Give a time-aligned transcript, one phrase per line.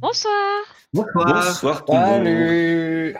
[0.00, 0.64] Bonsoir.
[0.92, 1.26] Bonsoir.
[1.26, 2.24] Bonsoir tout le monde.
[2.24, 3.16] Salut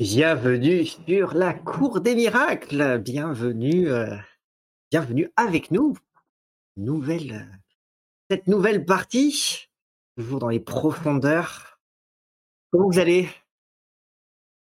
[0.00, 2.98] Bienvenue sur la Cour des Miracles.
[2.98, 4.16] Bienvenue, euh,
[4.90, 5.96] bienvenue avec nous.
[6.76, 7.56] Nouvelle, euh,
[8.30, 9.68] cette nouvelle partie,
[10.16, 11.78] toujours dans les profondeurs.
[12.72, 13.28] Comment vous allez?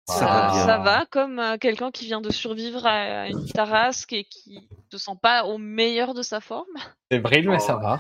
[0.07, 0.65] Ça va.
[0.65, 5.05] Ça comme euh, quelqu'un qui vient de survivre à une tarasque et qui ne se
[5.05, 6.65] sent pas au meilleur de sa forme.
[7.11, 7.83] C'est brille, mais ça Oh.
[7.83, 7.99] va.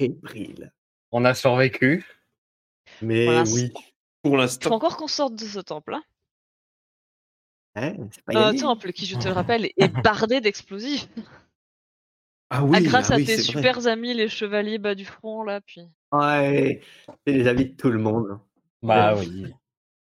[0.00, 0.72] Fébrile.
[1.12, 2.04] On a survécu.
[3.02, 3.72] Mais Voilà, oui.
[4.22, 5.94] Pour Il faut l'instant, encore qu'on sorte de ce temple.
[5.94, 6.02] hein.
[7.76, 7.94] Hein,
[8.28, 11.08] Un temple qui, je te le rappelle, est bardé d'explosifs.
[12.50, 13.36] ah oui, Ah, grâce ah à tes vrai.
[13.38, 15.82] super amis, les chevaliers bas du front, là, puis.
[16.12, 16.82] Ouais,
[17.26, 18.40] c'est les amis de tout le monde.
[18.82, 19.26] Bah Ouais.
[19.26, 19.54] oui.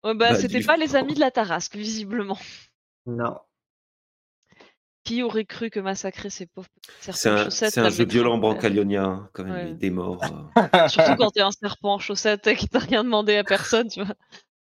[0.04, 2.38] Ouais, bah, c'était pas les amis de la tarasque, visiblement.
[3.06, 3.40] Non.
[5.04, 6.70] Qui aurait cru que massacrer ces pauvres
[7.02, 9.74] serpents un, chaussettes c'est un jeu violent brancalionien, quand même, Ouais.
[9.74, 10.24] des morts.
[10.24, 10.56] euh.
[10.88, 14.02] Surtout quand t'es un serpent en chaussettes et que t'as rien demandé à personne, tu
[14.04, 14.16] vois.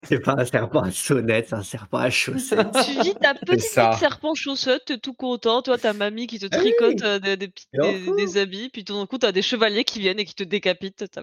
[0.08, 2.66] C'est pas un serpent à sonnette, c'est un serpent à chaussettes.
[2.86, 6.50] Tu vis ta petite serpent chaussette, t'es tout content, toi, ta mamie qui te oui.
[6.50, 10.18] tricote euh, des, des, petits- habits, puis tout d'un coup, t'as des chevaliers qui viennent
[10.18, 11.04] et qui te décapitent.
[11.10, 11.22] t'as-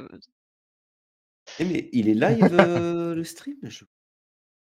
[1.60, 3.84] Eh, mais il est live euh, le stream je-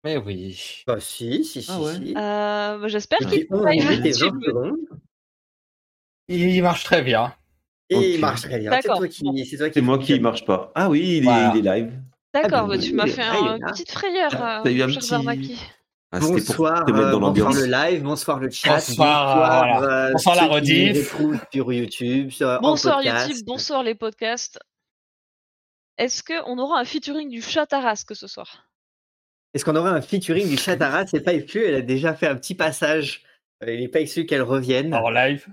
[0.07, 0.83] Mais oui.
[0.87, 1.95] Bah si, si, si, Ah ouais.
[1.95, 2.11] si.
[2.15, 4.41] Euh, bah, J'espère qu'il 11 va minutes et 20 YouTube.
[4.45, 4.75] secondes.
[6.29, 7.33] Il marche très bien.
[7.89, 8.03] Et Ok.
[8.05, 8.71] il marche très bien.
[8.71, 10.21] C'est D'accord, toi qui, c'est toi qui C'est moi qui fonctionne.
[10.21, 10.71] marche pas.
[10.75, 11.51] Ah oui, il est, Voilà.
[11.55, 12.01] il est live.
[12.33, 13.71] D'accord, bah bah, tu oui, m'as fait là, il est une là.
[13.71, 15.59] petite frayeur, Ah, euh, t'as eu un cher petit- Zarnaki.
[16.11, 17.55] Ah, c'était pour Bonsoir, te mettre euh, dans bonsoir l'ambiance.
[17.57, 19.81] le live, bonsoir le chat, Bonsoir, voilà.
[20.07, 20.93] euh, Bonsoir la ceux qui rediff.
[21.19, 23.27] nous écoutent sur YouTube, sur, en Bonsoir podcast.
[23.29, 24.57] YouTube, bonsoir les podcasts.
[25.97, 28.63] Est-ce qu'on aura un featuring du chat Tarasque ce soir?
[29.57, 32.35] Est-ce qu'on aura un featuring du Chatara C'est pas exclu, elle a déjà fait un
[32.35, 33.23] petit passage.
[33.63, 34.93] Euh, Il n'est pas exclu qu'elle revienne.
[34.93, 35.47] En live.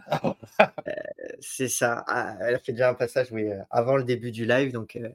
[1.41, 2.05] C'est ça.
[2.07, 4.97] Ah, elle a fait déjà un passage oui, euh, avant le début du live, donc
[4.97, 5.09] euh,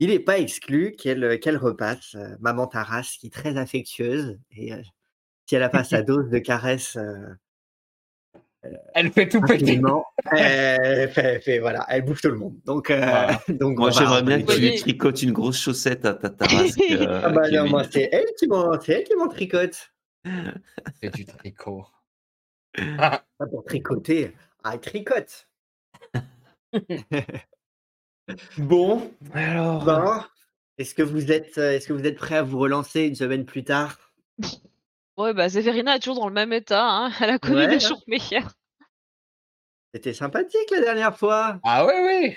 [0.00, 2.16] il n'est pas exclu qu'elle euh, qu'elle repasse.
[2.16, 4.82] Euh, Maman Taras, qui est très affectueuse, et euh,
[5.46, 7.36] si elle a pas sa dose de caresses euh,
[8.94, 9.80] Elle fait tout péter.
[10.32, 12.56] elle, fait, fait- voilà, elle bouffe tout le monde.
[12.64, 13.40] Donc, euh, Voilà.
[13.48, 16.80] donc Moi, j'aimerais bien que tu lui tricotes une grosse chaussette à ta tarasque.
[16.90, 19.92] euh, Ah bah non, moi c'est elle qui m'en, c'est elle qui m'en tricote.
[21.02, 21.86] C'est du tricot.
[22.76, 24.32] Pas pour tricoter,
[24.64, 25.48] ah, elle tricote.
[28.58, 29.84] bon, Alors.
[29.84, 30.22] bon.
[30.76, 33.44] Est-ce que vous êtes, euh, est-ce que vous êtes prêt à vous relancer une semaine
[33.44, 33.98] plus tard?
[35.16, 37.10] Ouais, bah Zéverina est toujours dans le même état, hein.
[37.20, 37.88] elle a connu Ouais, des hein.
[37.88, 38.52] jours meilleurs.
[39.94, 41.58] C'était sympathique la dernière fois.
[41.62, 42.36] Ah oui, oui.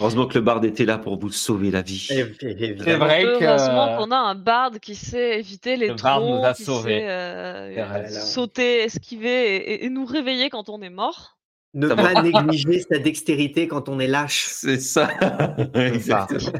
[0.00, 2.08] Heureusement que le bard était là pour vous sauver la vie.
[2.10, 2.84] Et- et- évidemment.
[2.84, 3.44] C'est vrai que.
[3.44, 6.64] Heureusement qu'on a un barde qui sait éviter les Le barde trous, nous a qui
[6.64, 7.00] sauvés.
[7.00, 8.10] sait euh, C'est vrai.
[8.10, 11.38] sauter, esquiver et, et- et nous réveiller quand on est mort.
[11.74, 14.46] Ne Ça pas négliger sa dextérité quand on est lâche.
[14.48, 15.08] C'est ça.
[15.74, 16.52] Exactement.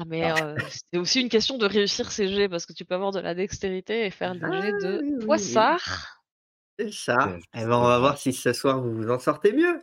[0.00, 0.54] Ah mais euh,
[0.92, 3.34] c'est aussi une question de réussir ses jets parce que tu peux avoir de la
[3.34, 6.22] dextérité et faire des Ah, jets de oui, poissard.
[6.78, 7.36] C'est ça.
[7.54, 9.82] Eh ben, on va voir si ce soir vous vous en sortez mieux.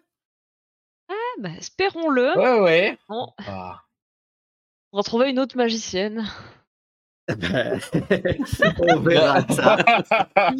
[1.09, 2.37] Ah, bah, espérons-le.
[2.37, 2.97] Ouais, ouais.
[3.09, 3.81] Bon, Ah.
[4.93, 6.25] on va trouver une autre magicienne.
[7.27, 7.79] Ben,
[8.79, 9.75] on verra ça.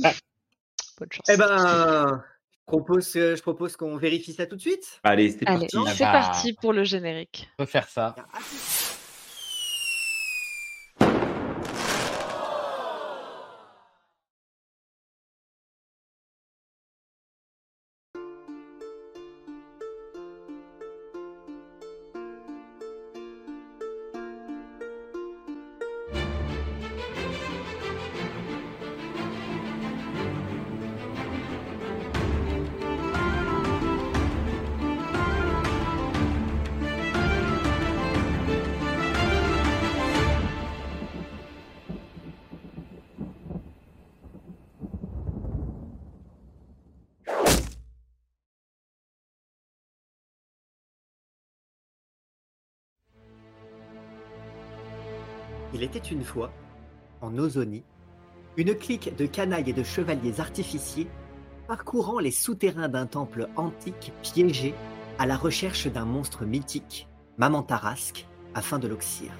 [0.97, 1.29] Bonne chance.
[1.29, 4.99] Eh ben, je propose, je propose qu'on vérifie ça tout de suite.
[5.03, 5.95] Allez, c'est Allez, parti.
[5.97, 6.11] c'est bah.
[6.11, 7.49] parti pour le générique.
[7.59, 8.15] On peut faire ça.
[55.75, 56.53] Il était une fois,
[57.19, 57.83] en Ozonie,
[58.55, 61.09] une clique de canailles et de chevaliers artificiers
[61.67, 64.73] parcourant les souterrains d'un temple antique piégé
[65.19, 69.33] à la recherche d'un monstre mythique, Maman Tarasque, afin de l'oxyre.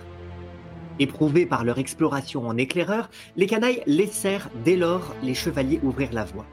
[0.99, 6.25] Éprouvés par leur exploration en éclaireur, les canailles laissèrent dès lors les chevaliers ouvrir la
[6.25, 6.45] voie.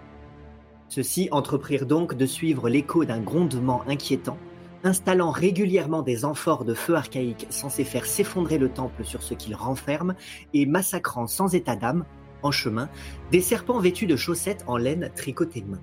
[0.87, 4.39] Ceux-ci entreprirent donc de suivre l'écho d'un grondement inquiétant,
[4.85, 9.55] installant régulièrement des amphores de feu archaïques censés faire s'effondrer le temple sur ce qu'il
[9.55, 10.15] renferme
[10.55, 12.05] et massacrant sans état d'âme,
[12.43, 12.89] en chemin,
[13.31, 15.81] des serpents vêtus de chaussettes en laine tricotées de main.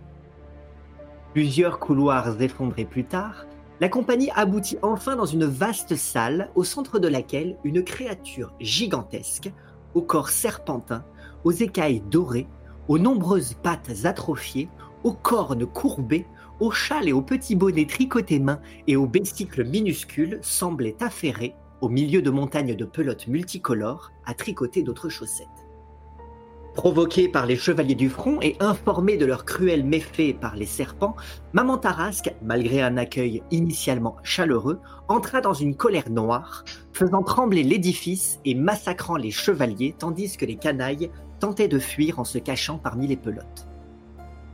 [1.33, 3.45] Plusieurs couloirs effondrés plus tard,
[3.81, 9.53] La compagnie aboutit enfin dans une vaste salle au centre de laquelle une créature gigantesque,
[9.93, 11.05] au corps serpentin,
[11.45, 12.47] aux écailles dorées,
[12.89, 14.67] aux nombreuses pattes atrophiées,
[15.05, 16.25] aux cornes courbées,
[16.59, 21.89] aux châles et aux petits bonnets tricotés main et aux besicles minuscules semblait affairée au
[21.89, 25.47] milieu de montagnes de pelotes multicolores à tricoter d'autres chaussettes.
[26.75, 31.15] Provoquée par les chevaliers du front et informée de leurs cruels méfaits par les serpents,
[31.51, 36.63] Maman Tarasque, malgré un accueil initialement chaleureux, entra dans une colère noire,
[36.93, 41.09] faisant trembler l'édifice et massacrant les chevaliers tandis que les canailles
[41.39, 43.68] tentaient de fuir en se cachant parmi les pelotes.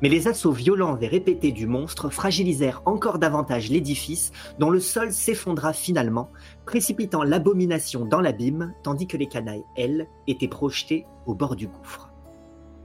[0.05, 5.11] Mais les assauts violents et répétés du monstre fragilisèrent encore davantage l'édifice, dont le sol
[5.11, 6.29] s'effondra finalement,
[6.67, 12.11] précipitant l'abomination dans l'abîme, tandis que les canailles, elles, étaient projetées au bord du gouffre.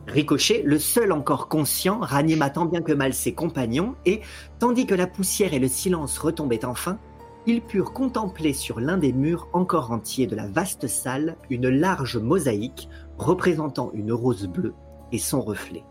[0.09, 4.23] Ricochet, le seul encore conscient, ranima tant bien que mal ses compagnons, et,
[4.59, 6.99] tandis que la poussière et le silence retombaient enfin,
[7.45, 12.17] ils purent contempler sur l'un des murs encore entiers de la vaste salle une large
[12.17, 12.89] mosaïque
[13.19, 14.73] représentant une rose bleue
[15.13, 15.85] et son reflet.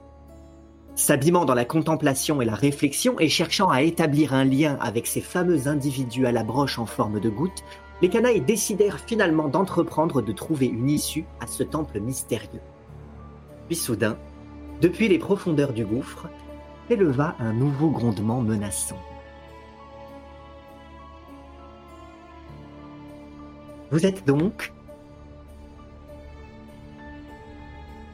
[0.95, 5.21] S'abîmant dans la contemplation et la réflexion et cherchant à établir un lien avec ces
[5.21, 7.63] fameux individus à la broche en forme de goutte,
[8.01, 12.61] les canailles décidèrent finalement d'entreprendre de trouver une issue à ce temple mystérieux.
[13.67, 14.17] Puis soudain,
[14.81, 16.27] depuis les profondeurs du gouffre,
[16.87, 18.99] s'éleva un nouveau grondement menaçant.
[23.91, 24.71] Vous êtes donc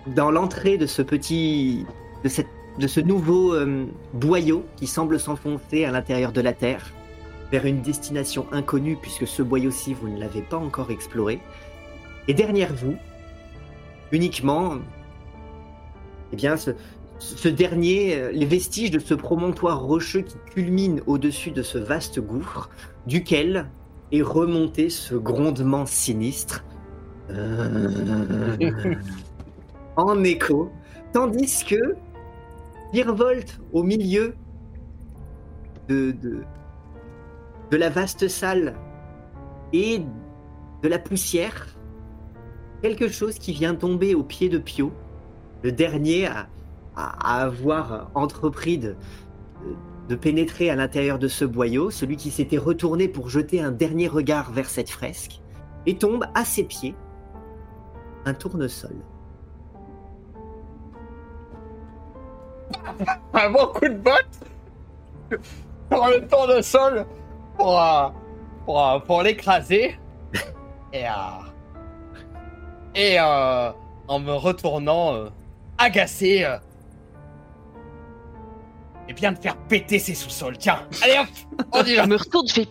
[0.07, 1.85] dans l'entrée de ce petit,
[2.23, 2.47] de, cette,
[2.79, 6.91] de ce nouveau euh, boyau qui semble s'enfoncer à l'intérieur de la Terre
[7.51, 11.39] vers une destination inconnue puisque ce boyau-ci vous ne l'avez pas encore exploré.
[12.27, 12.95] Et derrière vous,
[14.11, 14.75] uniquement,
[16.33, 16.71] eh bien, ce,
[17.19, 22.19] ce dernier, euh, les vestiges de ce promontoire rocheux qui culmine au-dessus de ce vaste
[22.19, 22.69] gouffre,
[23.07, 23.69] duquel
[24.11, 26.63] est remonté ce grondement sinistre
[27.29, 28.55] Euh,
[29.95, 30.71] en écho,
[31.13, 31.95] tandis que
[32.93, 34.35] virevolte au milieu
[35.87, 36.15] de,
[37.71, 38.75] la vaste salle
[39.73, 40.01] et
[40.81, 41.67] de la poussière,
[42.81, 44.91] quelque chose qui vient tomber au pied de Pio,
[45.63, 46.47] le dernier à
[47.43, 48.95] avoir entrepris de,
[50.07, 54.07] de pénétrer à l'intérieur de ce boyau, celui qui s'était retourné pour jeter un dernier
[54.07, 55.41] regard vers cette fresque,
[55.85, 56.95] et tombe à ses pieds
[58.25, 58.95] un tournesol.
[63.33, 65.39] Un bon coup de botte
[65.91, 67.05] sur le tour de sol
[67.57, 68.09] pour, euh,
[68.65, 69.99] pour, euh, pour l'écraser.
[70.93, 71.11] Et, euh,
[72.95, 73.71] et euh,
[74.07, 75.25] en me retournant
[75.77, 76.47] agacé.
[79.07, 80.57] et bien de faire péter ses sous-sols.
[80.57, 82.03] Tiens, allez hop, on y va.
[82.03, 82.67] Je me retourne, je fais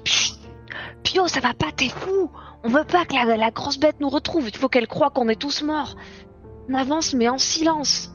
[1.03, 2.31] Pio, ça va pas, t'es fou
[2.63, 5.29] On veut pas que la, la grosse bête nous retrouve, il faut qu'elle croie qu'on
[5.29, 5.97] est tous morts.
[6.71, 8.14] On avance, mais en silence.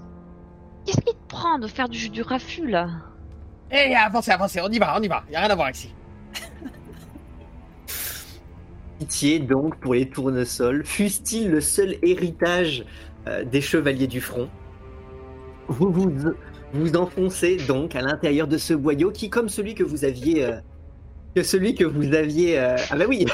[0.89, 2.89] Qu'est-ce qui te prend de faire du, du raffut, là
[3.71, 5.23] Et avancez, avancez, on y va, on y va.
[5.31, 5.93] Y a rien à voir ici.
[8.97, 12.85] Pitié donc pour les tournesols, fût-il le seul héritage
[13.27, 14.49] euh, des chevaliers du front?
[15.67, 16.11] Vous vous,
[16.73, 20.57] vous enfoncez donc à l'intérieur de ce boyau qui, comme celui que vous aviez, euh,
[21.35, 23.27] que celui que vous aviez, euh, ah bah oui,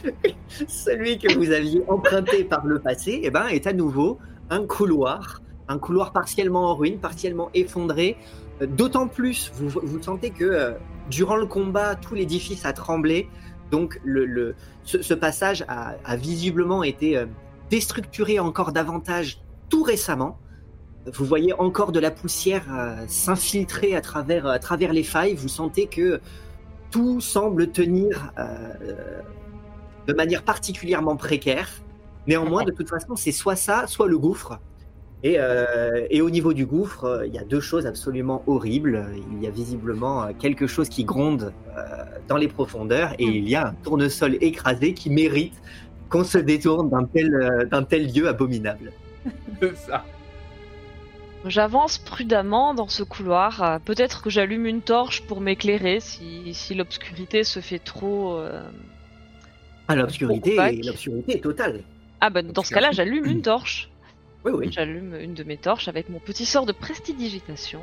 [0.66, 4.18] celui que vous aviez emprunté par le passé, eh ben, est à nouveau
[4.48, 8.16] un couloir, un couloir partiellement en ruine, partiellement effondré.
[8.62, 10.72] Euh, D'autant plus, vous, vous sentez que euh,
[11.10, 13.28] durant le combat, tout l'édifice a tremblé.
[13.70, 14.00] Donc
[14.84, 17.26] ce, passage a, visiblement été euh,
[17.68, 20.38] déstructuré encore davantage tout récemment.
[21.12, 22.64] Vous voyez encore de la poussière
[23.06, 25.34] s'infiltrer à travers, les failles.
[25.34, 26.20] Vous sentez que
[26.90, 28.32] tout semble tenir
[30.08, 31.68] de manière particulièrement précaire.
[32.26, 34.58] Néanmoins, de toute façon, c'est soit ça, soit le gouffre.
[35.22, 39.06] Et, euh, et au niveau du gouffre, euh, il y a deux choses absolument horribles.
[39.32, 41.82] Il y a visiblement euh, quelque chose qui gronde euh,
[42.28, 45.54] dans les profondeurs et il y a un tournesol écrasé qui mérite
[46.10, 48.92] qu'on se détourne d'un tel, euh, d'un tel lieu abominable.
[49.74, 50.04] Ça.
[51.44, 53.80] J'avance prudemment dans ce couloir.
[53.84, 58.36] Peut-être que j'allume une torche pour m'éclairer si, si l'obscurité se fait trop.
[58.38, 58.62] euh,
[59.88, 60.56] Ah, l'obscurité,
[61.28, 61.80] est totale.
[62.20, 63.90] Ah bah dans ce cas-là, j'allume une torche.
[64.44, 64.68] Oui, oui.
[64.70, 67.82] J'allume une de mes torches avec mon petit sort de prestidigitation.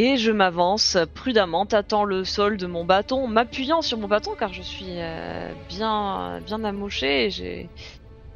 [0.00, 4.52] Et je m'avance prudemment, tâtant le sol de mon bâton, m'appuyant sur mon bâton car
[4.52, 7.68] je suis euh, bien, bien amoché et j'ai,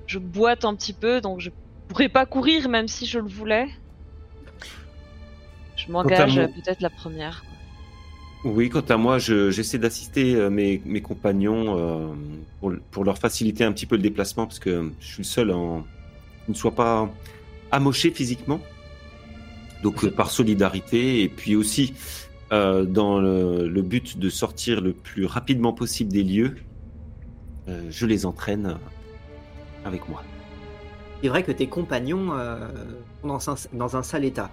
[0.08, 1.50] je boite un petit peu donc je
[1.86, 3.68] pourrais pas courir même si je le voulais.
[5.76, 7.44] Je m'engage peut-être la première.
[8.44, 12.12] Oui, quant à moi, je- j'essaie d'assister euh, mes, mes compagnons euh,
[12.60, 15.50] pour, pour leur faciliter un petit peu le déplacement parce que je suis le seul
[15.52, 15.84] en,
[16.48, 17.10] ne soit pas
[17.70, 18.60] amoché physiquement.
[19.82, 21.94] Donc euh, par solidarité et puis aussi
[22.52, 26.56] euh, dans le, le but de sortir le plus rapidement possible des lieux,
[27.68, 28.76] euh, je les entraîne
[29.84, 30.22] avec moi.
[31.22, 32.68] C'est vrai que tes compagnons euh,
[33.20, 34.50] sont dans un, dans un sale état.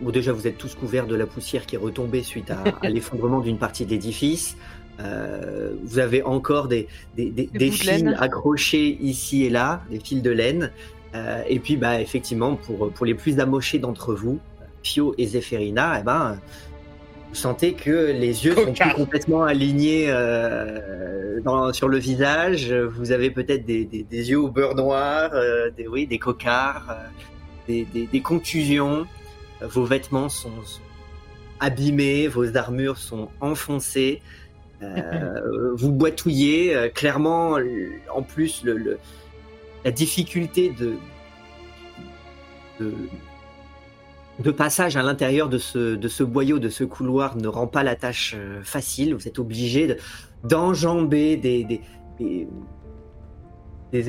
[0.00, 2.88] Bon, déjà, vous êtes tous couverts de la poussière qui est retombée suite à, à
[2.90, 4.56] l'effondrement d'une partie de l'édifice.
[5.00, 9.50] Euh, vous avez encore des, des, des, Des des bouts de fils accrochés ici et
[9.50, 10.70] là, des fils de laine.
[11.14, 14.40] Euh, et puis, bah, effectivement, pour, pour les plus amochés d'entre vous,
[14.82, 16.38] Pio et Zéphérina, eh ben,
[17.28, 22.72] vous sentez que les yeux sont plus complètement alignés euh, dans- sur le visage.
[22.72, 26.86] Vous avez peut-être des, des- des yeux au beurre noir, euh, des, oui, des cocards,
[26.90, 26.94] euh,
[27.68, 29.06] des, des- contusions.
[29.62, 30.80] Vos vêtements sont, sont
[31.60, 34.20] abîmés, vos armures sont enfoncées.
[35.76, 36.90] Vous boitouillez.
[36.94, 37.56] clairement,
[38.14, 38.98] en plus, le, le-
[39.84, 40.94] la difficulté de,
[42.80, 47.82] de, passage à l'intérieur de ce, de ce boyau, de ce couloir, ne rend pas
[47.82, 49.14] la tâche euh, facile.
[49.14, 49.96] Vous êtes obligé de-
[50.42, 52.48] d'enjamber des, des,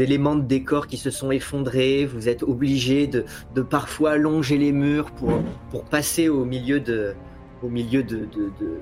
[0.01, 2.05] éléments de décor qui se sont effondrés.
[2.05, 3.25] Vous êtes obligé de,
[3.61, 5.39] parfois allonger les murs pour,
[5.69, 7.13] pour passer au milieu de,
[7.61, 8.79] au milieu de, de- de-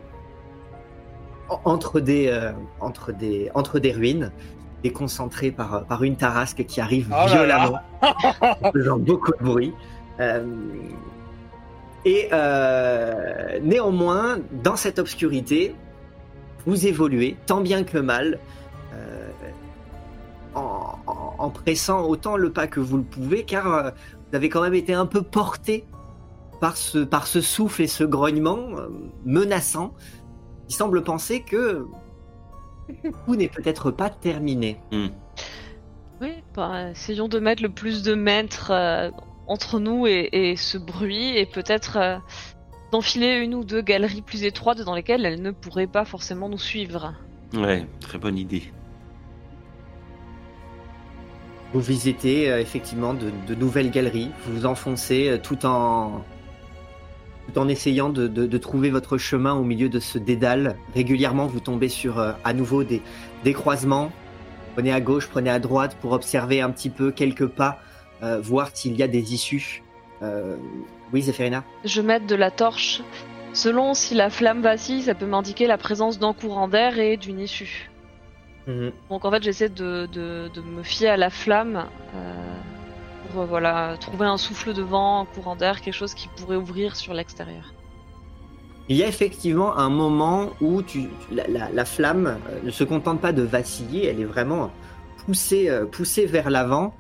[1.50, 4.32] en- entre des, euh, entre des, entre des ruines,
[4.84, 7.80] déconcentré par, par une tarasque qui arrive Oh violemment
[8.74, 9.74] faisant beaucoup de bruit.
[10.20, 10.46] Euh,
[12.06, 15.74] et euh, néanmoins, dans cette obscurité,
[16.66, 18.40] vous évoluez tant bien que mal,
[18.94, 19.30] euh,
[20.56, 23.90] en, en- en pressant autant le pas que vous le pouvez, car euh,
[24.30, 25.86] vous avez quand même été un peu porté
[26.60, 28.88] par ce, par ce souffle et ce grognement euh,
[29.26, 29.94] menaçant,
[30.68, 31.86] qui semble penser que
[33.26, 34.78] tout n'est peut-être pas terminé.
[36.22, 39.10] Oui, bah, essayons de mettre le plus de mètres euh,
[39.48, 42.18] entre nous et, et ce bruit, et peut-être euh,
[42.92, 46.60] d'enfiler une ou deux galeries plus étroites dans lesquelles elle ne pourrait pas forcément nous
[46.60, 47.14] suivre.
[47.54, 48.64] Ouais, très bonne idée.
[51.74, 56.22] Vous visitez euh, effectivement de, de nouvelles galeries, vous vous enfoncez euh, tout en
[57.48, 60.76] tout en essayant de, de- de trouver votre chemin au milieu de ce dédale.
[60.96, 63.02] Régulièrement, vous tombez sur euh, à nouveau des,
[63.44, 64.12] des croisements.
[64.76, 67.80] Prenez à gauche, prenez à droite pour observer un petit peu quelques pas,
[68.24, 69.84] euh, voir s'il y a des issues.
[70.22, 70.56] Euh,
[71.12, 73.02] oui, Zéphérina Je mets de la torche.
[73.54, 77.40] Selon si la flamme vacille, ça peut m'indiquer la présence d'un courant d'air et d'une
[77.40, 77.92] issue.
[79.10, 81.86] Donc en fait, j'essaie de, de, de me fier à la flamme
[82.16, 82.56] euh,
[83.32, 86.56] pour euh, voilà trouver un souffle de vent, un courant d'air, quelque chose qui pourrait
[86.56, 87.74] ouvrir sur l'extérieur.
[88.90, 92.84] Il y a effectivement un moment où tu, la, la- la flamme euh, ne se
[92.84, 94.72] contente pas de vaciller, elle est vraiment
[95.26, 96.94] poussée, euh, poussée vers l'avant,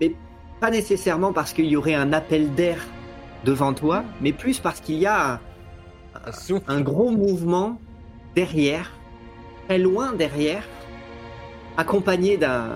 [0.00, 0.14] mais
[0.60, 2.78] pas nécessairement parce qu'il y aurait un appel d'air
[3.44, 5.40] devant toi, mais plus parce qu'il y a
[6.68, 7.78] un gros mouvement
[8.34, 8.90] derrière,
[9.68, 10.62] très loin derrière,
[11.76, 12.68] accompagné d'un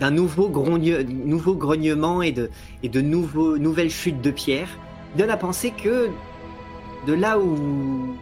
[0.00, 2.50] d'un nouveau, grogne- nouveau grognement et de,
[2.82, 4.68] et de nouveaux, nouvelles chutes de pierre,
[5.12, 6.10] qui donne à penser que
[7.06, 8.14] de là où,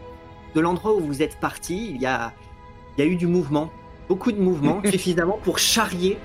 [0.54, 2.32] de l'endroit où vous êtes parti, il y a,
[2.96, 3.70] il y a eu du mouvement,
[4.08, 6.18] beaucoup de mouvement, suffisamment pour charrier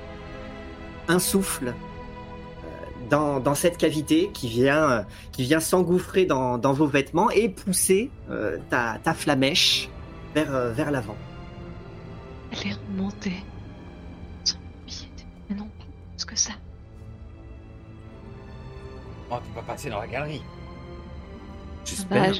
[1.07, 2.67] un souffle euh,
[3.09, 5.01] dans, dans cette cavité qui vient, euh,
[5.31, 9.89] qui vient s'engouffrer dans, dans vos vêtements et pousser euh, ta, ta flamèche
[10.35, 11.15] vers, vers l'avant.
[12.51, 13.33] Elle est remontée.
[16.19, 16.51] Plus que ça.
[19.31, 20.41] Oh, tu vas passer dans la galerie.
[21.85, 22.33] J'espère.
[22.33, 22.39] Bah,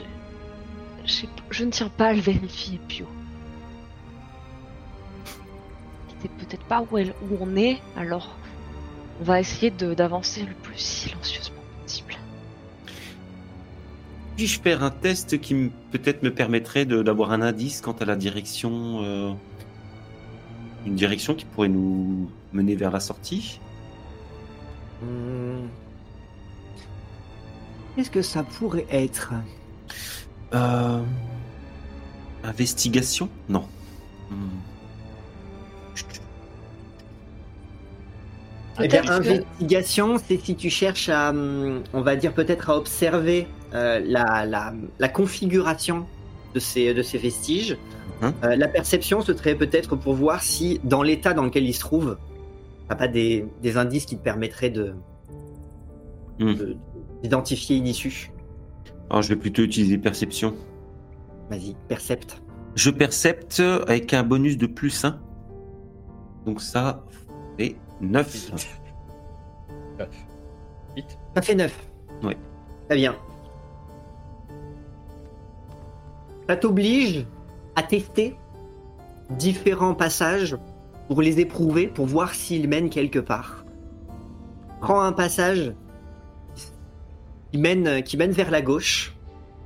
[1.06, 1.64] je...
[1.64, 3.06] ne tiens pas à le vérifier, Pio.
[6.22, 8.36] C'est peut-être pas où, elle, où on est, alors
[9.22, 12.16] on va essayer de- d'avancer le plus silencieusement possible.
[14.36, 18.18] Puis-je faire un test qui peut-être me permettrait de- d'avoir un indice quant à la
[18.18, 19.32] direction euh,
[20.86, 23.62] Une direction qui pourrait nous mener vers la sortie?
[25.02, 25.68] Hmm.
[27.96, 29.34] Qu'est-ce que ça pourrait être
[30.54, 31.02] Euh,
[32.44, 33.30] Investigation?
[33.50, 33.66] Non.
[34.32, 34.36] Hmm.
[38.82, 42.78] Eh bien, que- investigation, c'est si tu cherches à, hum, on va dire peut-être à
[42.78, 46.06] observer euh, la, la, la configuration
[46.56, 47.78] de ces, de ces vestiges.
[48.22, 48.34] Mhm.
[48.44, 51.82] Euh, la perception, ce serait peut-être pour voir si, dans l'état dans lequel ils se
[51.82, 52.18] trouvent,
[52.90, 54.96] t'as pas des, des indices qui te permettraient de
[56.40, 56.78] de-
[57.22, 58.32] d'identifier une issue.
[59.10, 60.54] Alors, je vais plutôt utiliser perception.
[61.50, 62.42] Vas-y, percepte.
[62.76, 65.20] Je percepte avec un bonus de plus 1.
[66.46, 67.04] Donc ça
[67.58, 68.52] fait 9.
[70.96, 71.18] Vite.
[71.36, 71.90] Ça fait 9.
[72.24, 72.38] Oui.
[72.88, 73.16] Très bien.
[76.48, 77.26] Ça t'oblige
[77.76, 78.36] à tester
[79.32, 80.56] différents passages
[81.10, 83.66] pour les éprouver, pour voir s'ils mènent quelque part.
[84.80, 85.74] Prends un passage
[87.52, 89.16] qui mène, qui mène vers la gauche,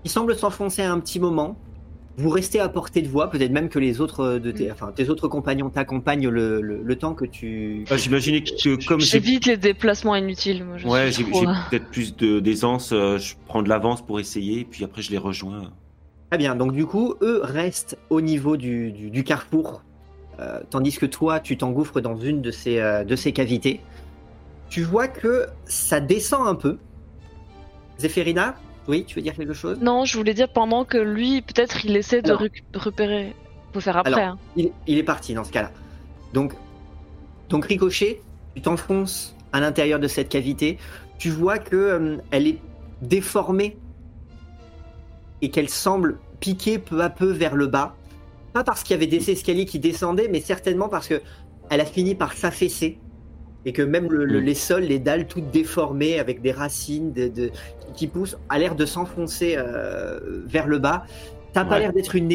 [0.04, 1.58] qui semble s'enfoncer un petit moment.
[2.16, 5.10] Vous restez à portée de voix, peut-être même que les autres de tes, enfin, tes
[5.10, 7.86] autres compagnons t'accompagnent le, le- le temps que tu.
[7.90, 10.64] Ah, J'imaginais que comme j'ai J'évite les déplacements inutiles.
[10.64, 14.20] Moi, je ouais, j'ai euh, peut-être plus de- d'aisance, euh, je prends de l'avance pour
[14.20, 15.72] essayer, puis après je les rejoins.
[16.30, 19.82] Très bien, donc du coup, eux restent au niveau du, du- du carrefour,
[20.40, 23.82] euh, tandis que toi, tu t'engouffres dans une de ces, euh, de ces cavités.
[24.70, 26.78] Tu vois que ça descend un peu.
[28.00, 28.56] Zéphérina,
[28.88, 29.80] oui, tu veux dire quelque chose?
[29.80, 32.42] Non, je voulais dire pendant que lui, peut-être, il essaie de Alors.
[32.74, 33.36] repérer.
[33.74, 34.14] Faut faire après.
[34.14, 34.34] Alors.
[34.34, 34.40] hein.
[34.56, 35.72] il, il est parti dans ce cas-là.
[36.34, 36.54] Donc,
[37.50, 38.22] donc Ricochet,
[38.56, 40.78] tu t'enfonces à l'intérieur de cette cavité.
[41.20, 42.60] Tu vois que euh, elle est
[43.02, 43.78] déformée
[45.42, 47.96] et qu'elle semble piquer peu à peu vers le bas.
[48.54, 51.22] Pas parce qu'il y avait des escaliers qui descendaient, mais certainement parce que
[51.70, 53.00] elle a fini par s'affaisser
[53.66, 54.44] et que même le- le- Mm.
[54.46, 57.52] les sols, les dalles toutes déformées avec des racines de, de-
[57.96, 61.06] qui poussent, a l'air de s'enfoncer euh, vers le bas.
[61.54, 61.80] T'as pas Ouais.
[61.82, 62.28] l'air d'être une,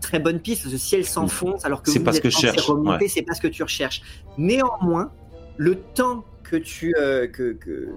[0.00, 2.22] très bonne piste, parce que si elle s'enfonce alors que C'est vous pas ce êtes
[2.24, 3.08] que cherche, remonter, ouais.
[3.08, 4.02] c'est pas ce que tu recherches.
[4.38, 5.10] Néanmoins,
[5.56, 7.88] le temps que tu euh, que, que,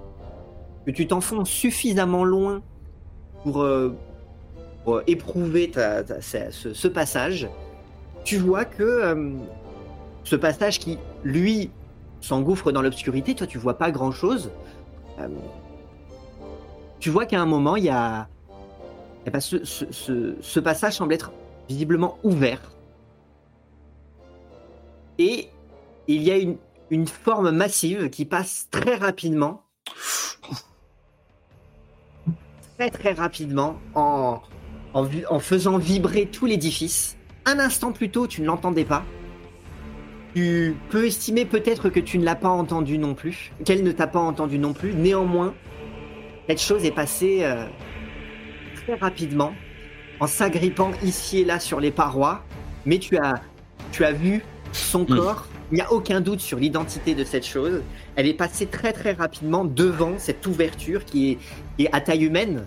[0.85, 2.61] que tu t'enfonces suffisamment loin
[3.43, 3.93] pour, euh,
[4.95, 7.49] euh, éprouver ce, passage,
[8.23, 9.31] tu vois que euh,
[10.23, 11.71] ce passage qui, lui,
[12.21, 14.51] s'engouffre dans l'obscurité, toi tu vois pas grand chose.
[16.99, 18.27] tu vois qu'à un moment, il y a.
[19.25, 21.31] eh ben, ce, passage semble être
[21.67, 22.61] visiblement ouvert.
[25.17, 25.49] Et
[26.07, 26.37] il y a
[26.89, 29.63] une forme massive qui passe très rapidement.
[32.79, 34.39] Très très rapidement en,
[34.93, 37.17] en, faisant vibrer tout l'édifice.
[37.45, 39.03] Un instant plus tôt, tu ne l'entendais pas.
[40.35, 44.07] Tu peux estimer peut-être que tu ne l'as pas entendu non plus, qu'elle ne t'a
[44.07, 44.93] pas entendu non plus.
[44.93, 45.53] Néanmoins,
[46.47, 47.65] cette chose est passée euh,
[48.75, 49.53] très rapidement,
[50.19, 52.43] en s'agrippant ici et là sur les parois.
[52.85, 53.41] Mais tu as,
[53.91, 55.47] tu as vu son corps.
[55.71, 57.81] Il n'y a aucun doute sur l'identité de cette chose.
[58.15, 61.37] Elle est passée très très rapidement devant cette ouverture qui est,
[61.77, 62.65] qui est à taille humaine,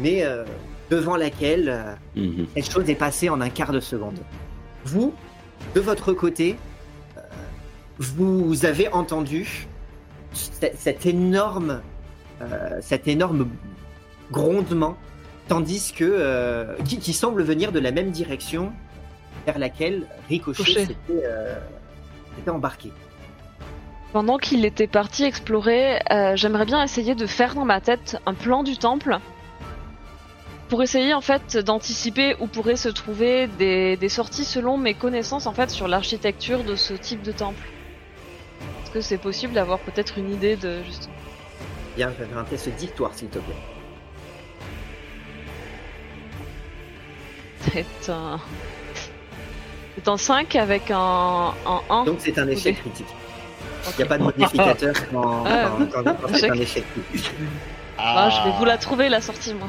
[0.00, 0.44] mais euh,
[0.90, 2.46] devant laquelle euh, Mhm.
[2.56, 4.18] cette chose est passée en un quart de seconde.
[4.84, 5.14] Vous,
[5.74, 6.56] de votre côté,
[7.16, 7.20] euh,
[7.98, 9.66] vous avez entendu
[10.32, 11.80] cet, cet énorme,
[12.42, 13.48] euh, cet énorme
[14.32, 14.96] grondement,
[15.48, 18.72] tandis que euh, qui, qui semble venir de la même direction
[19.46, 21.54] vers laquelle Ricochet s'était euh,
[22.48, 22.92] embarqué.
[24.12, 28.34] Pendant qu'il était parti explorer, euh, j'aimerais bien essayer de faire dans ma tête un
[28.34, 29.18] plan du temple
[30.70, 35.46] pour essayer en fait d'anticiper où pourraient se trouver des, des sorties selon mes connaissances
[35.46, 37.62] en fait sur l'architecture de ce type de temple.
[38.84, 41.10] Est-ce que c'est possible d'avoir peut-être une idée de juste
[41.96, 43.54] Bien, je vais faire un test d'histoire, s'il te plaît.
[48.02, 48.40] C'est un
[49.96, 52.04] c'est un 5 avec un, un 1.
[52.04, 53.06] Donc c'est un échec critique.
[53.90, 57.30] Il n'y a pas de modificateur quand, Ah, quand- quand- quand c'est un échec critique.
[57.98, 59.68] Ah, je vais vous la trouver la sortie moi.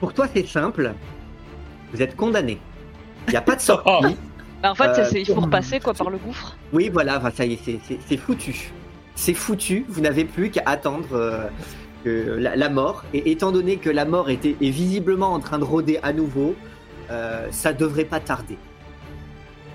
[0.00, 0.92] Pour toi, c'est simple.
[1.92, 2.58] Vous êtes condamné.
[3.28, 4.16] Il n'y a pas de sortie.
[4.62, 6.54] Bah, en fait, c'est- Euh, il faut repasser quoi par le gouffre.
[6.74, 7.58] Oui, voilà, enfin, ça y est,
[8.06, 8.70] c'est- foutu.
[9.14, 9.86] C'est foutu.
[9.88, 11.46] Vous n'avez plus qu'à attendre euh,
[12.04, 13.04] que la, la mort.
[13.14, 16.54] Et étant donné que la mort était, est visiblement en train de rôder à nouveau,
[17.10, 18.58] euh, ça devrait pas tarder.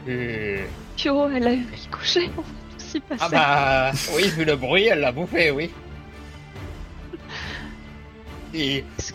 [0.07, 0.61] Hmm.
[0.95, 2.29] Pio, elle a eu passer.
[3.19, 5.71] Ah bah oui, vu le bruit, elle l'a bouffé, oui.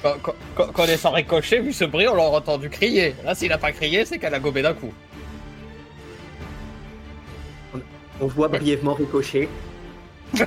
[0.02, 3.14] Quand, quand- quand- on est sans ricochet, vu ce bruit, on l'aurait entendu crier.
[3.24, 4.92] Là, s'il a pas crié, c'est qu'elle a gobé d'un coup.
[8.20, 9.48] On voit brièvement Ricochet.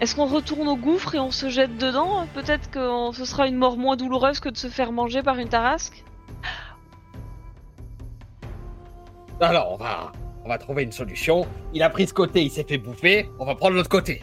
[0.00, 2.26] Est-ce qu'on retourne au gouffre et on se jette dedans?
[2.34, 5.38] Peut-être que on- ce sera une mort moins douloureuse que de se faire manger par
[5.38, 6.02] une tarasque?
[9.40, 10.10] Alors, on va,
[10.44, 11.46] on va trouver une solution.
[11.72, 13.28] Il a pris ce côté, il s'est fait bouffer.
[13.38, 14.22] On va prendre l'autre côté.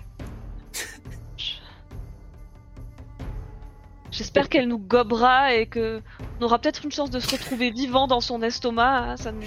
[4.19, 6.01] J'espère qu'elle nous gobera et que
[6.39, 9.11] on aura peut-être une chance de se retrouver vivant dans son estomac.
[9.11, 9.41] hein, Ça nous,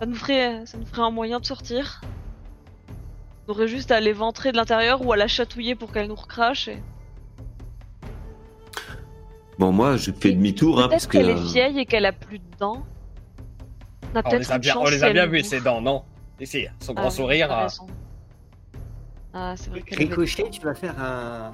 [0.00, 2.00] ça nous ferait, ça nous ferait un moyen de sortir.
[3.46, 6.66] On aurait juste à l'éventrer de l'intérieur ou à la chatouiller pour qu'elle nous recrache.
[6.66, 6.82] Et...
[9.60, 11.28] Bon, moi, je fais demi-tour, hein, parce Peut-être que.
[11.28, 12.84] qu'elle est vieille et qu'elle a plus de dents.
[14.12, 15.46] On a On peut-être les a une bien, chance on les a bien vus, bouffe.
[15.48, 16.02] ces dents, non?
[16.40, 17.66] Ici, son Ah grand oui, sourire.
[19.32, 21.52] Ah, c'est vrai qu'elle Ricochet, tu vas faire un,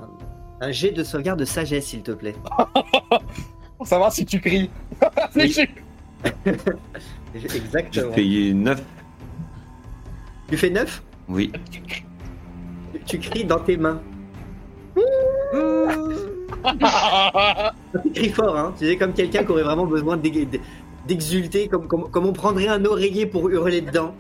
[0.61, 2.35] un jet de sauvegarde de sagesse, s'il te plaît.
[3.79, 4.71] Pour savoir si tu cries.
[5.37, 5.53] Oui.
[5.53, 5.67] Si
[7.35, 8.13] J'ai Exactement.
[8.13, 8.83] payé 9.
[10.49, 11.53] Tu fais 9 Oui.
[13.07, 14.01] Tu cries dans tes mains.
[18.03, 18.75] Tu cries fort, hein.
[18.79, 20.59] Tu sais, comme quelqu'un qui aurait vraiment besoin d'ex-
[21.07, 24.15] d'exulter, comme, comme, comme on prendrait un oreiller pour hurler dedans.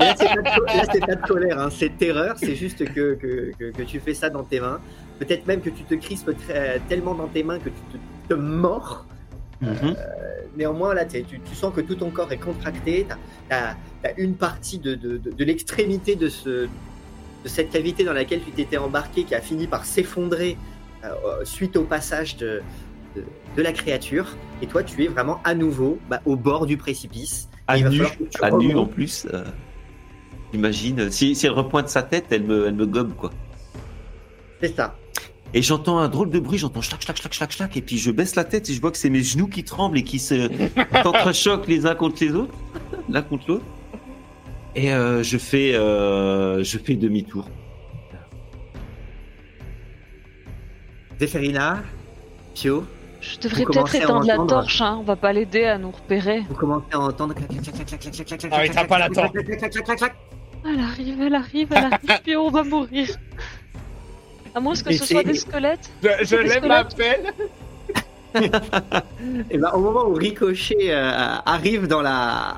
[0.00, 1.68] Et là, c'est pas, de co- là, c'est pas de colère, hein.
[1.70, 4.80] c'est terreur, c'est juste que, que, que, que tu fais ça dans tes mains.
[5.18, 8.34] Peut-être même que tu te crispes très- tellement dans tes mains que tu te, te
[8.34, 9.06] mords.
[9.60, 9.96] Mhm.
[10.56, 13.06] Néanmoins, là, tu, tu sens que tout ton corps est contracté.
[13.48, 13.76] Tu as,
[14.18, 16.68] une partie de, de, de, de l'extrémité de, ce,
[17.44, 20.56] de cette cavité dans laquelle tu t'étais embarqué qui a fini par s'effondrer
[21.04, 22.62] euh, euh, suite au passage de,
[23.56, 24.36] la créature.
[24.62, 27.48] Et toi, tu es vraiment à nouveau bah, au bord du précipice.
[27.66, 28.02] À nu,
[28.42, 29.26] à en plus.
[29.32, 29.44] euh,
[30.52, 33.30] Imagine, si, si elle repointe sa tête, elle me, elle me gobe, quoi.
[34.60, 34.96] C'est ça.
[35.56, 38.10] Et j'entends un drôle de bruit, j'entends schlac, schlac, schlac, schlac, schlac, et puis je
[38.10, 40.50] baisse la tête et je vois que c'est mes genoux qui tremblent et qui se
[41.04, 42.54] s'entrechoquent les uns contre les autres,
[43.08, 43.64] l'un contre l'autre.
[44.74, 47.48] Et euh, je fais, euh, je fais demi-tour.
[51.20, 51.84] Zéphérina,
[52.54, 52.84] Pio,
[53.20, 54.96] Je devrais peut-être éteindre la torche, hein.
[54.98, 56.42] on va pas l'aider à nous repérer.
[56.48, 57.32] vous commencez à entendre.
[57.32, 59.44] clac, clac, clac, clac, clac, clac, clac, clac, Ah clac, t'as pas la clac, torche.
[59.44, 60.16] clac, clac, clac, clac, clac, clac.
[60.66, 63.08] Elle arrive, elle arrive, elle arrive, puis on va mourir.
[64.54, 65.90] À moins que ce soit des squelettes.
[66.02, 67.32] Je, je lève que ma pelle.
[69.50, 72.56] Et ben, au moment où Ricochet euh, arrive dans la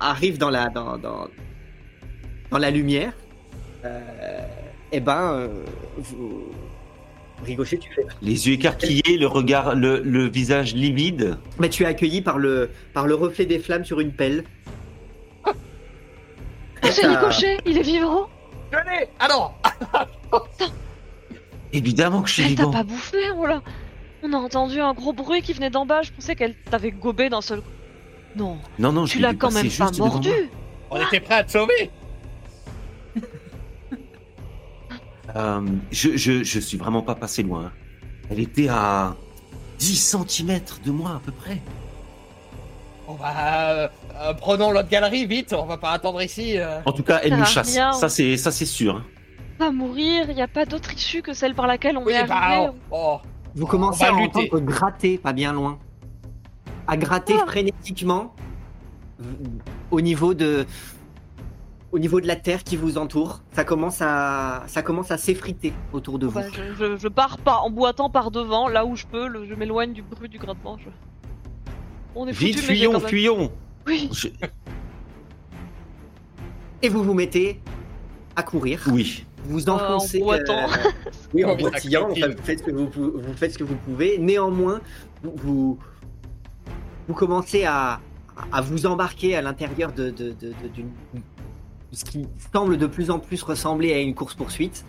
[0.00, 1.26] arrive dans la dans, dans,
[2.50, 3.12] dans la lumière,
[3.84, 4.40] euh,
[4.92, 5.48] et ben euh,
[5.96, 6.52] vous-
[7.44, 8.06] Ricochet, tu fais.
[8.22, 11.36] Les yeux écarquillés, le regard, le, le visage livide.
[11.58, 14.44] Mais tu es accueilli par le par le reflet des flammes sur une pelle.
[15.44, 15.52] Ah,
[16.90, 18.28] c'est Ricochet, il est vivant.
[18.72, 19.50] Je l'ai Ah non
[21.72, 22.72] Évidemment que je suis Elle t'a vivant.
[22.72, 23.62] pas bouffé, oh là.
[24.22, 27.28] On a entendu un gros bruit qui venait d'en bas, je pensais qu'elle t'avait gobé
[27.28, 27.66] d'un seul coup.
[28.34, 30.30] Non, Non, non, je tu l'ai l'as quand même pas mordu.
[30.90, 31.90] On était prêts à te sauver
[35.34, 37.66] Euh, je, je, je suis vraiment pas passé loin.
[37.66, 37.72] hein.
[38.30, 39.16] Elle était à
[39.78, 41.60] 10 cm de moi à peu près.
[43.08, 43.70] On va...
[43.72, 43.88] euh,
[44.20, 46.58] euh, prenons l'autre galerie, vite, on va pas attendre ici.
[46.58, 46.80] euh.
[46.86, 47.72] En tout cas, elle Ça nous chasse.
[47.74, 47.92] rien.
[47.92, 48.96] Ça, c'est, ça, c'est sûr.
[48.96, 49.04] hein.
[49.58, 52.26] On va mourir, y a pas d'autre issue que celle par laquelle on Oui, est
[52.26, 52.68] bah, arrivé.
[52.90, 53.18] oh, oh.
[53.54, 54.48] Vous commencez à lutter.
[54.52, 55.78] entendre gratter, pas bien loin.
[56.86, 57.46] À gratter Ah.
[57.46, 58.34] frénétiquement
[59.90, 60.66] au niveau de
[61.92, 63.40] au niveau de la terre qui vous entoure.
[63.52, 66.34] Ça commence à ça commence à s'effriter autour de vous.
[66.38, 69.46] Bah, je, je, je pars pas en boitant par devant, là où je peux, le-
[69.46, 70.76] je m'éloigne du bruit du grattement.
[70.78, 70.90] Je...
[72.14, 73.50] On est Vite, fuyons, même- fuyons.
[73.86, 74.28] Oui, Je-
[76.82, 77.60] Et vous vous mettez
[78.36, 78.82] à courir.
[78.92, 79.24] Oui.
[79.48, 80.22] Vous Euh, en enfoncez.
[81.34, 82.08] oui, en Oh, mais ça boitillant.
[82.10, 84.18] enfin, vous, faites ce que vous, pou- vous faites ce que vous pouvez.
[84.18, 84.80] Néanmoins,
[85.22, 85.78] vous,
[87.08, 88.00] vous, commencez à,
[88.52, 90.32] à vous embarquer à l'intérieur de, de, de-
[90.62, 94.84] de- d'une- de ce qui semble de plus en plus ressembler à une course-poursuite.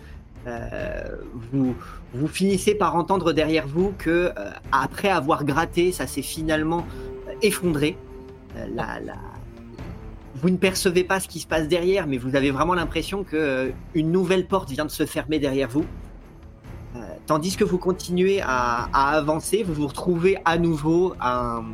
[0.46, 1.02] Euh,
[1.52, 1.74] vous,
[2.14, 4.32] vous finissez par entendre derrière vous que, euh,
[4.72, 6.86] après avoir gratté, ça s'est finalement
[7.28, 7.96] euh, effondré.
[8.56, 9.14] Euh, la- la-
[10.40, 13.36] vous ne percevez pas ce qui se passe derrière, mais vous avez vraiment l'impression que
[13.36, 15.84] euh, une nouvelle porte vient de se fermer derrière vous.
[16.96, 21.64] Euh, tandis que vous continuez à, à avancer, vous vous retrouvez à nouveau à un,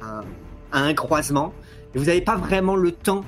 [0.00, 0.24] à un-
[0.72, 1.52] à un croisement.
[1.94, 3.24] Et vous n'avez pas vraiment le temps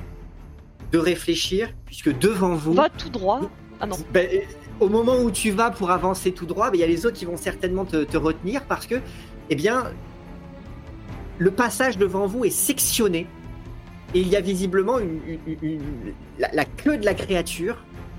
[0.92, 3.40] de réfléchir, puisque devant vous, va tout droit.
[3.81, 3.96] Ah non.
[4.12, 4.38] ben, euh,
[4.81, 7.16] au moment où tu vas pour avancer tout droit, ben, il y a les autres
[7.16, 8.96] qui vont certainement te, te retenir parce que,
[9.50, 9.85] eh bien,
[11.38, 13.26] le passage devant vous est sectionné
[14.14, 17.77] et il y a visiblement une, une- une- la, la queue de la créature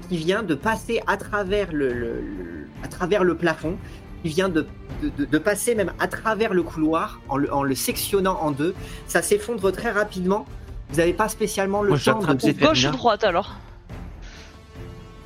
[0.09, 3.77] qui vient de passer à travers le, le- le- à travers le plafond,
[4.23, 4.67] qui vient de,
[5.01, 8.51] de- de- de passer même à travers le couloir en le, en le sectionnant en
[8.51, 8.75] deux.
[9.07, 10.45] Ça s'effondre très rapidement.
[10.89, 12.35] Vous n'avez pas spécialement le Moi, temps de...
[12.39, 13.55] C'est Gauche ou droite alors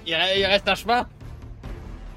[0.05, 1.07] Il, re- il reste un chemin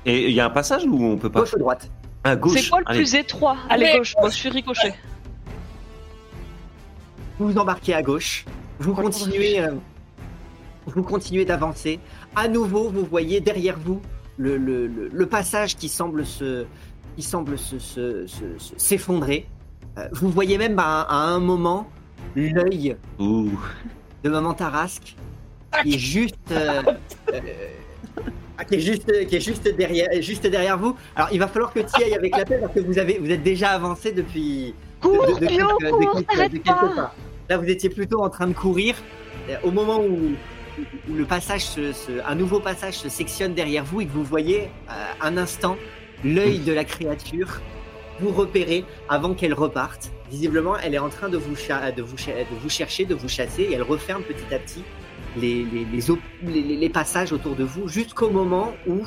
[0.05, 1.41] Et il y a un passage où on peut pas.
[1.41, 1.91] gauche ou droite.
[2.25, 2.61] À gauche.
[2.61, 2.99] C'est quoi le Allez.
[2.99, 3.57] plus étroit?
[3.69, 3.99] Allez, Allez.
[3.99, 4.95] gauche, moi je suis ricochet.
[7.38, 8.44] Vous vous embarquez à gauche.
[8.79, 9.72] Vous continuez, euh,
[10.87, 12.01] vous continuez d'avancer.
[12.35, 14.01] À nouveau, vous voyez derrière vous
[14.38, 16.64] le, le- le- le passage qui semble se,
[17.16, 19.46] qui semble se, se- se- se- s'effondrer.
[19.99, 21.88] Euh, vous voyez même à, à un moment
[22.35, 23.51] l'œil Ouh.
[24.25, 25.16] de Maman Tarasque
[25.83, 26.83] qui est juste euh,
[27.33, 27.40] euh,
[28.68, 30.96] qui est juste, qui est juste derrière, juste derrière vous.
[31.14, 33.18] Alors, il va falloir que tu y ailles avec la paix parce que vous avez,
[33.18, 34.75] vous êtes déjà avancé depuis.
[35.01, 37.14] Cours, de- de- de de cours, quelques- pas.
[37.49, 38.97] Là, vous étiez plutôt en train de courir.
[39.49, 40.33] Euh, Au moment où,
[41.09, 41.65] le passage,
[42.27, 45.77] un nouveau passage se sectionne derrière vous et que vous voyez euh, un instant
[46.25, 47.61] l'œil de la créature
[48.21, 50.11] vous repérer avant qu'elle reparte.
[50.31, 51.93] Visiblement, elle est en train de vous, chercher,
[53.05, 54.83] de vous chasser et elle referme petit à petit
[55.37, 59.01] les, passages autour de vous jusqu'au moment où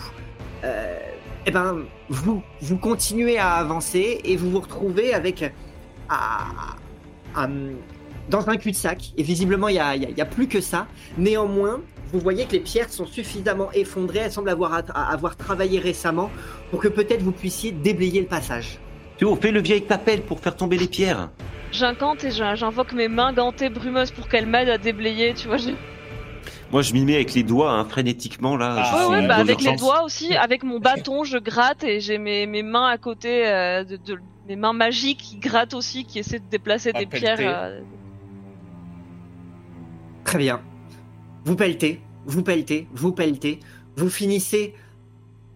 [0.64, 0.98] euh,
[1.46, 2.44] eh ben, vous,
[2.78, 5.44] continuez à avancer et vous vous retrouvez avec
[6.08, 6.76] à-
[7.36, 7.48] à-
[8.30, 9.12] dans un cul-de-sac.
[9.18, 10.88] Et visiblement, il n'y a, il y a- il y a plus que ça.
[11.18, 14.20] Néanmoins, vous voyez que les pierres sont suffisamment effondrées.
[14.20, 16.30] Elles semblent avoir, avoir travaillé récemment
[16.72, 18.80] pour que peut-être vous puissiez déblayer le passage.
[19.18, 21.30] Théo, fais le vieil t'appelle pour faire tomber les pierres.
[21.72, 25.58] J'incante et j'in- j'invoque mes mains gantées brumeuses pour qu'elles m'aident à déblayer, tu vois.
[26.72, 28.76] Moi, je m'y mets avec les doigts, hein, frénétiquement, là.
[28.78, 32.46] Ah, Ouais, bah avec les doigts aussi, avec mon bâton, je gratte et j'ai mes,
[32.48, 36.40] mes mains à côté, euh, de, de- mes mains magiques qui grattent aussi, qui essaient
[36.40, 37.36] de déplacer À des pelleter.
[37.36, 37.60] pierres.
[37.64, 37.80] euh,
[40.30, 40.62] Très bien.
[41.44, 43.62] Vous pelletez, vous pelletez, vous pelletez.
[43.96, 44.76] Vous finissez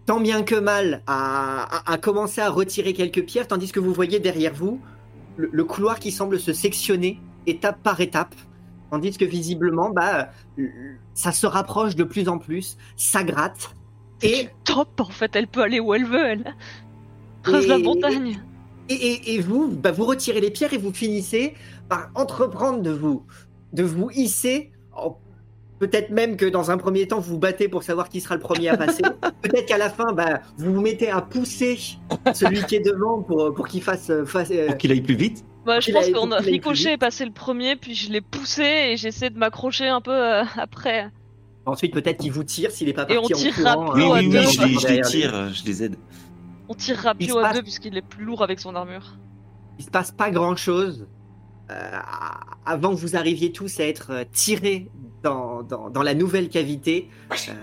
[0.04, 3.92] tant bien que mal à, à- à commencer à retirer quelques pierres, tandis que vous
[3.92, 4.80] voyez derrière vous
[5.36, 8.34] le, le couloir qui semble se sectionner étape par étape.
[8.90, 10.66] Tandis que visiblement, bah, euh,
[11.14, 13.76] ça se rapproche de plus en plus, ça gratte.
[14.22, 16.52] Et, Top, en fait, elle peut aller où elle veut, elle.
[17.44, 18.40] Creuse la Et- montagne.
[18.88, 21.54] et, et- et vous, bah, vous retirez les pierres et vous finissez
[21.88, 23.24] par entreprendre de vous,
[23.74, 24.72] de vous hisser.
[24.96, 25.18] en-
[25.80, 28.40] Peut-être même que dans un premier temps, vous vous battez pour savoir qui sera le
[28.40, 29.02] premier à passer.
[29.42, 31.78] Peut-être qu'à la fin, bah, vous vous mettez à pousser
[32.32, 35.44] celui qui est devant pour, pour qu'il fasse, fasse, euh, Pour qu'il aille plus vite.
[35.66, 38.96] Bah, je pense qu'on a Ricochet est passé le premier, puis je l'ai poussé et
[38.96, 41.10] j'essaie de m'accrocher un peu euh, après.
[41.66, 43.92] Ensuite, peut-être qu'il vous tire s'il est pas Et parti on en tirera courant.
[43.92, 45.96] plus Oui, oui, deux, oui, on je les, je tire, euh, je les aide.
[46.68, 49.16] On tirera Il Pio se à passe- deux puisqu'il est plus lourd avec son armure.
[49.78, 51.06] il se passe pas grand chose
[52.66, 54.90] avant que vous arriviez tous à être euh, tirés
[55.22, 57.54] dans, dans, dans la nouvelle cavité, euh,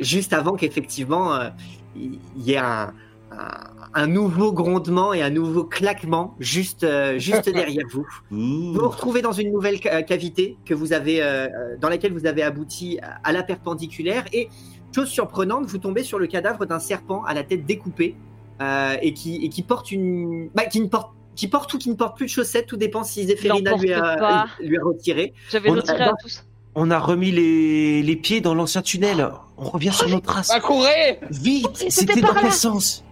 [0.00, 1.48] juste avant qu'effectivement euh,
[1.96, 8.06] il y ait un, nouveau grondement et un nouveau claquement juste, euh, juste derrière vous.
[8.30, 12.12] Vous vous retrouvez dans une nouvelle ca- cavité que vous avez, euh, euh, dans laquelle
[12.12, 14.48] vous avez abouti à- à la perpendiculaire et
[14.94, 18.14] chose surprenante, vous tombez sur le cadavre d'un serpent à la tête découpée
[18.60, 21.88] euh, et qui et qui porte une, bah, qui ne porte qui porte ou qui
[21.88, 24.46] ne porte plus de chaussettes, tout dépend si Zéphérina lui a, pas.
[24.60, 25.32] lui a retiré.
[25.50, 26.44] J'avais On- retiré à tous.
[26.74, 29.28] On a remis les, les pieds dans l'ancien tunnel.
[29.56, 30.48] On revient sur nos traces.
[30.48, 32.50] Bah, courez Vite C'était dans quel là.
[32.50, 33.04] sens?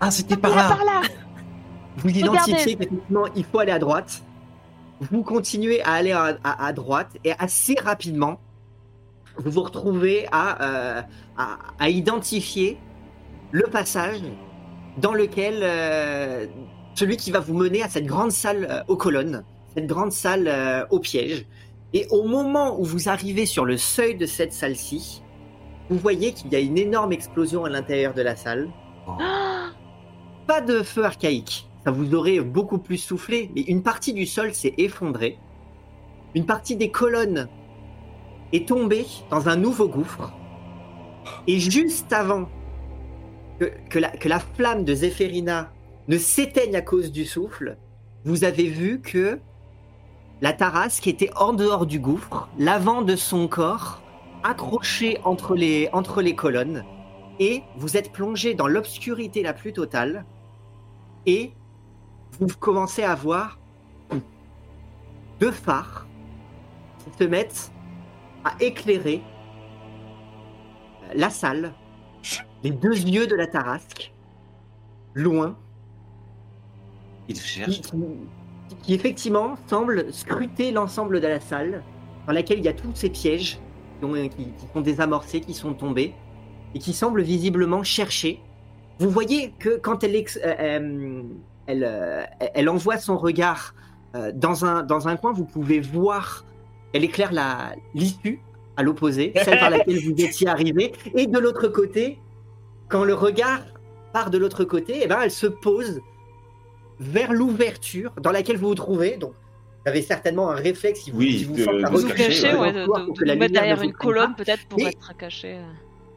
[0.00, 0.68] Ah, c'était par là, là.
[0.76, 1.02] par là
[1.98, 2.20] Vous Regardez.
[2.20, 4.22] identifiez qu'effectivement il faut aller à droite.
[5.12, 8.40] Vous continuez à aller à, à- à droite et assez rapidement
[9.36, 10.62] vous vous retrouvez à,
[10.98, 11.02] euh,
[11.36, 12.78] à, à identifier
[13.52, 14.20] le passage
[14.96, 16.46] dans lequel euh,
[16.98, 19.44] celui qui va vous mener à cette grande salle euh, aux colonnes,
[19.76, 21.46] cette grande salle euh, au piège.
[21.94, 25.22] Et au moment où vous arrivez sur le seuil de cette salle-ci,
[25.88, 28.68] vous voyez qu'il y a une énorme explosion à l'intérieur de la salle.
[29.06, 29.70] Ah
[30.48, 34.52] Pas de feu archaïque, ça vous aurait beaucoup plus soufflé, mais une partie du sol
[34.52, 35.38] s'est effondrée.
[36.34, 37.48] Une partie des colonnes
[38.52, 40.32] est tombée dans un nouveau gouffre.
[41.46, 42.48] Et juste avant
[43.60, 45.70] que, que la, que la flamme de Zéphérina
[46.08, 47.76] ne s'éteigne à cause du souffle,
[48.24, 49.38] vous avez vu que
[50.40, 54.02] la tarasque était en dehors du gouffre, l'avant de son corps
[54.42, 56.84] accroché entre les, entre les colonnes,
[57.38, 60.24] et vous êtes plongé dans l'obscurité la plus totale,
[61.26, 61.52] et
[62.40, 63.58] vous commencez à voir
[65.40, 66.06] deux phares
[66.98, 67.70] qui se mettent
[68.44, 69.22] à éclairer
[71.14, 71.74] la salle,
[72.62, 74.14] les deux yeux de la tarasque,
[75.14, 75.56] loin,
[77.28, 77.80] Il qui, cherche.
[77.80, 77.92] qui-
[78.82, 81.82] qui effectivement semble scruter l'ensemble de la salle,
[82.26, 83.58] dans laquelle il y a tous ces pièges
[83.98, 86.14] qui, ont- qui- qui sont désamorcés, qui sont tombés,
[86.74, 88.40] et qui semble visiblement chercher.
[88.98, 91.22] Vous voyez que quand elle, ex- euh, euh,
[91.66, 92.22] elle, euh,
[92.54, 93.74] elle envoie son regard
[94.14, 96.44] euh, dans, un, dans un coin, vous pouvez voir,
[96.92, 98.40] elle éclaire la- l'issue
[98.76, 102.18] à l'opposé, celle par laquelle vous étiez arrivé, et de l'autre côté,
[102.88, 103.60] quand le regard
[104.12, 106.00] part de l'autre côté, eh ben, elle se pose
[107.00, 109.16] vers l'ouverture dans laquelle vous vous trouvez.
[109.16, 112.84] Donc, vous avez certainement un réflexe qui vous, Oui, qui vous de- cacher, ouais, de,
[112.84, 115.58] pour que la mettre derrière une colonne peut-être pour Mais- être caché.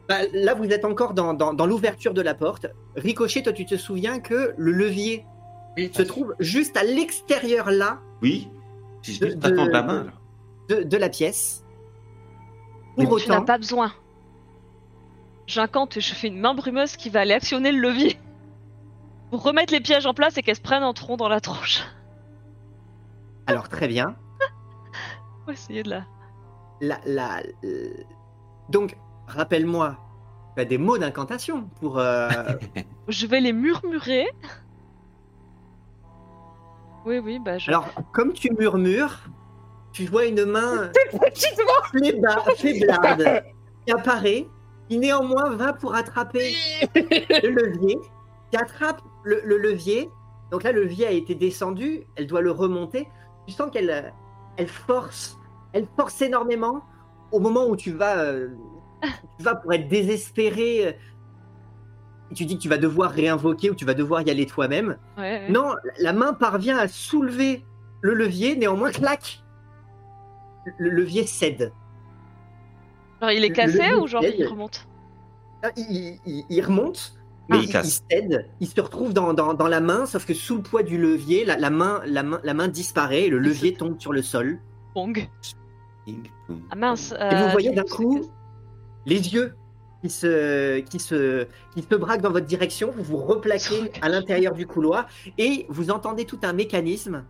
[0.08, 2.66] Bah, là, vous êtes encore dans, dans, dans l'ouverture de la porte.
[2.96, 5.24] Ricochet, toi, tu te souviens que le levier
[5.76, 8.48] Oui, se trouve juste à l'extérieur là Oui
[9.02, 10.04] Si je De- la main.
[10.04, 10.12] là.
[10.68, 11.64] de, de la pièce.
[12.96, 13.92] Pour Tu n'as autant, pas besoin.
[15.46, 18.16] J'incante et je fais une main brumeuse qui va aller actionner le levier.
[19.32, 21.82] Pour remettre les pièges en place et qu'elles se prennent un tronc dans la tronche.
[23.46, 24.14] Alors très bien.
[25.42, 26.04] On va essayer de la.
[26.82, 27.94] La, la, euh,
[28.68, 28.94] Donc,
[29.26, 29.96] rappelle-moi,
[30.54, 31.98] tu as des mots d'incantation pour.
[31.98, 32.28] euh,
[33.08, 34.26] Je vais les murmurer.
[37.06, 37.70] Oui, oui, bah je.
[37.70, 39.18] Alors, comme tu murmures,
[39.94, 40.92] tu vois une main
[42.56, 43.42] faiblarde
[43.86, 44.46] qui apparaît,
[44.90, 46.54] qui néanmoins va pour attraper
[46.94, 47.98] le levier,
[48.52, 50.10] qui attrape le, le levier.
[50.50, 53.08] Donc là, le levier a été descendu, elle doit le remonter.
[53.48, 54.12] Tu sens qu'elle
[54.58, 55.38] elle force,
[55.72, 56.82] elle force énormément
[57.32, 58.48] au moment où tu vas, euh,
[59.38, 60.88] tu vas pour être désespéré.
[60.88, 60.92] euh,
[62.34, 64.98] Tu dis que tu vas devoir réinvoquer ou tu vas devoir y aller toi-même.
[65.16, 65.48] Ouais, ouais.
[65.50, 67.64] Non, la main parvient à soulever
[68.02, 69.42] le levier, néanmoins, clac
[70.76, 71.72] Le levier cède.
[73.22, 74.86] Genre, il est cassé le ou genre il remonte?
[75.62, 77.14] Ah, Il, il- il remonte,
[77.48, 78.02] mais Ah, il il, casse.
[78.10, 78.48] il cède.
[78.60, 81.44] Il se retrouve dans, dans- dans la main, sauf que sous le poids du levier,
[81.44, 84.58] la, la main, la, main, la main disparaît et le levier tombe sur le sol.
[84.94, 85.28] Pong.
[86.70, 87.12] Ah mince.
[87.12, 88.22] Et vous euh, voyez du d'un coup
[89.06, 89.54] les yeux
[90.02, 94.52] qui se, qui, se, qui se braquent dans votre direction, vous vous replaquez à l'intérieur
[94.54, 95.06] du couloir
[95.38, 97.24] et vous entendez tout un mécanisme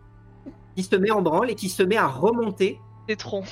[0.75, 3.46] qui se met en branle et qui se met à remonter Des troncs.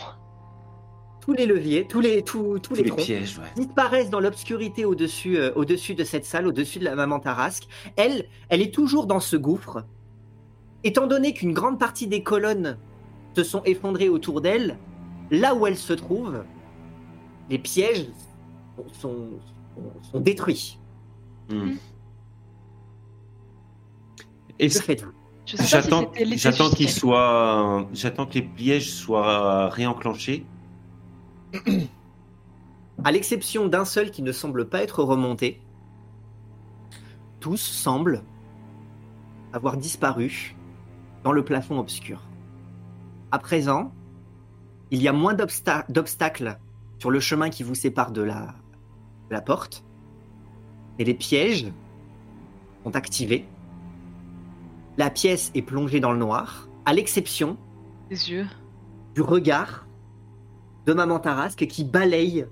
[1.30, 3.04] Tous les leviers, tous les, tous, tous Tous les les troncs.
[3.04, 3.44] pièges, ouais.
[3.64, 7.68] disparaissent dans l'obscurité au-dessus euh, au-dessus de cette salle, au-dessus de la maman Tarasque.
[7.96, 9.84] Elle, elle est toujours dans ce gouffre.
[10.82, 12.78] Étant donné qu'une grande partie des colonnes
[13.36, 14.76] se sont effondrées autour d'elle,
[15.30, 16.42] là où elle se trouve,
[17.48, 18.06] les pièges
[18.76, 19.28] sont, sont,
[20.10, 20.80] sont détruits.
[21.48, 21.74] Hmm.
[24.58, 25.12] Que faites-vous?
[25.12, 30.44] Pas si J'attends, j'attends qu'il soit, j'attends que les pièges soient réenclenchés.
[33.04, 35.60] À l'exception d'un seul qui ne semble pas être remonté,
[37.40, 38.22] tous semblent
[39.52, 40.54] avoir disparu
[41.24, 42.22] dans le plafond obscur.
[43.32, 43.92] À présent,
[44.90, 46.58] il y a moins d'obsta- d'obstacles
[46.98, 48.54] sur le chemin qui vous sépare de la,
[49.28, 49.84] de la porte,
[50.98, 51.72] et les pièges
[52.84, 53.46] sont activés.
[54.98, 57.56] La pièce est plongée dans le noir, à l'exception
[58.10, 58.46] Des yeux.
[59.14, 59.86] du regard
[60.86, 62.46] de Maman Tarasque qui balaye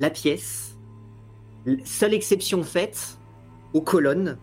[0.00, 0.76] la pièce.
[1.84, 3.18] Seule exception faite
[3.72, 4.38] aux colonnes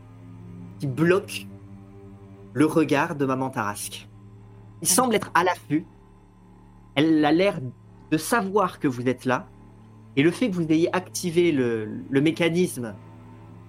[0.79, 1.47] qui bloquent
[2.53, 4.07] le regard de Maman Tarasque.
[4.81, 5.85] Il semble être à l'affût.
[6.95, 7.59] Elle a l'air
[8.09, 9.47] de savoir que vous êtes là.
[10.15, 12.95] Et le fait que vous ayez activé le, le mécanisme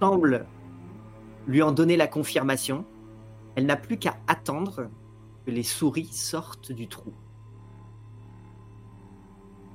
[0.01, 0.45] semble
[1.47, 2.85] lui en donner la confirmation.
[3.55, 4.89] Elle n'a plus qu'à attendre
[5.45, 7.13] que les souris sortent du trou.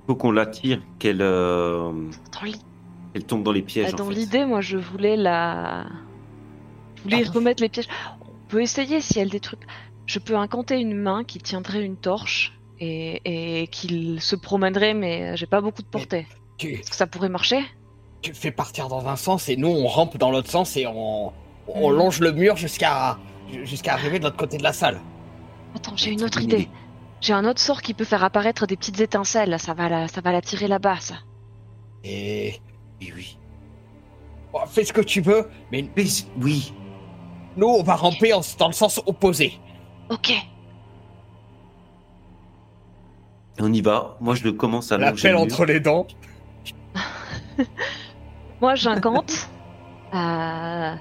[0.09, 1.93] Faut qu'on l'attire, qu'elle, euh,
[3.13, 3.89] qu'elle tombe dans les pièges.
[3.93, 4.15] bah, en dans fait.
[4.17, 5.85] l'idée, moi, je voulais la.
[6.97, 7.31] Je voulais Ah.
[7.31, 7.89] remettre les pièges.
[8.23, 9.59] On peut essayer si elle détruit.
[10.07, 13.21] Je peux incanter une main qui tiendrait une torche et,
[13.63, 16.27] et qu'il se promènerait, mais j'ai pas beaucoup de portée.
[16.57, 17.61] Tu, Est-ce que ça pourrait marcher?
[18.23, 21.33] Tu fais partir dans un sens et nous on rampe dans l'autre sens et on,
[21.69, 21.97] on Hmm.
[21.97, 23.19] longe le mur jusqu'à
[23.65, 25.01] jusqu'à arriver de l'autre côté de la salle.
[25.77, 26.69] Attends, j'ai une autre idée.
[27.21, 29.59] J'ai un autre sort qui peut faire apparaître des petites étincelles.
[29.59, 31.15] Ça va la, ça va la tirer là-bas, ça.
[32.05, 32.61] Et
[33.01, 33.39] Oui, oui.
[34.53, 36.05] bon, fais ce que tu veux, mais Mais
[36.41, 36.73] oui.
[37.57, 39.59] nous on va ramper en- dans le sens opposé.
[40.11, 40.33] Ok.
[43.61, 44.17] On y va.
[44.21, 46.07] Moi, je le commence à L'appel entre les dents.
[48.61, 49.49] Moi, j'incante.
[50.15, 50.95] euh,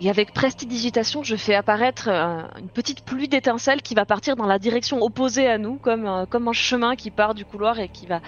[0.00, 4.46] Et avec prestidigitation, je fais apparaître euh, une petite pluie d'étincelles qui va partir dans
[4.46, 7.88] la direction opposée à nous, comme, euh, comme un chemin qui part du couloir et
[7.88, 8.20] qui va,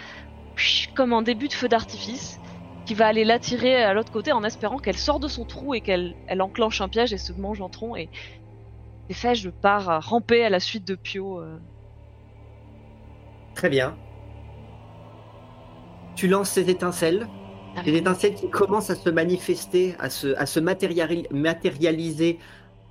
[0.97, 2.41] comme un début de feu d'artifice,
[2.87, 5.81] qui va aller l'attirer à l'autre côté en espérant qu'elle sort de son trou et
[5.81, 7.95] qu'elle elle enclenche un piège et se mange en tronc.
[7.95, 8.09] Et
[9.09, 11.41] c'est fait, je pars euh, ramper à la suite de Pio.
[13.55, 13.97] Très bien.
[16.17, 17.29] Tu lances ces étincelles.
[17.85, 22.39] Des étincelles qui commencent à se manifester, à se, à se matériali- matérialiser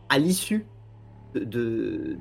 [0.09, 0.65] à l'issue
[1.35, 2.17] de,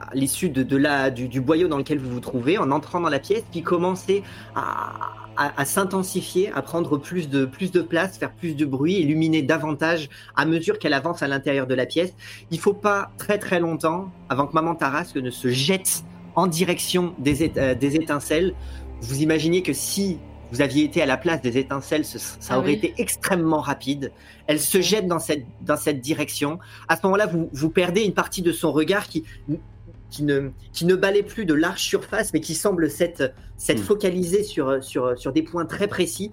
[0.00, 3.00] à l'issue de, de la, du, du boyau dans lequel vous vous trouvez, en entrant
[3.00, 4.22] dans la pièce, qui commençaient
[4.54, 4.92] à,
[5.36, 10.08] à, s'intensifier, à prendre plus de, plus de place, faire plus de bruit, illuminer davantage
[10.36, 12.14] à mesure qu'elle avance à l'intérieur de la pièce.
[12.52, 16.04] Il faut pas très très longtemps avant que Maman Tarasque ne se jette
[16.36, 18.54] en direction des, euh, des étincelles.
[19.00, 20.18] Vous imaginez que si
[20.52, 22.74] vous aviez été à la place des étincelles, ce- ça Ah aurait oui.
[22.76, 24.12] été extrêmement rapide.
[24.46, 26.58] Elle se jette dans cette, dans cette direction.
[26.88, 29.24] À ce moment-là, vous, vous perdez une partie de son regard qui,
[30.10, 33.84] qui, ne, qui ne balaie plus de large surface, mais qui semble s'être s'être Mm.
[33.84, 36.32] focalisé sur, sur, sur des points très précis.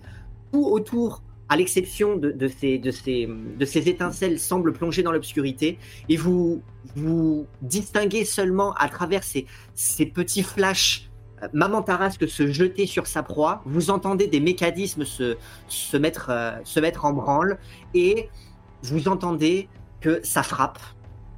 [0.53, 5.11] tout autour, à l'exception de, de ces, de, ces, de ces étincelles, semble plonger dans
[5.11, 5.77] l'obscurité.
[6.09, 6.61] Et vous,
[6.95, 9.45] vous distinguez seulement à travers ces,
[9.75, 11.09] ces petits flashs
[11.53, 13.61] Maman Tarasque se jeter sur sa proie.
[13.65, 17.57] Vous entendez des mécanismes se, se, mettre, euh, se mettre en branle.
[17.93, 18.29] Et
[18.83, 19.67] vous entendez
[20.01, 20.79] que ça frappe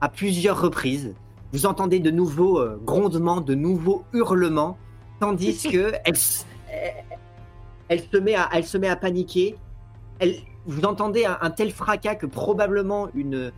[0.02, 1.14] à plusieurs reprises.
[1.54, 4.78] Vous entendez de nouveaux euh, grondements, de nouveaux hurlements,
[5.20, 6.16] tandis que elle,
[7.88, 9.56] elle se met à, elle se met à paniquer.
[10.20, 10.36] Elle,
[10.66, 13.52] vous entendez un, un tel fracas que probablement une,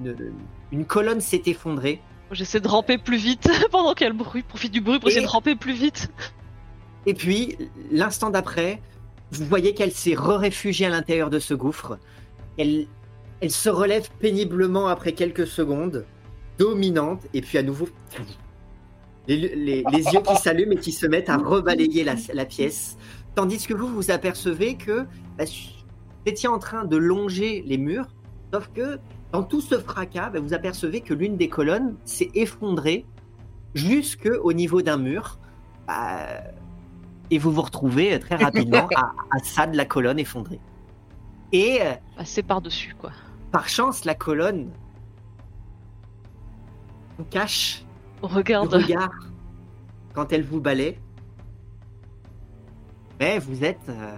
[0.00, 0.32] une,
[0.72, 2.00] une colonne s'est effondrée.
[2.32, 4.42] J'essaie de ramper plus vite pendant qu'elle bruit.
[4.42, 6.10] Profite du bruit pour essayer Et- de ramper plus vite.
[7.06, 7.56] Et puis,
[7.90, 8.80] l'instant d'après,
[9.32, 11.98] vous voyez qu'elle s'est re-réfugiée à l'intérieur de ce gouffre.
[12.58, 12.86] Elle,
[13.40, 16.04] elle se relève péniblement après quelques secondes,
[16.58, 17.88] dominante, et puis à nouveau,
[19.28, 22.96] les, les- les yeux qui s'allument et qui se mettent à rebalayer la, la pièce.
[23.34, 25.06] Tandis que vous, vous apercevez que
[25.38, 28.08] bah, vous étiez en train de longer les murs,
[28.52, 28.98] sauf que
[29.32, 33.06] dans tout ce fracas, bah, vous apercevez que l'une des colonnes s'est effondrée
[33.74, 35.38] jusque au niveau d'un mur.
[35.86, 36.26] Bah,
[37.30, 40.60] et vous vous retrouvez très rapidement à, à ça de la colonne effondrée.
[41.52, 43.10] Et euh, Passer par-dessus, quoi.
[43.52, 44.70] par chance, la colonne
[47.18, 47.84] vous cache
[48.22, 48.72] le Regarde.
[48.74, 49.10] regard
[50.12, 50.98] quand elle vous balaie.
[53.20, 54.16] Mais vous êtes, euh,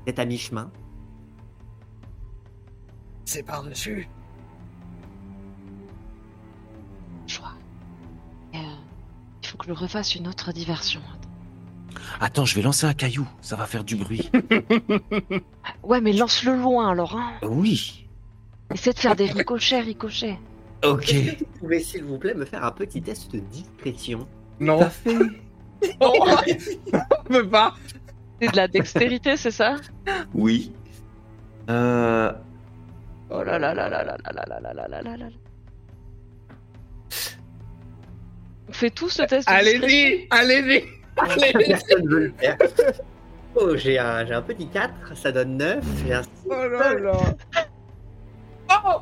[0.00, 0.70] vous êtes à mi-chemin.
[3.24, 4.08] C'est par-dessus.
[7.26, 7.52] Je crois.
[8.54, 8.58] Euh,
[9.42, 11.00] il faut que je refasse une autre diversion.
[12.20, 14.30] Attends, je vais lancer un caillou, ça va faire du bruit.
[15.82, 17.16] Ouais, mais lance-le loin alors.
[17.16, 17.32] Hein.
[17.42, 18.06] oui.
[18.72, 20.38] Essaie de faire des ricochets, ricochets.
[20.82, 21.06] Ok.
[21.06, 24.26] Que vous pouvez, s'il vous plaît, me faire un petit test de discrétion?
[24.60, 24.78] Non.
[24.78, 25.18] T'as fait
[26.00, 26.26] Oh,
[27.20, 27.74] on peut pas.
[28.40, 29.76] C'est de la dextérité, c'est ça?
[30.32, 30.72] Oui.
[31.68, 32.32] Euh,
[33.30, 35.26] Oh là là là là là là là là là là là là là.
[38.68, 40.84] On fait tous ce test Allez-y, allez-y.
[41.16, 41.68] Allez-y.
[41.68, 42.56] Personne veut le faire.
[43.56, 45.84] Oh, j'ai un, j'ai un petit 4, ça donne 9.
[46.06, 47.12] J'ai un Oh là là.
[48.84, 49.00] Oh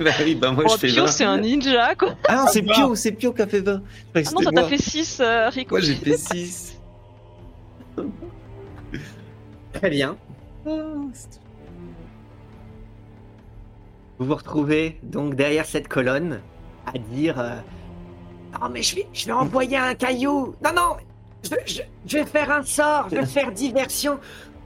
[0.00, 1.06] bah oui, bah moi Oh, je fais Pio, 20.
[1.08, 2.14] c'est un ninja, quoi.
[2.28, 3.82] Ah non, c'est Pio, c'est Pio qui a fait 20.
[4.14, 4.68] Je croyais que Ah non, c'était ça t'a moi.
[4.70, 5.80] fait 6, euh, Moi Rico.
[5.80, 6.80] j'ai fait 6.
[9.72, 10.16] Très bien.
[14.18, 16.40] Vous vous retrouvez donc derrière cette colonne
[16.86, 17.56] à dire euh,
[18.60, 20.96] Non, mais je vais, je vais envoyer un caillou Non, non
[21.44, 24.18] je, je- je vais faire un sort Je vais faire diversion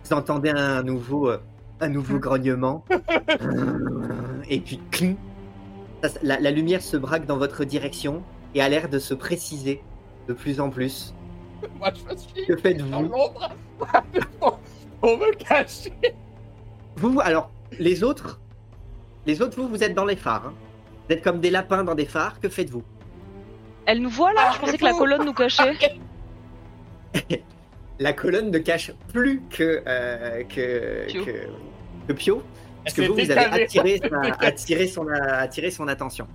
[0.04, 1.38] Vous entendez un nouveau, euh,
[1.80, 2.84] un nouveau grognement.
[4.48, 5.16] Et puis, cling
[6.22, 8.22] la, la lumière se braque dans votre direction
[8.54, 9.82] et a l'air de se préciser
[10.28, 11.14] de plus en plus.
[11.78, 13.08] Moi, je me suis Que faites-vous
[15.00, 15.92] pour me cacher.
[16.96, 18.40] Vous, alors, les autres,
[19.26, 20.46] les autres, vous, vous êtes dans les phares.
[20.48, 20.54] hein.
[21.08, 22.38] Vous êtes comme des lapins dans des phares.
[22.40, 22.82] Que faites-vous?
[23.86, 24.50] Elle nous voit là?
[24.54, 25.76] Je pensais que la colonne nous cachait.
[27.98, 31.24] La colonne ne cache plus que euh, que, Pio.
[31.24, 31.30] que
[32.08, 32.42] que Pio,
[32.82, 36.26] parce que vous, vous avez attiré, sa- attiré son attiré son attention.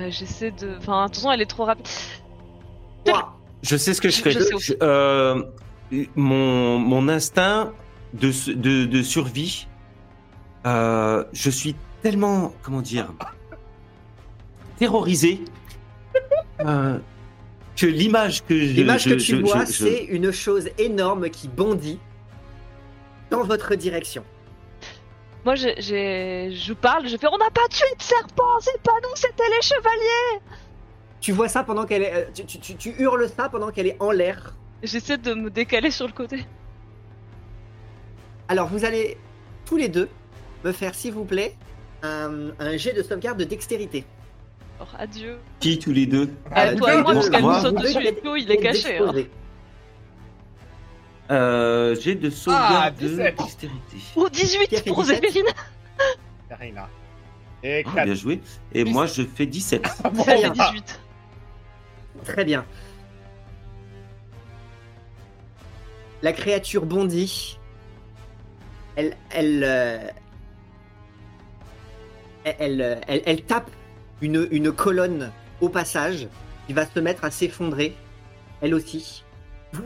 [0.00, 0.76] Euh, J'essaie de.
[0.78, 1.86] Enfin, de toute façon, elle est trop rapide.
[3.06, 4.30] Ouah, Je sais ce que je fais.
[4.32, 4.74] Je sais aussi.
[4.82, 5.42] Euh,
[6.16, 7.72] mon, mon instinct
[8.14, 9.68] de, su- de, de survie,
[10.66, 13.12] euh, je suis tellement, comment dire,
[14.78, 15.40] terrorisé
[16.60, 16.98] euh,
[17.76, 20.68] que l'image que je, L'image je- que tu je- vois, je- je- c'est une chose
[20.78, 21.98] énorme qui bondit
[23.30, 24.24] dans votre direction.
[25.44, 29.16] Moi, j'ai- je parle, je fais On n'a pas tué de serpent, c'est pas nous,
[29.16, 30.40] c'était les chevaliers
[31.20, 33.86] Tu vois ça pendant qu'elle est, euh, tu, tu- tu- tu hurles ça pendant qu'elle
[33.88, 34.54] est en l'air.
[34.82, 36.44] J'essaie de me décaler sur le côté.
[38.48, 39.16] Alors vous allez
[39.64, 40.08] tous les deux
[40.64, 41.56] me faire, s'il vous plaît,
[42.02, 44.04] un, un jet de sauvegarde de dextérité.
[44.76, 45.38] Alors, adieu.
[45.60, 48.12] Qui tous les deux Ah, toi et moi, deux, parce qu'elle nous saute dessus et
[48.12, 48.98] Pio, il est caché.
[48.98, 49.12] Hein.
[51.30, 53.36] euh, J'ai de sauvegarde Ah, de 17.
[53.38, 53.96] dextérité.
[54.16, 55.22] Oh, Qui a 18 fait pour 17?
[55.22, 55.46] Zéphirine
[56.48, 56.88] Karina.
[57.62, 58.04] Et 4.
[58.04, 58.40] bien joué.
[58.72, 59.86] Et moi je fais 17.
[60.04, 61.00] Elle fait 18.
[62.24, 62.64] Très bien.
[66.22, 67.58] La créature bondit.
[68.96, 69.98] Elle, elle, euh,
[72.44, 73.70] elle, elle, elle- elle tape
[74.20, 75.30] une, une colonne
[75.60, 76.28] au passage
[76.66, 77.94] qui va se mettre à s'effondrer,
[78.60, 79.24] elle aussi.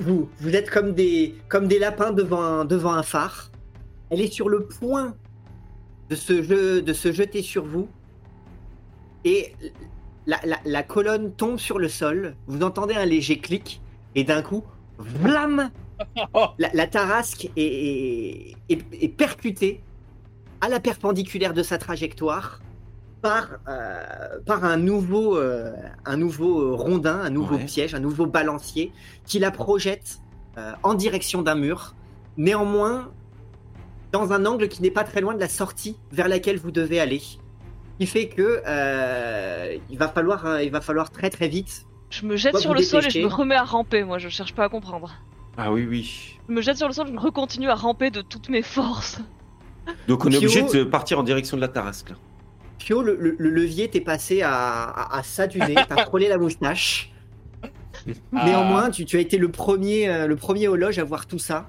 [0.00, 3.50] Vous, vous êtes comme des, comme des lapins devant un, devant un phare.
[4.10, 5.14] Elle est sur le point
[6.10, 7.88] de se, je- de se jeter sur vous.
[9.24, 9.52] Et
[10.26, 13.80] la, la- la colonne tombe sur le sol, vous entendez un léger clic,
[14.14, 14.64] et d'un coup,
[14.98, 15.70] vlam
[16.58, 19.80] la, la tarasque est, est- est- est percutée
[20.60, 22.60] à la perpendiculaire de sa trajectoire
[23.22, 25.72] par, euh, par un nouveau, euh,
[26.04, 27.64] un nouveau euh, rondin, un nouveau Ouais.
[27.64, 28.92] piège, un nouveau balancier
[29.24, 30.18] qui la projette
[30.58, 31.94] euh, en direction d'un mur.
[32.36, 33.10] Néanmoins,
[34.12, 37.00] dans un angle qui n'est pas très loin de la sortie vers laquelle vous devez
[37.00, 37.20] aller.
[37.20, 37.36] Ce
[37.98, 41.86] qui fait que euh, il, va falloir, euh, il va falloir très très vite.
[42.10, 44.54] Je me jette sur le sol et je me remets à ramper, moi je cherche
[44.54, 45.12] pas à comprendre.
[45.56, 46.38] Ah oui, oui.
[46.48, 49.18] Je me jette sur le sol, je recontinue à ramper de toutes mes forces.
[50.08, 52.10] Donc on est Pio- obligé de partir en direction de la Tarasque.
[52.10, 52.16] là.
[52.78, 56.28] Pio, le, le- le levier t'est passé à, à, à ça du nez, t'as frôlé
[56.28, 57.12] la moustache.
[58.34, 58.44] Ah.
[58.44, 61.38] Néanmoins, tu, tu as été le premier, euh, le premier au loge à voir tout
[61.38, 61.68] ça,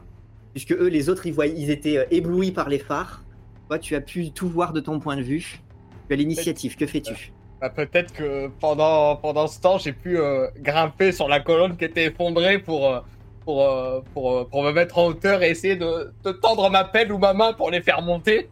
[0.54, 3.24] puisque eux, les autres, ils, voyaient, ils étaient euh, éblouis par les phares.
[3.70, 5.60] Toi, tu as pu tout voir de ton point de vue.
[6.08, 6.76] Tu as l'initiative.
[6.76, 7.32] Que fais-tu?
[7.60, 11.86] Bah, peut-être que pendant, pendant ce temps, j'ai pu euh, grimper sur la colonne qui
[11.86, 13.00] était effondrée pour, euh,
[13.48, 16.84] pour, euh, pour, euh, pour me mettre en hauteur et essayer de, de tendre ma
[16.84, 18.50] pelle ou ma main pour les faire monter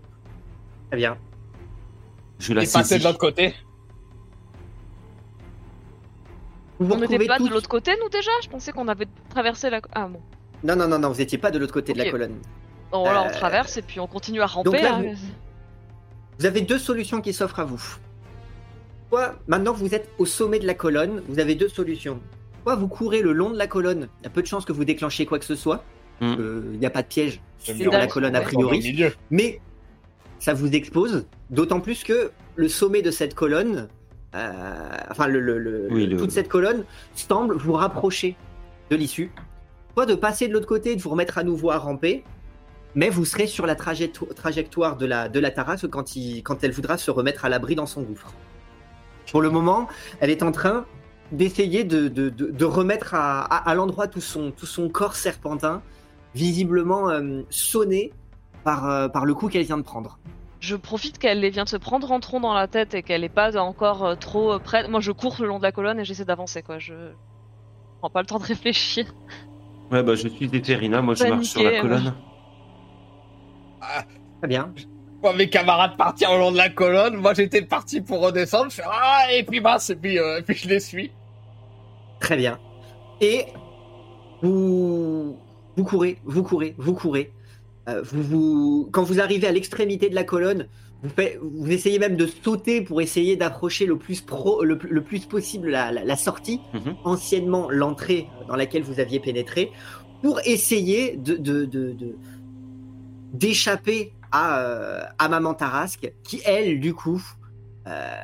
[0.89, 1.17] Très bien.
[2.39, 3.53] Je la et passer de l'autre côté.
[6.79, 8.31] Vous vous On n'était pas toutes- de l'autre côté nous déjà?
[8.41, 9.81] Je pensais qu'on avait traversé la...
[9.93, 10.21] Ah bon.
[10.63, 12.39] Non, non, non, non, vous étiez pas de l'autre côté de la colonne.
[12.93, 14.69] Bon voilà, on Euh, traverse et puis on continue à ramper.
[14.69, 15.13] donc là, hein.
[16.39, 17.83] Vous avez deux solutions qui s'offrent à vous.
[19.09, 22.21] Soit, maintenant que vous êtes au sommet de la colonne, vous avez deux solutions.
[22.65, 24.73] Soit vous courez le long de la colonne, il y a peu de chances que
[24.73, 25.83] vous déclenchez quoi que ce soit.
[26.19, 26.35] Hmm.
[26.39, 28.79] Euh, Il n'y a pas de piège sur la colonne a priori.
[29.29, 29.61] Mais
[30.39, 33.87] ça vous expose, d'autant plus que le sommet de cette colonne,
[34.33, 36.85] euh, enfin le, le- le- Oui, le- toute cette colonne
[37.15, 38.35] semble vous rapprocher
[38.89, 39.31] de l'issue.
[39.93, 42.23] Soit de passer de l'autre côté et de vous remettre à nouveau à ramper,
[42.95, 46.63] mais vous serez sur la trajecto- trajectoire de la, de la Tarasque quand, il- quand
[46.63, 48.33] elle voudra se remettre à l'abri dans son gouffre.
[49.31, 49.87] Pour le moment,
[50.19, 50.85] elle est en train
[51.31, 55.15] d'essayer de, de- de- de remettre à, à- à l'endroit tout son, tout son corps
[55.15, 55.81] serpentin,
[56.33, 58.11] visiblement euh, sonné
[58.63, 60.19] par, euh, par le coup qu'elle vient de prendre.
[60.59, 63.29] Je profite qu'elle vient de se prendre en tronc dans la tête et qu'elle est
[63.29, 64.89] pas encore euh, trop euh, prête.
[64.89, 66.79] Moi je cours le long de la colonne et j'essaie d'avancer quoi.
[66.79, 66.93] Je
[67.99, 69.05] prends pas le temps de réfléchir.
[69.91, 72.13] Ouais, bah je suis Déterina, moi je marche sur la colonne.
[74.39, 74.73] Très bien.
[75.33, 77.15] Mes camarades partir au long de la colonne.
[77.15, 78.69] Moi, j'étais parti pour redescendre.
[78.69, 81.11] Je fais ah, et puis mince, et puis, euh, et puis je les suis.
[82.19, 82.59] Très bien.
[83.21, 83.45] Et
[84.41, 85.37] vous,
[85.75, 87.31] vous courez, vous courez, vous courez.
[87.87, 90.67] Euh, vous, vous, quand vous arrivez à l'extrémité de la colonne,
[91.03, 94.89] vous, faites- vous essayez même de sauter pour essayer d'approcher le plus pro, le, plus-
[94.89, 96.95] le plus possible la, la- la sortie, Mhm.
[97.03, 99.71] anciennement l'entrée dans laquelle vous aviez pénétré,
[100.23, 102.15] pour essayer de, de- de- de-
[103.33, 107.21] d'échapper à, euh, à Maman Tarasque, qui elle, du coup,
[107.87, 108.15] euh,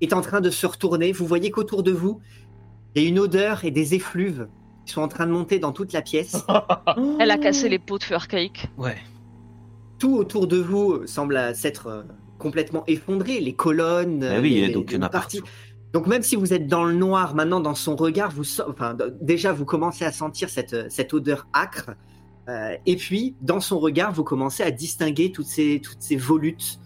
[0.00, 1.12] est en train de se retourner.
[1.12, 2.20] Vous voyez qu'autour de vous,
[2.94, 4.48] il y a une odeur et des effluves
[4.86, 6.44] qui sont en train de monter dans toute la pièce.
[7.20, 8.68] Elle a cassé les pots de feu archaïques.
[8.76, 8.96] Ouais.
[9.98, 12.02] Tout autour de vous semble s'être euh,
[12.38, 13.40] complètement effondré.
[13.40, 15.40] Les colonnes, Ah oui, les, et donc il y en les a parties.
[15.40, 15.52] partout.
[15.92, 19.52] Donc même si vous êtes dans le noir maintenant dans son regard, vous enfin déjà
[19.52, 21.90] vous commencez à sentir cette cette odeur âcre.
[22.50, 26.80] Euh, et puis dans son regard, vous commencez à distinguer toutes ces volutes.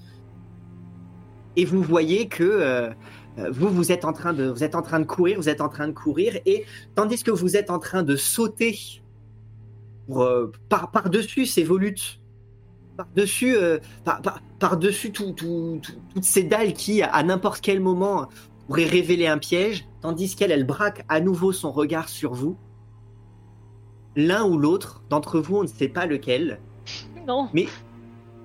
[1.56, 2.90] Et vous voyez que euh,
[3.38, 5.60] euh, vous vous êtes en train de vous êtes en train de courir, vous êtes
[5.60, 8.76] en train de courir et tandis que vous êtes en train de sauter
[10.06, 12.20] pour, euh, par par dessus ces volutes,
[12.96, 13.56] par dessus
[14.04, 18.28] par, par, par dessus tout, tout- tout- toutes ces dalles qui à n'importe quel moment
[18.66, 22.56] pourrait révéler un piège, tandis qu'elle, elle braque à nouveau son regard sur vous.
[24.16, 26.60] L'un ou l'autre d'entre vous, on ne sait pas lequel,
[27.26, 27.48] Non.
[27.52, 27.66] mais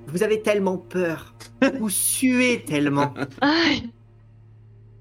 [0.07, 1.33] vous avez tellement peur,
[1.79, 3.13] vous suez tellement.
[3.41, 3.89] Aïe.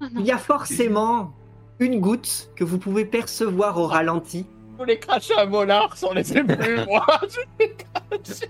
[0.01, 0.21] Ah non.
[0.21, 1.33] Il y a forcément
[1.79, 4.45] une goutte que vous pouvez percevoir au ralenti.
[4.73, 6.85] Je voulais cracher un molar sur les épaules.
[6.87, 7.05] moi.
[7.27, 8.49] Je l'ai craché.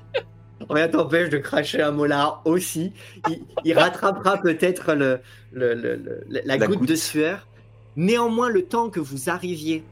[0.70, 2.94] Rien t'empêche de cracher un molar aussi.
[3.30, 6.90] Il, il rattrapera peut-être le, le- le- le- la, La goutte, goutte.
[6.90, 7.48] de sueur.
[7.96, 9.84] Néanmoins, le temps que vous arriviez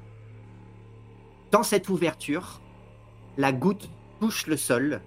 [1.52, 2.62] dans cette ouverture,
[3.38, 3.90] la goutte
[4.20, 5.02] touche le sol.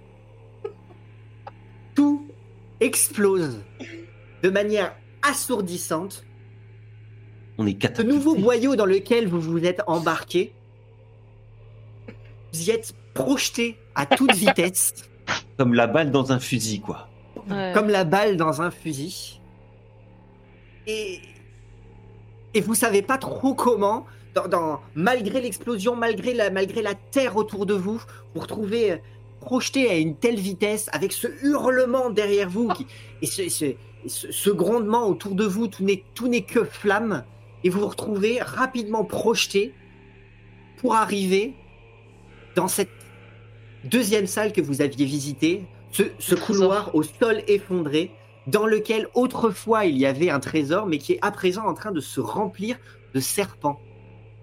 [1.95, 2.25] Tout
[2.79, 3.61] explose
[4.43, 6.25] de manière assourdissante.
[7.57, 8.13] On est Ce catapulté.
[8.15, 10.53] nouveau boyau dans lequel vous vous êtes embarqué,
[12.53, 14.93] vous y êtes projeté à toute vitesse.
[15.57, 17.07] Comme la balle dans un fusil, quoi.
[17.49, 17.71] Ouais.
[17.73, 19.39] comme la balle dans un fusil.
[20.85, 21.21] Et,
[22.53, 24.05] et vous savez pas trop comment,
[24.35, 28.01] dans, dans- malgré l'explosion, malgré la, malgré la terre autour de vous,
[28.33, 28.97] vous retrouvez euh,
[29.41, 32.87] projeté à une telle vitesse, avec ce hurlement derrière vous, qui-
[33.21, 33.77] et ce, ce- et
[34.07, 37.23] ce- ce grondement autour de vous, tout n'est tout n'est que flamme,
[37.63, 39.73] et vous vous retrouvez rapidement projeté
[40.77, 41.53] pour arriver
[42.55, 42.89] dans cette
[43.83, 48.11] deuxième salle que vous aviez visitée, ce, ce couloir au sol effondré,
[48.47, 51.91] dans lequel autrefois il y avait un trésor, mais qui est à présent en train
[51.91, 52.77] de se remplir
[53.13, 53.79] de serpents.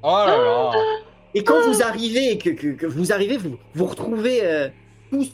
[0.03, 0.71] Oh.
[1.35, 4.69] Et quand vous arrivez, que, vous arrivez, vous vous retrouvez euh,
[5.11, 5.31] tous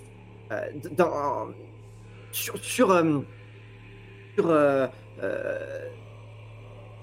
[0.52, 0.66] euh,
[2.32, 3.20] sur, euh,
[4.40, 4.88] euh,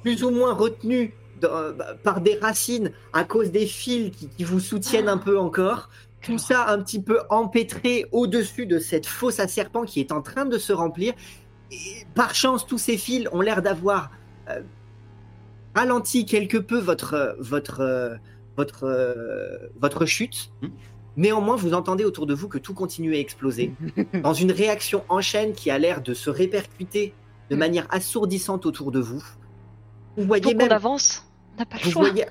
[0.03, 1.11] plus ou moins retenus
[2.03, 5.89] par des racines à cause des fils qui, vous soutiennent un peu encore.
[6.21, 10.21] Tout ça un petit peu empêtré au-dessus de cette fosse à serpents qui est en
[10.21, 11.13] train de se remplir.
[11.71, 14.11] Et par chance, tous ces fils ont l'air d'avoir
[15.75, 18.17] euh, ralenti quelque peu votre, votre,
[18.57, 20.51] votre, votre chute.
[20.61, 20.67] Hmm.
[21.17, 23.73] Néanmoins, vous entendez autour de vous que tout continue à exploser,
[24.23, 27.13] dans une réaction en chaîne qui a l'air de se répercuter
[27.49, 27.59] de Hmm.
[27.59, 29.23] manière assourdissante autour de vous.
[30.17, 31.25] Vous voyez Donc on même, avance.
[31.55, 32.01] On n'a pas le vous choix.
[32.09, 32.25] voyez,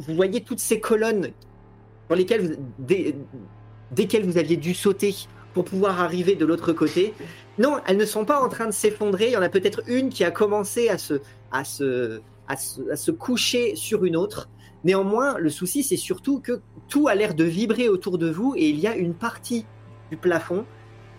[0.00, 1.30] vous- voyez toutes ces colonnes
[2.08, 3.14] sur lesquelles vous, dès-
[3.92, 5.14] desquelles vous aviez dû sauter
[5.54, 7.14] pour pouvoir arriver de l'autre côté.
[7.58, 9.26] Non, elles ne sont pas en train de s'effondrer.
[9.26, 11.14] Il y en a peut-être une qui a commencé à se,
[11.52, 12.20] à se,
[12.50, 14.48] à se, à se coucher sur une autre.
[14.84, 18.68] Néanmoins, le souci, c'est surtout que tout a l'air de vibrer autour de vous et
[18.70, 19.66] il y a une partie
[20.10, 20.64] du plafond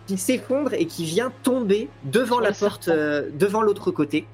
[0.08, 4.26] qui s'effondre et qui vient tomber devant la porte, euh, devant l'autre côté.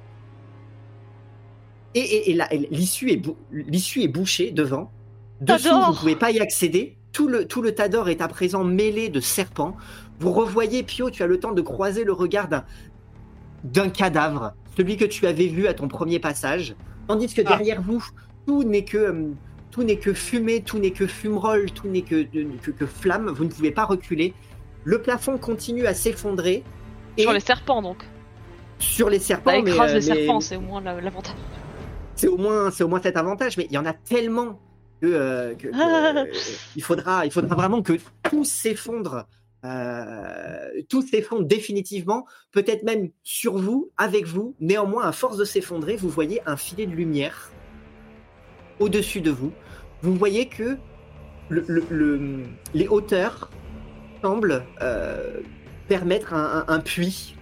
[1.94, 4.90] Et, et- l'issue est, bou- l'issue est bouchée devant.
[5.40, 6.96] Dessous, vous ne pouvez pas y accéder.
[7.12, 9.76] Tout le, tout le tas d'or est à présent mêlé de serpents.
[10.20, 12.48] Vous revoyez, Pio, tu as le temps de croiser le regard
[13.64, 16.76] d'un cadavre, celui que tu avais vu à ton premier passage.
[17.08, 17.48] Tandis que Ah.
[17.56, 18.04] derrière vous,
[18.46, 19.24] tout n'est que, euh,
[19.72, 22.22] tout n'est que fumée, tout n'est que fumerole, tout n'est que,
[22.62, 23.28] que, que flamme.
[23.28, 24.34] Vous ne pouvez pas reculer.
[24.84, 26.62] Le plafond continue à s'effondrer.
[27.16, 28.04] Et Sur les serpents donc.
[28.78, 31.34] sur les serpents, Bah, mais, écrase euh, les mais- serpents, c'est au moins la- l'avantage.
[32.14, 34.60] c'est au moins c'est au moins cet avantage mais il y en a tellement
[35.02, 36.12] que, euh, que- que, Ah.
[36.28, 36.32] euh,
[36.76, 37.94] il faudra il faudra vraiment que
[38.30, 39.26] tout s'effondre
[39.64, 45.96] euh, tout s'effondre définitivement peut-être même sur vous avec vous néanmoins à force de s'effondrer
[45.96, 47.50] vous voyez un filet de lumière
[48.78, 49.52] au-dessus de vous
[50.02, 50.76] vous voyez que
[51.48, 52.42] le- le- le-
[52.74, 53.50] les hauteurs
[54.22, 55.40] semblent euh,
[55.88, 57.34] permettre un, un- un puits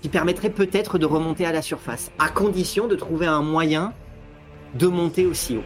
[0.00, 3.92] qui permettrait peut-être de remonter à la surface, à condition de trouver un moyen
[4.74, 5.64] de monter aussi haut.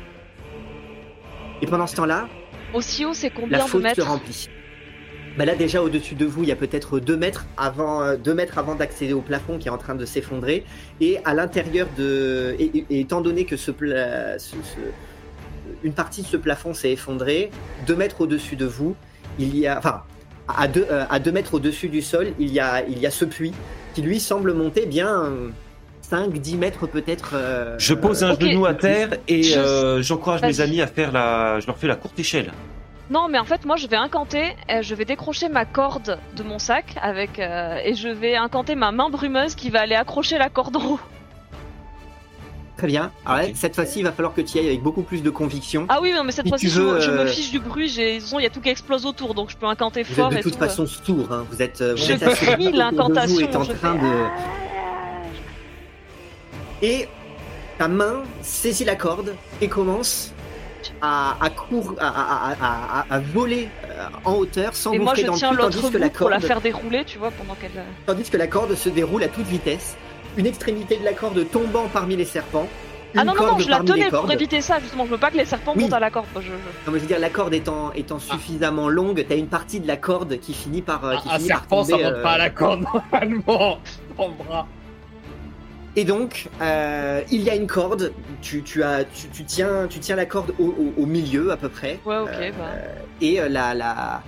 [1.63, 2.29] Et pendant ce temps-là,
[2.73, 4.49] Aussi haut, c'est la combien de fosse se remplit.
[5.39, 8.35] Bah là déjà au-dessus de vous, il y a peut-être deux mètres avant, euh, deux
[8.35, 10.65] mètres avant d'accéder au plafond qui est en train de s'effondrer.
[11.01, 15.93] Et à l'intérieur de, et, et- et étant donné que ce, pla- ce- ce- une
[15.93, 17.51] partie de ce plafond s'est effondrée,
[17.87, 18.97] deux mètres au-dessus de vous,
[19.39, 20.03] il y a, enfin,
[20.49, 23.11] à deux, euh, à deux mètres au-dessus du sol, il y a, il y a
[23.11, 23.53] ce puits
[23.95, 25.31] qui lui semble monter bien
[26.03, 27.31] 5-10 mètres peut-être.
[27.35, 31.13] euh, Je pose un genou à terre et Je- euh, j'encourage mes amis à faire
[31.13, 31.61] la.
[31.61, 32.51] Je leur fais la courte échelle.
[33.11, 36.43] Non, mais en fait, moi, je vais incanter, euh, je vais décrocher ma corde de
[36.45, 40.39] mon sac avec euh, et je vais incanter ma main brumeuse qui va aller accrocher
[40.39, 41.01] la corde en haut.
[42.77, 43.11] Très bien.
[43.27, 45.85] Alors cette fois-ci, il va falloir que tu y ailles avec beaucoup plus de conviction.
[45.91, 47.89] Ah oui, non, mais cette Si fois-ci, je, veux, je me euh, fiche du bruit.
[47.89, 50.29] J'ai, disons, il y a tout qui explose autour, donc je peux incanter vous fort
[50.29, 50.59] êtes de et toute tout.
[50.59, 51.31] façon sourd.
[51.33, 51.45] Hein.
[51.51, 54.25] Vous êtes, euh, vous Je êtes vous l'incantation, est en je train fais- de.
[56.87, 57.09] Et
[57.77, 60.33] ta main saisit la corde et commence
[61.03, 65.13] à, à, cour- à, à- à- à- à voler euh, en hauteur sans Et moi,
[65.15, 67.19] gonfler je dans le cul, tandis que la bout pour la corde, faire dérouler, tu
[67.19, 67.71] vois, pendant qu'elle.
[67.77, 69.97] euh, tandis que la corde se déroule à toute vitesse.
[70.37, 72.69] Une extrémité de la corde tombant parmi les serpents.
[73.17, 75.05] Ah non, non, non, corde je la tenais pour éviter ça, justement.
[75.05, 75.83] Je veux pas que les serpents Oui.
[75.83, 76.27] montent à la corde.
[76.37, 79.49] Je, je- Non, mais je veux dire, la corde étant, étant suffisamment longue, t'as une
[79.49, 82.05] partie de la corde qui finit par, euh, qui Un finit par serpent, ça monte
[82.05, 83.79] euh, pas à la corde normalement.
[84.17, 84.69] Ton bras.
[85.97, 88.13] Et donc, euh, il y a une corde.
[88.43, 91.57] Tu, tu as, tu, tu tiens, tu tiens la corde au, au- au milieu à
[91.57, 91.99] peu près.
[92.05, 92.65] Ouais, ok, Euh, bah.
[93.21, 94.23] Et euh, la, la,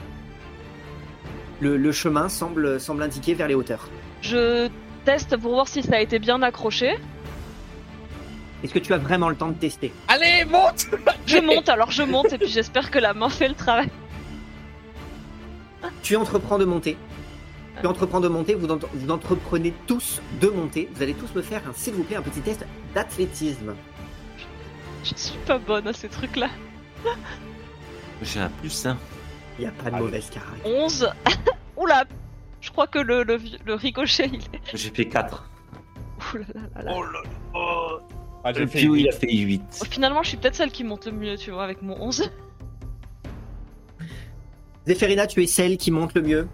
[1.61, 3.89] le, le chemin semble, semble indiquer vers les hauteurs.
[4.23, 4.69] Je
[5.05, 6.99] teste pour voir si ça a été bien accroché.
[8.65, 9.93] Est-ce que tu as vraiment le temps de tester?
[10.09, 10.87] Allez, monte
[11.27, 13.89] Je monte, alors je monte, et puis j'espère que la main fait le travail.
[16.03, 16.97] Tu entreprends de monter.
[17.81, 18.55] Tu entreprends de monter.
[18.55, 20.89] Vous, ent- vous entreprenez tous de monter.
[20.95, 22.65] Vous allez tous me faire, un- s'il vous plaît, un petit test
[22.95, 23.75] d'athlétisme.
[25.05, 26.49] Je suis pas bonne à ces trucs-là.
[28.23, 28.97] J'ai un plus un.
[29.59, 30.05] Il n'y a pas de Allez.
[30.05, 30.71] mauvaise caractère.
[30.73, 31.11] 11.
[31.77, 32.05] Oula
[32.61, 34.61] Je crois que le, le, le ricochet, il est.
[34.77, 35.51] J'ai fait 4.
[36.35, 36.45] Oula
[36.77, 36.93] là là.
[36.97, 37.99] Oh là là.
[38.45, 39.63] Ah, Le fait Pio, il a fait 8.
[39.81, 42.31] Oh, Finalement, je suis peut-être celle qui monte le mieux, tu vois, avec mon 11.
[44.87, 46.49] Zéphérina, tu es celle qui monte le mieux.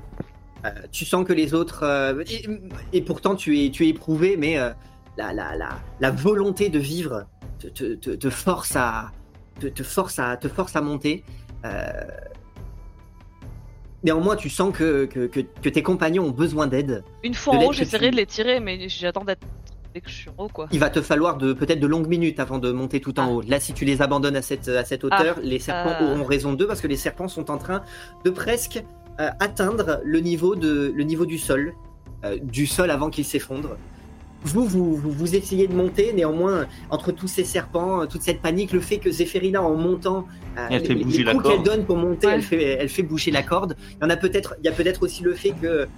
[0.65, 1.83] Euh, tu sens que les autres.
[1.85, 2.47] euh, et,
[2.93, 4.71] et pourtant, tu es, tu es éprouvé, mais euh,
[5.17, 7.27] la, la, la, la volonté de vivre
[7.59, 9.13] te, te, te, te force à.
[9.61, 11.25] Te, force à, te force à monter.
[14.05, 17.03] Néanmoins, tu sens que, que, que- que tes compagnons ont besoin d'aide.
[17.25, 19.45] Une fois De en haut, j'essaierai tu- de les tirer, mais j'attends d'être
[19.93, 20.69] dès que je suis en haut, quoi.
[20.71, 23.31] Il va te falloir de peut-être de longues minutes avant de monter tout en Ah.
[23.31, 23.41] haut.
[23.43, 26.15] Là, si tu les abandonnes à cette, à cette hauteur, les serpents Euh.
[26.15, 27.83] auront raison d'eux parce que les serpents sont en train
[28.25, 28.85] de presque
[29.21, 31.75] euh, atteindre le niveau, de, le niveau du sol,
[32.25, 33.77] euh, du sol avant qu'ils s'effondrent.
[34.45, 38.41] Vous, vous, vous, vous essayez de monter, néanmoins, entre tous ces serpents, euh, toute cette
[38.41, 41.45] panique, le fait que Zéphérina, en montant, euh, Elle fait les, bouger les la coups
[41.49, 41.67] qu'elle corde.
[41.67, 42.35] donne pour monter, Ouais.
[42.35, 43.77] elle, fait, elle fait bouger la corde.
[44.01, 45.89] Il y en a peut-être, il y a peut-être aussi le fait que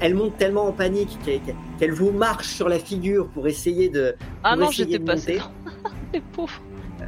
[0.00, 1.40] elle monte tellement en panique qu'elle
[1.78, 4.14] qu'elle vous marche sur la figure pour essayer de,
[4.44, 5.32] Ah non, essayer j'étais de passé.
[5.38, 5.44] monter.
[6.12, 6.60] Les pauvres.
[7.00, 7.04] Euh,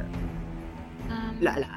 [1.41, 1.67] la, la-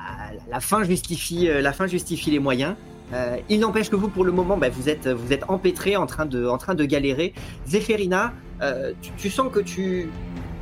[0.50, 2.74] la fin justifie, la fin justifie les moyens.
[3.14, 6.04] Euh, il n'empêche que vous, pour le moment, bah, vous êtes, vous êtes empêtré en
[6.06, 7.32] train de, en train de galérer.
[7.66, 10.10] Zéphérina, euh, tu, tu sens que tu,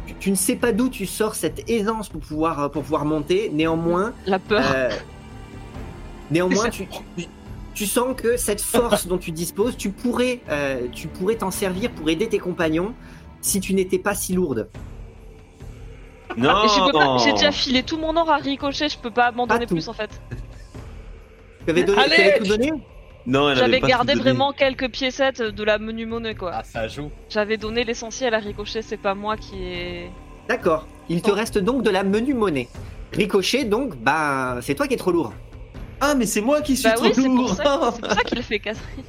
[0.07, 3.51] tu, tu ne sais pas d'où tu sors cette aisance pour pouvoir, pour pouvoir monter.
[3.53, 4.63] Néanmoins, La peur.
[4.75, 4.91] euh,
[6.31, 6.87] néanmoins, tu,
[7.17, 7.25] tu,
[7.75, 11.91] tu sens que cette force dont tu disposes, tu pourrais, euh, tu pourrais t'en servir
[11.91, 12.93] pour aider tes compagnons
[13.41, 14.69] si tu n'étais pas si lourde.
[16.37, 19.11] Non Et je peux pas- J'ai déjà filé tout mon or à Ricochet, je peux
[19.11, 20.11] pas abandonner plus en fait.
[21.67, 22.73] Donné, Allez tout donné
[23.27, 24.31] Non, elle avait J'avais pas gardé tout donné.
[24.31, 26.51] vraiment quelques piécettes de la menu monnaie quoi.
[26.55, 27.11] Ah, ça joue.
[27.31, 30.11] J'avais donné l'essentiel à Ricochet, c'est pas moi qui ai.
[30.49, 30.87] D'accord.
[31.09, 32.69] Il te reste donc de la menu monnaie.
[33.13, 35.33] Ricochet, donc, bah, c'est toi qui es trop lourd.
[36.01, 37.55] Ah, mais c'est moi qui suis Bah trop oui, c'est pour lourd.
[37.55, 39.05] ça, c'est pour ça qu'il le fait Catherine.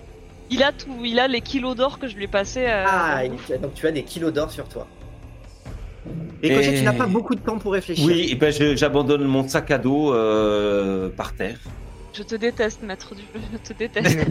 [0.52, 2.66] Il a tout, il a les kilos d'or que je lui ai passé.
[2.68, 3.22] euh, Ah,
[3.62, 4.86] donc tu as des kilos d'or sur toi.
[6.44, 8.06] Ricochet, Et- tu n'as pas beaucoup de temps pour réfléchir.
[8.06, 11.58] Oui, et ben je- j'abandonne mon sac à dos euh, par terre.
[12.14, 14.18] Je te déteste, maître du jeu, je te déteste.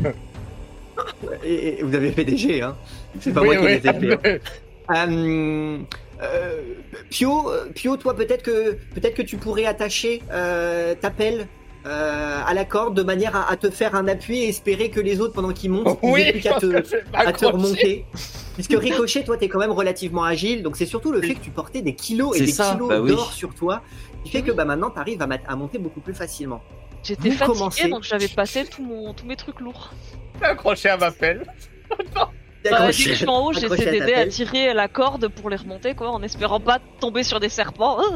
[1.44, 2.76] Et, et vous avez fait des jets, hein.
[3.20, 4.12] C'est pas Oui, moi qui les ai fait.
[4.12, 4.38] hein.
[4.90, 5.78] Euh,
[6.22, 6.60] euh,
[7.08, 11.46] Pio, euh, Pio, toi, peut-être que, peut-être que tu pourrais attacher euh, ta pelle
[11.86, 15.00] euh, à la corde de manière à, à te faire un appui et espérer que
[15.00, 16.82] les autres, pendant qu'ils montent, ils Oui, plus qu'à te,
[17.14, 18.04] à te remonter.
[18.54, 21.50] Puisque Ricochet, toi, t'es quand même relativement agile, donc c'est surtout le fait que tu
[21.50, 23.10] portais des kilos et des ça, kilos bah oui.
[23.10, 23.82] d'or sur toi
[24.24, 26.62] qui fait que bah, maintenant t'arrives à, mat- à monter beaucoup plus facilement.
[27.02, 27.88] J'étais commencez.
[27.88, 29.90] donc j'avais passé tout mon, tous mes trucs lourds.
[30.42, 31.44] accroché à ma pelle.
[32.70, 35.94] Bah, que je suis en haut, j'essaie d'aider à tirer la corde pour les remonter
[35.94, 37.98] quoi, en espérant pas tomber sur des serpents.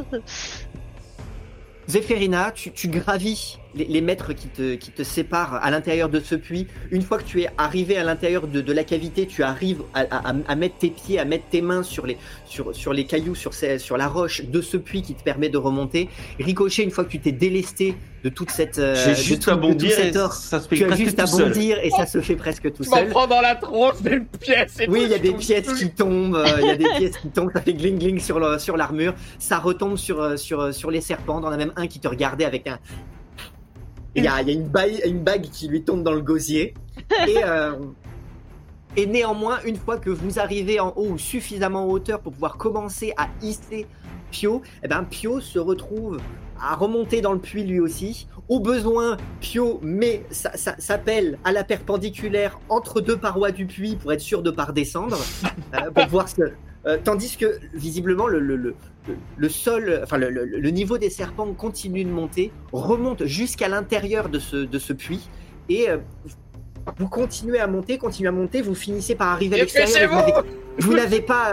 [1.89, 6.21] Zéphérina, tu, tu gravis les, les mètres qui te, qui te séparent à l'intérieur de
[6.21, 6.67] ce puits.
[6.91, 10.01] Une fois que tu es arrivé à l'intérieur de, de la cavité, tu arrives à,
[10.11, 12.17] à- à mettre tes pieds, à mettre tes mains sur les,
[12.47, 15.49] sur, sur les cailloux, sur, ces- sur la roche de ce puits qui te permet
[15.49, 16.09] de remonter.
[16.41, 19.57] Ricochet, une fois que tu t'es délesté de toute cette, euh, J'ai juste tout- à
[19.57, 21.49] bondir et or, ça se fait tu as presque juste à tout seul.
[21.53, 23.09] bondir et ça se fait presque tout Je seul.
[23.11, 26.35] prends dans la tronche des pièces et Oui, il y a des pièces qui tombent,
[26.37, 28.77] euh, il y a des pièces qui tombent, ça fait gling gling sur le- sur
[28.77, 31.39] l'armure, ça retombe sur euh, sur euh, sur les serpents.
[31.41, 32.79] Il y en a même un qui te regardait avec un.
[34.17, 36.75] Il y a, une, bague, qui lui tombe dans le gosier.
[37.29, 37.73] Et, euh,
[38.97, 42.57] et néanmoins, une fois que vous arrivez en haut ou suffisamment en hauteur pour pouvoir
[42.57, 43.87] commencer à hisser
[44.31, 46.19] Pio, eh ben Pio se retrouve
[46.61, 48.27] à remonter dans le puits lui aussi.
[48.49, 53.67] Au besoin, Pio met sa, sa, sa pelle à la perpendiculaire entre deux parois du
[53.67, 55.19] puits pour être sûr de pas redescendre,
[55.75, 56.43] euh, pour voir ce.
[56.87, 58.75] euh, tandis que visiblement le, le,
[59.37, 64.57] le, sol, enfin le, niveau des serpents continue de monter, remonte jusqu'à l'intérieur de ce,
[64.57, 65.29] de ce puits
[65.69, 65.97] et euh,
[66.99, 70.45] vous continuez à monter, continuez à monter, vous finissez par arriver à l'extérieur.
[70.79, 71.53] vous n'avez- pas,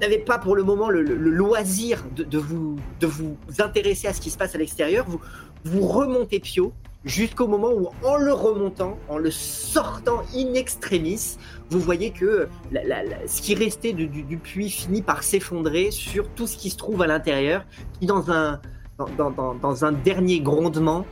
[0.00, 4.20] n'avez pas pour le moment le loisir de, de vous, de vous intéresser à ce
[4.20, 5.04] qui se passe à l'extérieur.
[5.08, 5.20] Vous,
[5.64, 6.72] vous remontez Pio
[7.04, 11.36] jusqu'au moment où, en le remontant, en le sortant in extremis,
[11.70, 15.22] vous voyez que la- la- la- ce qui restait du, du- du puits finit par
[15.22, 17.64] s'effondrer sur tout ce qui se trouve à l'intérieur,
[18.00, 18.60] qui dans un,
[18.98, 21.04] dans, dans- dans- dans un dernier grondement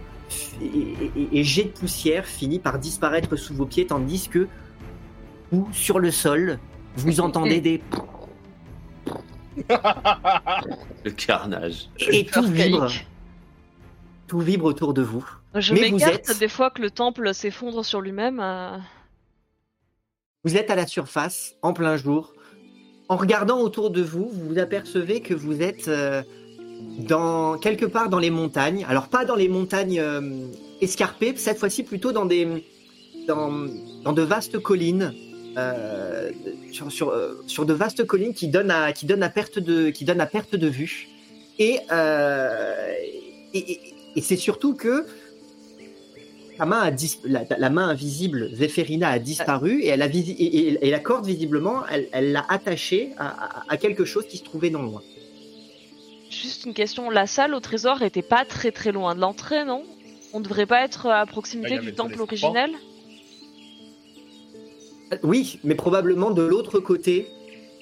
[0.62, 4.48] et, et- et jet de poussière finit par disparaître sous vos pieds, tandis que
[5.50, 6.58] vous, sur le sol,
[6.96, 7.82] vous entendez des
[11.04, 11.90] Le carnage.
[12.08, 12.88] et tout vibre.
[14.26, 15.24] Tout vibre autour de vous.
[15.54, 18.40] Je m'écarte êtes- des fois que le temple s'effondre sur lui-même.
[18.40, 18.76] euh,
[20.44, 22.32] Vous êtes à la surface, en plein jour.
[23.08, 26.22] En regardant autour de vous, vous vous apercevez que vous êtes euh,
[27.00, 28.86] dans quelque part dans les montagnes.
[28.88, 30.46] Alors pas dans les montagnes euh,
[30.80, 32.64] escarpées, cette fois-ci plutôt dans des
[33.28, 33.66] dans,
[34.04, 35.12] dans de vastes collines.
[36.72, 37.12] sur, sur,
[37.46, 40.26] sur de vastes collines qui donnent à qui donnent à perte de qui donnent à
[40.26, 41.08] perte de vue
[41.58, 41.76] et
[43.54, 43.80] et, et-
[44.16, 45.06] et c'est surtout que
[46.58, 50.36] la main, a dis- la, la main invisible Zéphérina a disparu et, elle a visi-
[50.38, 54.26] et, et- et la corde visiblement elle elle l'a attachée à, à- à quelque chose
[54.26, 55.02] qui se trouvait non loin.
[56.30, 59.82] Juste une question, la salle au trésor était pas très très loin de l'entrée, non?
[60.34, 62.70] On devrait pas être à proximité du temple originel?
[65.22, 67.26] Oui, mais probablement de l'autre côté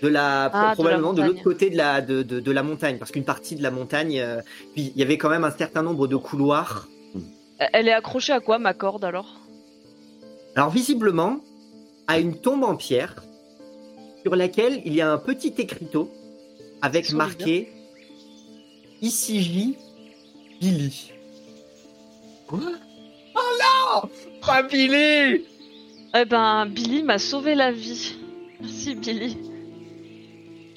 [0.02, 1.44] de la, Ah, de la probablement de, l'autre montagne.
[1.44, 4.40] côté de la de, de- de la montagne, parce qu'une partie de la montagne, euh,
[4.72, 6.88] puis il y avait quand même un certain nombre de couloirs.
[7.72, 9.40] Elle est accrochée à quoi ma corde alors?
[10.56, 11.40] Alors visiblement,
[12.08, 13.22] à une tombe en pierre,
[14.22, 16.10] sur laquelle il y a un petit écriteau
[16.82, 17.70] avec marqué
[19.02, 19.76] Ici J
[20.60, 21.12] Billy.
[24.44, 25.44] Pas Billy
[26.14, 28.16] Eh ben, Billy m'a sauvé la vie.
[28.60, 29.36] Merci Billy.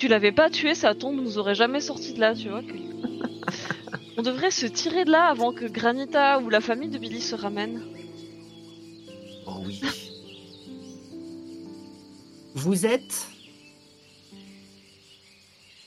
[0.04, 2.62] Tu l'avais pas tué, sa tombe nous aurait jamais sorti de là, tu vois.
[2.62, 2.74] que-
[4.18, 7.36] On devrait se tirer de là avant que Granita ou la famille de Billy se
[7.36, 7.82] ramène.
[9.48, 9.80] Oh oui.
[12.54, 13.30] Vous êtes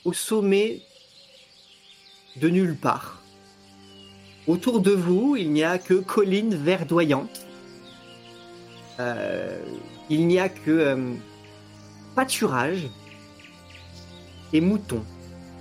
[0.03, 0.81] au sommet
[2.37, 3.21] de nulle part.
[4.47, 7.45] Autour de vous, il n'y a que collines verdoyantes.
[8.99, 9.61] Euh,
[10.09, 11.13] il n'y a que euh,
[12.15, 12.89] pâturage
[14.53, 15.03] et moutons.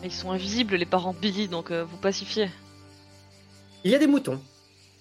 [0.04, 2.48] Ils sont invisibles, les parents de Billy, donc euh, vous pacifiez.
[3.84, 4.40] Il y a des moutons.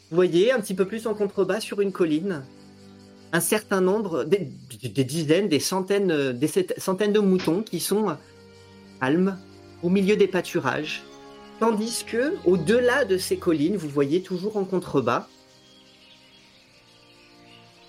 [0.10, 2.44] Vous voyez, un petit peu plus en contrebas sur une colline,
[3.34, 4.52] un certain nombre, des,
[4.84, 8.14] des dizaines, des centaines, euh, des cent- centaines de moutons qui sont euh,
[9.02, 9.38] calmes
[9.84, 11.04] au milieu des pâturages.
[11.60, 15.28] Tandis que, au-delà de ces collines, vous voyez toujours en contrebas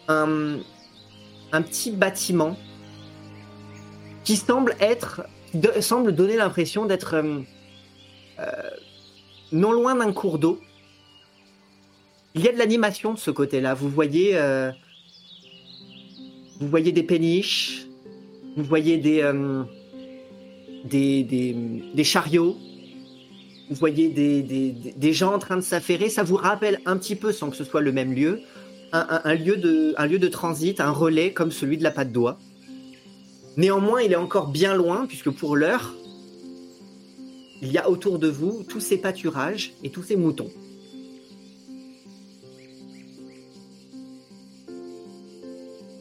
[0.08, 0.58] un,
[1.52, 2.56] un petit bâtiment
[4.24, 5.22] qui semble être,
[5.80, 7.40] semble donner l'impression d'être euh,
[8.40, 8.44] euh,
[9.52, 10.60] non loin d'un cours d'eau.
[12.34, 13.74] Il y a de l'animation de ce côté-là.
[13.74, 14.70] Vous voyez, euh,
[16.60, 17.86] vous voyez des péniches,
[18.56, 19.22] vous voyez des,
[20.84, 21.24] des,
[21.94, 22.56] des, chariots,
[23.70, 26.10] vous voyez des, des, gens en train de s'affairer.
[26.10, 28.40] Ça vous rappelle un petit peu, sans que ce soit le même lieu,
[28.92, 31.90] un, un- un lieu, de, un lieu de transit, un relais comme celui de la
[31.90, 32.38] patte d'oie.
[33.56, 35.94] Néanmoins, il est encore bien loin, puisque pour l'heure,
[37.62, 40.50] il y a autour de vous tous ces pâturages et tous ces moutons.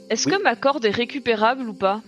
[0.09, 0.35] Est-ce Oui.
[0.35, 2.01] que ma corde est récupérable ou pas?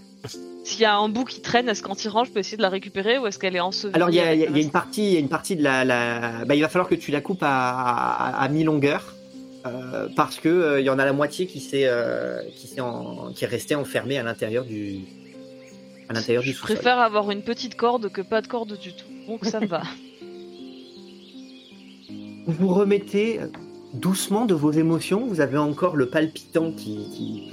[0.63, 2.69] S'il y a un bout qui traîne, est-ce qu'en tirant je peux essayer de la
[2.69, 5.13] récupérer ou est-ce qu'elle est ensevelie Alors il y a, y y une partie, il
[5.13, 7.41] y a une partie de la, la- bah, il va falloir que tu la coupes
[7.43, 9.15] à, à, à mi-longueur
[9.65, 12.81] euh, parce que euh, il y en a la moitié qui s'est, euh, qui s'est
[12.81, 14.99] en- qui est restée enfermée à l'intérieur du,
[16.10, 19.05] à l'intérieur du Je préfère avoir une petite corde que pas de corde du tout.
[19.28, 19.84] Donc ça me va.
[22.45, 23.39] Vous vous remettez
[23.93, 25.26] doucement de vos émotions.
[25.28, 27.51] Vous avez encore le palpitant qui, qui,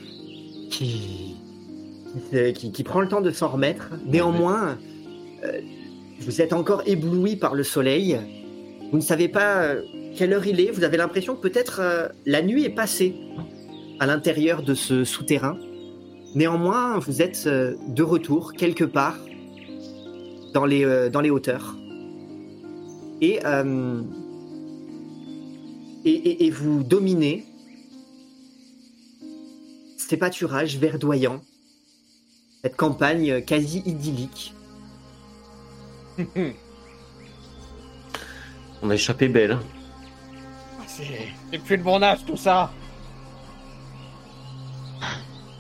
[0.71, 1.35] qui,
[2.31, 3.91] qui, qui- qui prend le temps de s'en remettre.
[4.07, 4.79] Néanmoins,
[5.45, 5.61] euh,
[6.21, 8.19] vous êtes encore ébloui par le soleil.
[8.93, 9.83] Vous ne savez pas euh,
[10.17, 10.71] quelle heure il est.
[10.71, 13.17] Vous avez l'impression que peut-être euh, la nuit est passée
[13.99, 15.59] à l'intérieur de ce souterrain.
[16.35, 19.16] Néanmoins, vous êtes euh, de retour quelque part
[20.53, 21.76] dans les, euh, dans les hauteurs.
[23.20, 24.03] Et, euh,
[26.05, 27.47] et, et- et vous dominez
[29.97, 31.41] ces pâturages verdoyants,
[32.62, 34.53] cette campagne quasi idyllique.
[38.82, 39.59] On a échappé belle.
[40.87, 41.05] C'est
[41.51, 42.70] c'est plus de mon âge tout ça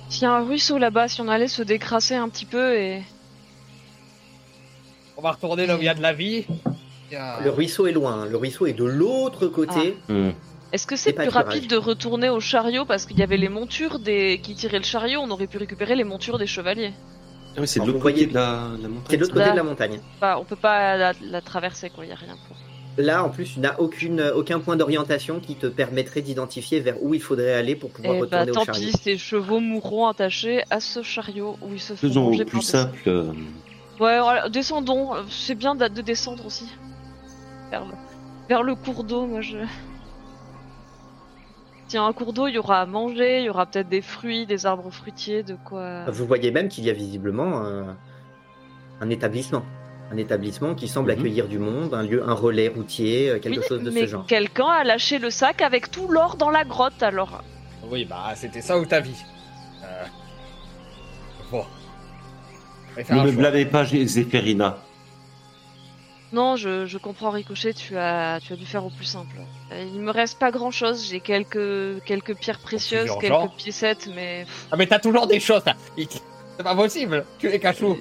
[0.08, 3.02] S'il y a un ruisseau là-bas, si on allait se décrasser un petit peu et.
[5.16, 6.44] On va retourner là où il y a de la vie.
[7.10, 8.26] Il a- Le ruisseau est loin, hein.
[8.26, 9.96] le ruisseau est de l'autre côté.
[10.08, 10.30] Hmm.
[10.72, 14.00] Est-ce que c'est plus rapide de retourner au chariot parce qu'il y avait les montures
[14.00, 16.92] des qui tiraient le chariot, on aurait pu récupérer les montures des chevaliers.
[17.56, 19.06] Ah oui, c'est de l'autre côté de la, de la montagne.
[19.08, 20.00] C'est de l'autre côté de la montagne.
[20.16, 22.56] Enfin, on peut pas la, la traverser quoi, y a rien pour.
[22.96, 27.12] Là, en plus, tu n'as aucune, aucun point d'orientation qui te permettrait d'identifier vers où
[27.12, 28.90] il faudrait aller pour pouvoir Eh bah retourner au tant chariot.
[28.92, 33.00] pis, ces chevaux mourront attachés à ce chariot où ils se font Faisons plus simple.
[33.08, 33.32] euh,
[34.00, 35.10] Ouais, voilà, descendons.
[35.28, 36.68] C'est bien de, de descendre aussi.
[37.70, 37.92] Vers le,
[38.48, 39.58] vers le cours d'eau, moi je.
[41.96, 44.46] A un cours d'eau, il y aura à manger, il y aura peut-être des fruits,
[44.46, 46.04] des arbres fruitiers, de quoi.
[46.10, 47.96] Vous voyez même qu'il y a visiblement un,
[49.00, 49.62] un établissement.
[50.12, 51.18] Un établissement qui semble Mhm.
[51.18, 54.06] accueillir du monde, un lieu, un relais routier, euh, quelque Oui, chose de mais ce
[54.06, 54.26] genre.
[54.26, 57.42] quelqu'un a lâché le sac avec tout l'or dans la grotte alors.
[57.90, 59.16] Oui, bah c'était ça ou ta vie.
[59.82, 60.04] Euh,
[61.50, 61.64] Bon.
[63.10, 64.78] Ne me blâmez pas, Zéphérina.
[66.32, 69.36] Non, je, je comprends Ricochet, tu as, tu as dû faire au plus simple.
[69.72, 73.54] Euh, Il me reste pas grand chose, j'ai quelques, quelques pierres précieuses, quelques genres.
[73.56, 74.44] piécettes, mais.
[74.72, 75.62] Ah mais t'as toujours des choses
[75.96, 77.24] C'est pas possible.
[77.38, 77.96] Tu les caches où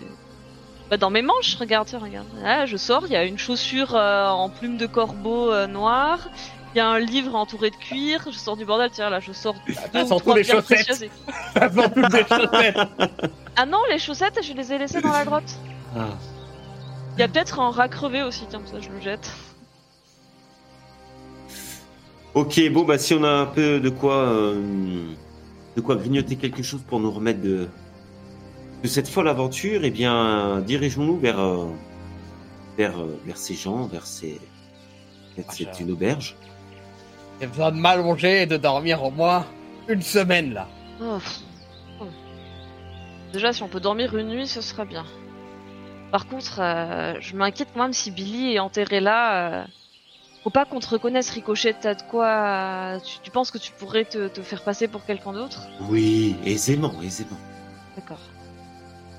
[0.94, 2.28] Bah, dans mes manches, regarde, tiens, regarde.
[2.46, 6.30] Ah, je sors, il y a une chaussure euh, en plume de corbeau euh, noire,
[6.76, 9.32] Il y a un livre entouré de cuir, je sors du bordel, tiens là, je
[9.32, 10.86] sors deux Ah, ou surtout trois les pierres chaussettes.
[10.86, 11.12] précieuses et-
[11.56, 12.78] Ça sent toutes des chaussettes.
[13.56, 15.52] Ah non, les chaussettes, je les ai laissées dans la grotte.
[15.98, 16.10] Ah.
[17.18, 19.32] Il y a peut-être un rat crevé aussi, tiens, ça je le jette.
[22.36, 24.62] Ok, bon, bah si on a un peu de quoi, euh,
[25.76, 27.68] de quoi grignoter quelque chose pour nous remettre de,
[28.84, 31.68] de cette folle aventure, eh bien, dirigeons-nous vers, euh,
[32.78, 34.40] vers, euh, vers ces gens, vers ces.
[35.36, 36.36] peut-être Ah, c'est une auberge.
[37.40, 39.46] J'ai besoin de m'allonger et de dormir au moins
[39.88, 40.68] une semaine là.
[41.02, 41.40] Oh, pff.
[42.02, 42.06] Oh.
[43.32, 45.06] Déjà, si on peut dormir une nuit, ce sera bien.
[46.12, 49.62] Par contre, euh, je m'inquiète quand même si Billy est enterré là.
[49.62, 49.66] euh,
[50.44, 51.76] Faut pas qu'on te reconnaisse, Ricochet.
[51.82, 53.00] T'as de quoi.
[53.04, 55.62] Tu, tu penses que tu pourrais te, te faire passer pour quelqu'un d'autre?
[55.90, 57.40] Oui, aisément, aisément.
[57.96, 58.20] D'accord.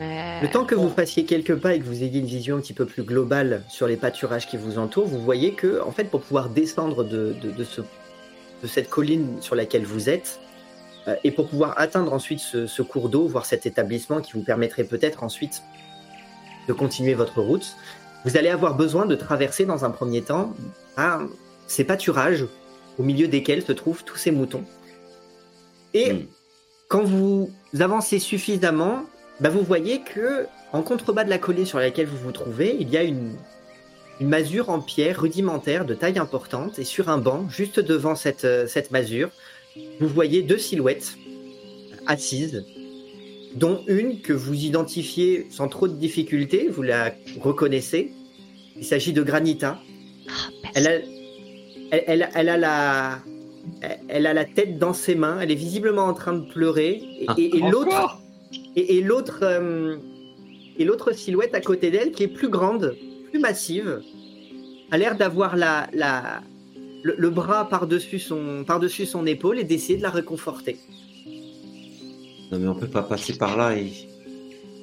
[0.00, 0.40] Mais...
[0.42, 2.72] Le temps que vous fassiez quelques pas et que vous ayez une vision un petit
[2.72, 6.20] peu plus globale sur les pâturages qui vous entourent, vous voyez que, en fait, pour
[6.20, 10.40] pouvoir descendre de, de, de ce, de cette colline sur laquelle vous êtes,
[11.06, 14.42] euh, et pour pouvoir atteindre ensuite ce, ce cours d'eau, voire cet établissement qui vous
[14.42, 15.62] permettrait peut-être ensuite
[16.66, 17.76] de continuer votre route,
[18.24, 20.54] vous allez avoir besoin de traverser dans un premier temps
[20.96, 21.20] ah,
[21.66, 22.46] ces pâturages
[22.98, 24.64] au milieu desquels se trouvent tous ces moutons.
[25.92, 26.26] Et Hmm.
[26.88, 29.04] quand vous avancez suffisamment,
[29.40, 32.88] bah vous voyez que en contrebas de la colline sur laquelle vous vous trouvez, il
[32.90, 33.36] y a une,
[34.20, 38.44] une masure en pierre rudimentaire de taille importante et sur un banc juste devant cette,
[38.44, 39.30] euh, cette masure,
[40.00, 41.14] vous voyez deux silhouettes
[42.06, 42.64] assises,
[43.54, 48.12] dont une que vous identifiez sans trop de difficulté, vous la reconnaissez.
[48.76, 49.78] Il s'agit de Granita.
[50.28, 50.32] Ah,
[50.74, 50.92] Elle a,
[51.92, 53.18] elle, elle- elle a la,
[53.80, 55.38] elle- elle a la tête dans ses mains.
[55.40, 57.00] Elle est visiblement en train de pleurer.
[57.20, 58.20] Et, Ah, et- et l'autre, Encore
[58.76, 59.96] et, et l'autre, euh,
[60.78, 62.96] et l'autre silhouette à côté d'elle, qui est plus grande,
[63.30, 64.02] plus massive,
[64.90, 66.42] a l'air d'avoir la, la,
[67.02, 70.78] le, le bras par-dessus son, par-dessus son épaule et d'essayer de la réconforter.
[72.52, 73.92] Non, mais on peut pas passer par là et.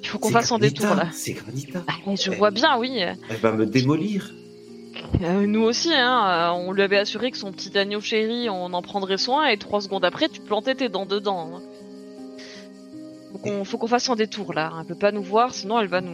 [0.04, 1.10] Il faut qu'on fasse en Granita, détour là.
[1.14, 1.84] C'est Granita.
[1.88, 2.98] Ah, mais je vois bien, oui.
[2.98, 4.32] Elle va me démolir.
[5.22, 6.52] Euh, nous aussi, hein.
[6.54, 9.58] euh, on lui avait assuré que son petit agneau chéri, on en prendrait soin, et
[9.58, 11.52] trois secondes après, tu plantais tes dents dedans.
[11.56, 11.62] hein.
[13.32, 14.72] Faut qu'on, faut qu'on fasse un détour là.
[14.80, 16.12] Elle peut pas nous voir, sinon elle va nous.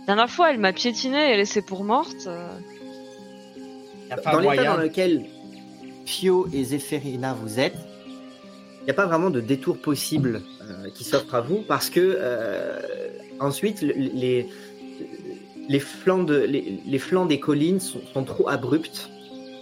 [0.00, 2.26] La dernière fois, elle m'a piétiné et laissé pour morte.
[2.26, 2.46] euh.
[4.10, 5.24] Y a pas dans l'état dans lequel
[6.04, 7.76] Pio et Zéphérina vous êtes,
[8.80, 12.00] il n'y a pas vraiment de détour possible euh, qui s'offre à vous parce que
[12.20, 12.78] euh,
[13.40, 14.46] ensuite le- les,
[15.70, 19.08] les, flancs de, les, les flancs des collines sont, sont trop abrupts,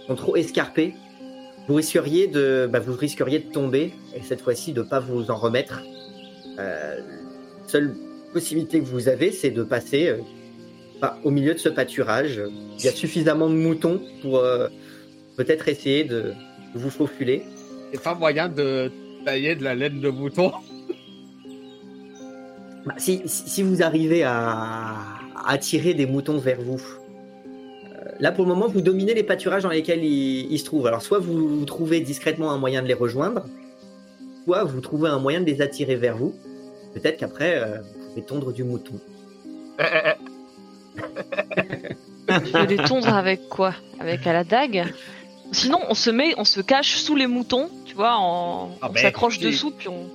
[0.07, 0.93] sont trop escarpés.
[1.69, 5.37] Vous risqueriez de, bah, vous risqueriez de tomber et cette fois-ci de pas vous en
[5.37, 5.81] remettre.
[6.59, 6.99] Euh,
[7.67, 7.95] seule
[8.33, 10.17] possibilité que vous avez, c'est de passer euh,
[11.01, 12.41] bah, au milieu de ce pâturage.
[12.79, 14.67] Il y a suffisamment de moutons pour euh,
[15.37, 16.33] peut-être essayer de
[16.73, 17.43] vous faufiler.
[17.95, 18.91] A pas moyen de
[19.23, 20.51] tailler de la laine de mouton.
[22.85, 24.97] Bah, si, vous arrivez à,
[25.45, 29.69] attirer des moutons vers vous, euh, là pour le moment vous dominez les pâturages dans
[29.69, 30.87] lesquels ils, ils se trouvent.
[30.87, 33.45] Alors soit vous trouvez discrètement un moyen de les rejoindre,
[34.43, 36.33] soit vous trouvez un moyen de les attirer vers vous?
[36.93, 38.93] Peut-être qu'après euh, vous pouvez tondre du mouton.
[42.27, 43.73] Tu veux les tondre avec quoi?
[43.99, 44.85] Avec à la dague?
[45.51, 48.93] Sinon, on se met, on se cache sous les moutons, tu vois, en- Ah, on
[48.93, 50.09] mais s'accroche dessous, puis on.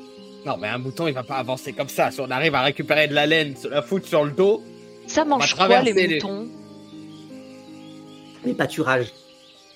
[0.47, 2.11] Non, mais un mouton, il va pas avancer comme ça.
[2.11, 4.62] Si on arrive à récupérer de la laine, se la foutre sur le dos,
[5.07, 6.49] Ça mange quoi les- moutons?
[8.45, 9.12] Les pâturages.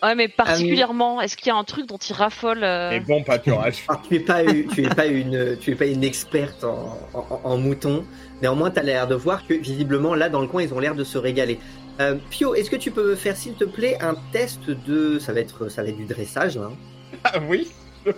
[0.02, 3.22] Ouais, mais particulièrement, est-ce qu'il y a un truc dont ils raffolent euh, et bon
[3.22, 3.84] pâturage.
[3.88, 7.40] Alors, tu es pas, tu es pas une, tu es pas une experte en, en,
[7.44, 8.04] en moutons.
[8.42, 10.94] Néanmoins, tu as l'air de voir que visiblement là dans le coin, ils ont l'air
[10.96, 11.58] de se régaler.
[12.00, 15.32] Euh, Pio, est-ce que tu peux me faire s'il te plaît un test de, ça
[15.32, 16.70] va être, ça va être du dressage là.
[16.72, 17.18] hein.
[17.24, 17.68] Ah oui
[18.04, 18.12] Ça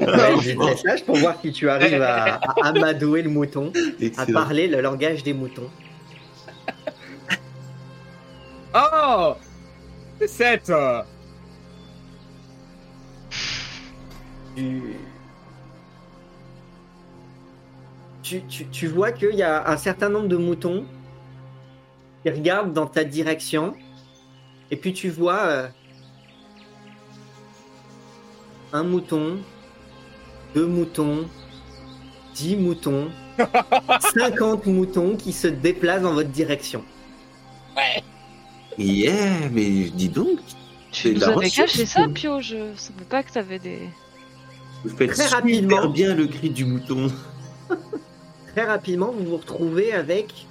[0.00, 3.72] va être du dressage pour voir si tu arrives à, à amadouer le mouton,
[4.16, 5.68] à parler le langage des moutons.
[10.28, 10.72] 7
[14.54, 14.82] tu...
[18.22, 20.84] Tu, tu, vois qu'il y a un certain nombre de moutons
[22.22, 23.74] qui regardent dans ta direction.
[24.70, 25.68] Et puis tu vois euh,
[28.74, 29.38] un mouton,
[30.54, 31.26] deux moutons,
[32.34, 33.08] dix moutons,
[34.14, 36.84] cinquante moutons qui se déplacent dans votre direction.
[38.78, 40.38] Ouais Yeah, mais dis donc,
[40.92, 42.06] Tu nous la avais caché ça.
[42.08, 43.80] Pio Je savais pas que t'avais des.
[44.84, 45.88] vous faites Très super rapidement.
[45.88, 47.10] bien le cri du mouton.
[48.54, 50.46] très rapidement, vous vous retrouvez avec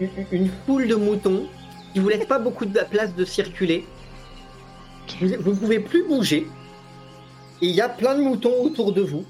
[0.00, 1.46] une, une foule de moutons
[1.92, 3.86] qui vous laisse pas beaucoup de place de circuler.
[5.20, 6.46] Vous, vous pouvez plus bouger.
[7.62, 9.24] Et il y a plein de moutons autour de vous.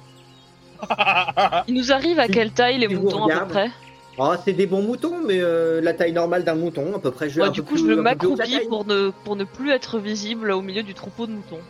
[1.69, 3.71] Il nous arrive à quelle taille les moutons à peu près?
[4.19, 7.31] Oh, c'est des bons moutons, mais euh, la taille normale d'un mouton, à peu près.
[7.31, 10.51] Je, Ouais, Du coup, plus- je la m'accroupis pour ne, pour ne plus être visible
[10.51, 11.61] au milieu du troupeau de moutons.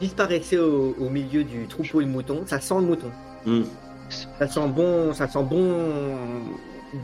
[0.00, 2.42] Disparaissez au, au milieu du troupeau de moutons.
[2.46, 3.10] Ça sent le mouton.
[3.46, 3.62] Hmm.
[4.38, 6.16] Ça sent bon, ça sent bon,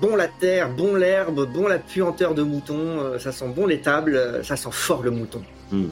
[0.01, 2.77] bon la terre, bon l'herbe, bon la puanteur de mouton.
[2.79, 4.17] euh, Ça sent bon les tables.
[4.17, 5.43] euh, Ça sent fort le mouton.
[5.71, 5.87] Hmm.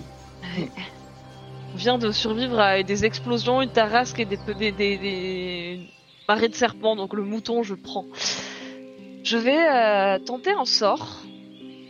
[1.75, 5.81] On vient de survivre à des explosions, une tarasque et des, des, des, des
[6.29, 8.07] marées de serpents, donc le mouton, je prends.
[9.23, 11.23] Je vais euh, tenter un sort.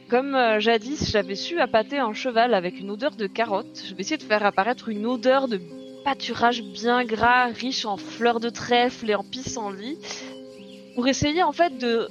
[0.08, 3.82] Comme euh, jadis, j'avais su appâter un cheval avec une odeur de carotte.
[3.88, 5.58] Je vais essayer de faire apparaître une odeur de
[6.04, 9.96] pâturage bien gras, riche en fleurs de trèfle et en pissenlit,
[10.94, 12.08] pour essayer en fait de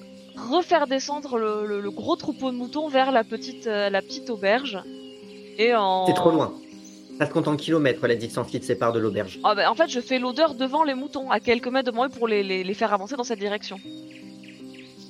[0.50, 4.30] refaire descendre le, le- le gros troupeau de moutons vers la petite, euh, la petite
[4.32, 4.80] auberge.
[5.60, 6.08] Et en...
[6.08, 6.54] C'est trop loin.
[7.20, 9.40] Ça se compte en kilomètres la distance qui te sépare de l'auberge.
[9.44, 12.10] Ah bah, en fait, je fais l'odeur devant les moutons, à quelques mètres de moi,
[12.10, 13.78] pour les, les, les faire avancer dans cette direction.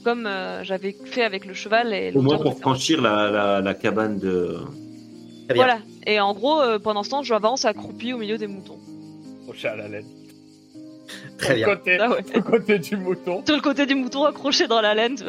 [0.04, 3.74] Comme euh, j'avais fait avec le cheval et Au moins pour franchir la, la, la
[3.74, 4.58] cabane de.
[5.54, 5.80] Voilà.
[6.08, 8.80] Et en gros, euh, pendant ce temps, j'avance accroupi au milieu des moutons.
[9.44, 10.06] Accroché à la laine.
[11.38, 11.68] Très bien.
[11.68, 12.24] Côté, Ah ouais.
[12.36, 13.44] au côté du mouton.
[13.46, 15.18] Sur le côté du mouton accroché dans la laine.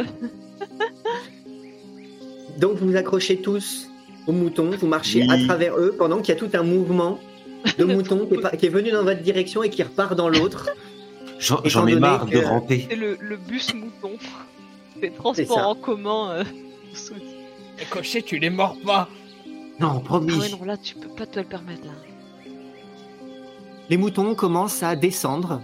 [2.59, 3.89] Donc vous vous accrochez tous
[4.27, 5.29] aux moutons, vous marchez Oui.
[5.31, 7.19] à travers eux pendant qu'il y a tout un mouvement
[7.79, 10.71] de moutons qui est, qui est venu dans votre direction et qui repart dans l'autre.
[11.41, 12.87] J'en ai marre de ramper.
[12.89, 14.13] C'est le, le bus mouton.
[15.03, 15.15] Des C'est
[15.47, 16.31] transports en commun.
[16.31, 16.45] euh,
[16.95, 17.15] sous-
[17.81, 19.09] Et cocher, tu les mords pas.
[19.81, 20.33] Non, Ah promis.
[20.39, 21.93] ouais, non, là, tu peux pas te le permettre, là.
[23.91, 25.61] Les moutons commencent à descendre.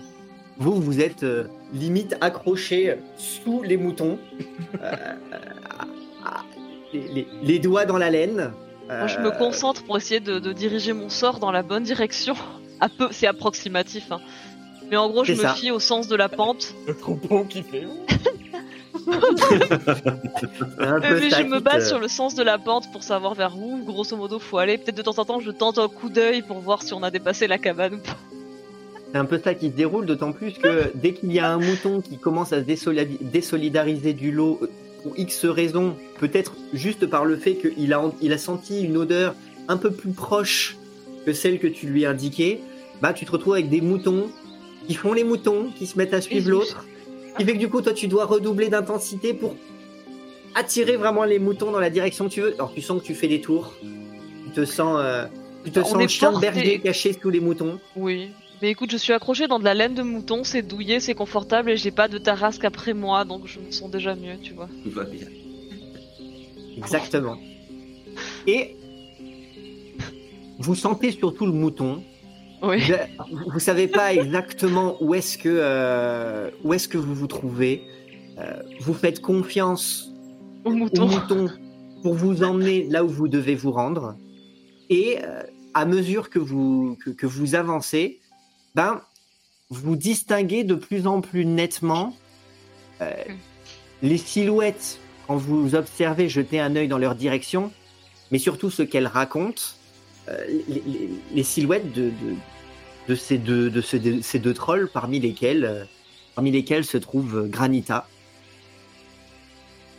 [0.58, 4.18] Vous, vous êtes euh, limite accrochés sous les moutons.
[4.82, 4.90] Euh,
[6.24, 6.42] ah,
[6.92, 8.52] les, les- les doigts dans la laine.
[8.88, 11.84] Moi, je Euh, me concentre pour essayer de, de diriger mon sort dans la bonne
[11.84, 12.34] direction.
[12.80, 14.20] À peu, c'est approximatif, hein.
[14.90, 15.54] Mais en gros, je me ça.
[15.54, 16.74] fie au sens de la pente.
[16.86, 17.86] Le troupeau qui fait.
[20.78, 23.34] un peu Euh, mais je me base sur le sens de la pente pour savoir
[23.34, 24.78] vers où, grosso modo, faut aller.
[24.78, 27.10] Peut-être de temps en temps, je tente un coup d'œil pour voir si on a
[27.10, 28.16] dépassé la cabane ou pas.
[29.12, 31.58] C'est un peu ça qui se déroule, d'autant plus que dès qu'il y a un
[31.58, 34.70] mouton qui commence à se désolida- désolidariser du lot euh,
[35.02, 39.34] pour X raisons, peut-être juste par le fait qu'il a, il a senti une odeur
[39.68, 40.76] un peu plus proche
[41.24, 42.60] que celle que tu lui as indiquée,
[43.00, 44.28] bah tu te retrouves avec des moutons
[44.86, 46.84] qui font les moutons, qui se mettent à suivre l'autre,
[47.36, 49.54] qui fait que du coup toi tu dois redoubler d'intensité pour
[50.54, 52.54] attirer vraiment les moutons dans la direction que tu veux.
[52.54, 53.74] Alors tu sens que tu fais des tours,
[54.46, 55.26] tu te sens, euh,
[55.64, 57.78] tu te On sens chien de porté- berger caché sous les moutons.
[57.96, 58.30] Oui.
[58.60, 61.70] Mais écoute, je suis accrochée dans de la laine de mouton, c'est douillé, c'est confortable
[61.70, 64.68] et j'ai pas de tarasque après moi, donc je me sens déjà mieux, tu vois.
[64.82, 65.26] Tout va bien.
[66.76, 67.36] Exactement.
[68.48, 68.74] Et
[70.58, 72.02] vous sentez surtout le mouton.
[72.62, 72.82] Oui.
[73.30, 77.84] Vous, vous savez pas exactement où est-ce que euh, où est-ce que vous vous trouvez.
[78.38, 80.10] Euh, vous faites confiance
[80.64, 81.48] Au mouton.
[82.02, 84.16] pour vous emmener là où vous devez vous rendre.
[84.90, 85.42] Et euh,
[85.74, 88.20] à mesure que vous que, que vous avancez,
[88.74, 89.00] ben
[89.70, 92.16] vous distinguez de plus en plus nettement
[93.00, 93.12] euh,
[94.02, 97.70] les silhouettes quand vous observez jeter un œil dans leur direction,
[98.30, 99.62] mais surtout ce qu'elles racontent,
[100.68, 100.82] les,
[101.34, 102.10] les- silhouettes de,
[104.20, 105.84] ces deux trolls parmi lesquels euh,
[106.34, 108.06] parmi lesquels se trouve euh, Granita.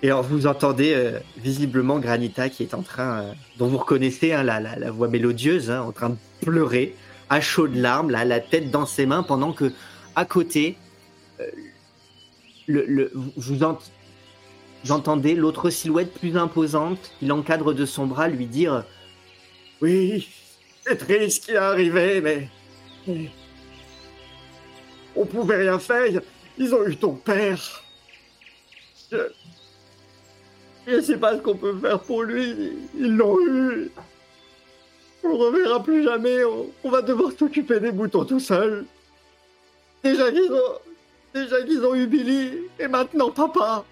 [0.01, 4.31] Et alors vous entendez euh, visiblement Granita qui est en train, euh, dont vous reconnaissez
[4.31, 6.95] hein, la, la, voix mélodieuse, hein, en train de pleurer,
[7.29, 9.71] à chaudes larmes, la tête dans ses mains, pendant que
[10.15, 10.77] à côté,
[11.41, 11.45] euh,
[13.35, 13.79] vous- ent-
[14.89, 18.85] entendez l'autre silhouette plus imposante qui l'encadre de son bras lui dire
[19.81, 20.27] Oui,
[20.85, 22.49] c'est triste ce qui est arrivé, mais.
[25.15, 26.21] On pouvait rien faire.
[26.57, 27.83] Ils ont eu ton père.
[29.11, 29.17] Je.
[30.87, 32.73] Je sais pas ce qu'on peut faire pour lui.
[32.97, 33.91] Ils l'ont eu.
[35.23, 36.43] On le reverra plus jamais.
[36.43, 38.85] On, on va devoir s'occuper des boutons tout seul.
[40.03, 40.79] Déjà qu'ils ont.
[41.33, 42.51] Déjà qu'ils ont eu Billy.
[42.79, 43.85] Et maintenant papa.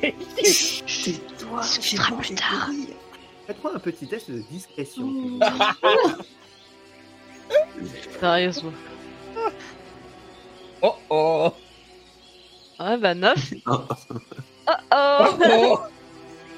[0.00, 2.70] Tais-toi, discutera plus tard.
[3.46, 5.38] Faites-moi un petit test de discrétion.
[8.18, 8.72] Sérieusement.
[10.82, 11.52] Oh oh.
[12.80, 13.54] Ouais, bah 9.
[13.66, 13.80] Oh,
[14.66, 15.78] Oh Oh oh.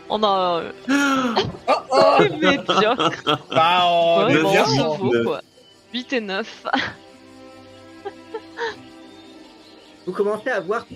[0.08, 2.18] On a Oh oh.
[2.40, 3.40] médiocre.
[3.50, 5.40] Bah on Ouais, bon, vaut, quoi.
[5.92, 6.66] 8 et 9.
[10.06, 10.86] Vous commencez à voir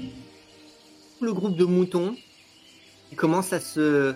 [1.21, 2.15] le groupe de moutons
[3.11, 4.15] qui commence à se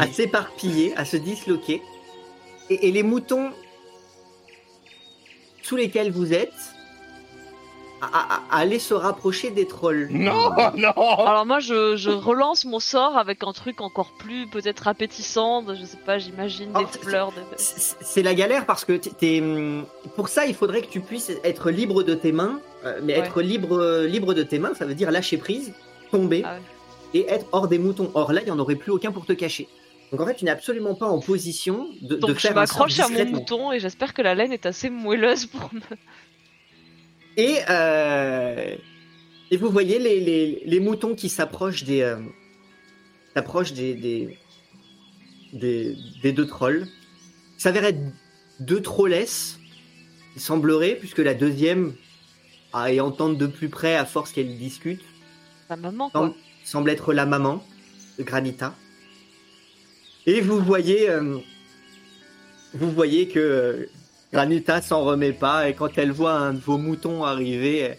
[0.00, 1.82] à s'éparpiller, à se disloquer.
[2.70, 3.50] Et, et les moutons
[5.62, 6.52] sous lesquels vous êtes
[8.02, 10.08] à, à- à aller se rapprocher des trolls.
[10.10, 10.92] Non, non
[11.26, 15.84] Alors moi je, je relance mon sort avec un truc encore plus peut-être appétissant, je
[15.84, 17.32] sais pas, j'imagine Oh, des fleurs.
[17.32, 21.30] de- C'est la galère parce que t'es- hum, pour ça il faudrait que tu puisses
[21.42, 23.26] être libre de tes mains, euh, mais Ouais.
[23.26, 25.72] être libre libre de tes mains, ça veut dire lâcher prise,
[26.10, 26.60] tomber Ah ouais.
[27.16, 28.10] Et être hors des moutons.
[28.14, 29.68] Or là il y en aurait plus aucun pour te cacher.
[30.12, 32.54] Donc en fait tu n'es absolument pas en position de, de Donc je faire sort
[32.56, 35.80] m'accroche à mon mouton et j'espère que la laine est assez moelleuse pour me...
[37.36, 38.76] Et, euh,
[39.50, 42.16] et vous voyez les, les, les moutons qui s'approchent des, euh,
[43.34, 44.38] s'approchent des, des,
[45.52, 46.86] des, des deux trolls.
[47.58, 48.00] Ça s'avère être
[48.60, 49.58] deux trollesses,
[50.34, 51.94] il semblerait, puisque la deuxième,
[52.72, 55.02] à y entendre de plus près à force qu'elle discute,
[55.68, 56.20] La maman quoi.
[56.22, 56.34] semble,
[56.66, 57.64] semble être la maman
[58.18, 58.74] de Granita.
[60.26, 61.38] Et vous voyez, euh,
[62.74, 63.86] vous voyez que euh,
[64.32, 67.98] Granita s'en remet pas et quand elle voit un de vos moutons arriver, elle,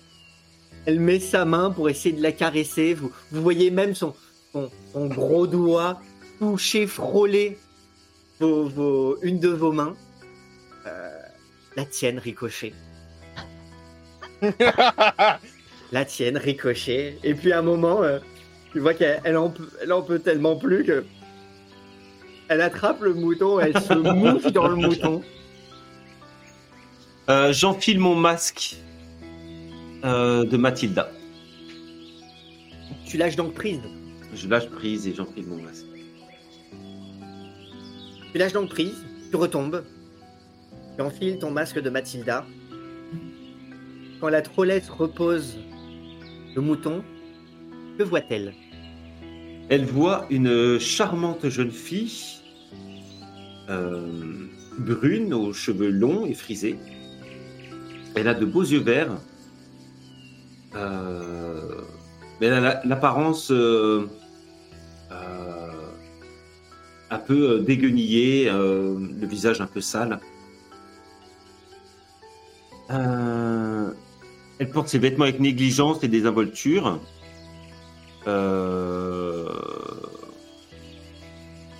[0.85, 2.93] elle met sa main pour essayer de la caresser.
[2.93, 4.13] Vous, vous voyez même son,
[4.51, 6.01] son, son gros doigt
[6.39, 7.57] toucher, frôler
[8.39, 9.95] vos, vos- une de vos mains.
[10.85, 11.09] Euh,
[11.75, 12.73] la tienne, Ricochet.
[15.91, 17.17] la tienne, Ricochet.
[17.23, 18.03] Et puis à un moment,
[18.73, 21.05] tu vois qu'elle elle en, peut- elle en peut tellement plus que.
[22.49, 25.21] Elle attrape le mouton, elle se mouffe dans le mouton.
[27.29, 28.77] Euh, J'enfile mon masque
[30.05, 31.11] euh, de Mathilda.
[33.05, 33.81] Tu lâches donc prise.
[34.33, 35.85] Je lâche prise et j'enfile mon masque.
[38.31, 39.83] Tu lâches donc prise, tu retombes.
[40.95, 42.45] Tu enfiles ton masque de Mathilda.
[44.19, 45.57] Quand la trollette repose
[46.55, 47.03] le mouton,
[47.97, 48.53] que voit-elle?
[49.69, 52.13] Elle voit une charmante jeune fille,
[53.69, 54.47] euh,
[54.77, 56.77] brune, aux cheveux longs et frisés.
[58.15, 59.17] Elle a de beaux yeux verts.
[60.75, 61.81] Euh,
[62.39, 64.07] elle a la- l'apparence euh,
[65.11, 65.71] euh,
[67.09, 70.19] un peu déguenillée, le visage un peu sale.
[72.89, 76.99] Elle porte ses vêtements avec négligence et désinvolture.
[78.27, 79.47] Euh,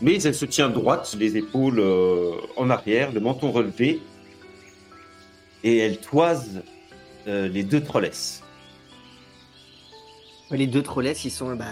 [0.02, 4.02] Mais elle se tient droite, les épaules euh, en arrière, le menton relevé,
[5.64, 6.62] et elle toise
[7.28, 8.44] euh, les deux trollesses.
[10.52, 11.66] Les deux trollesses, ils sont bah,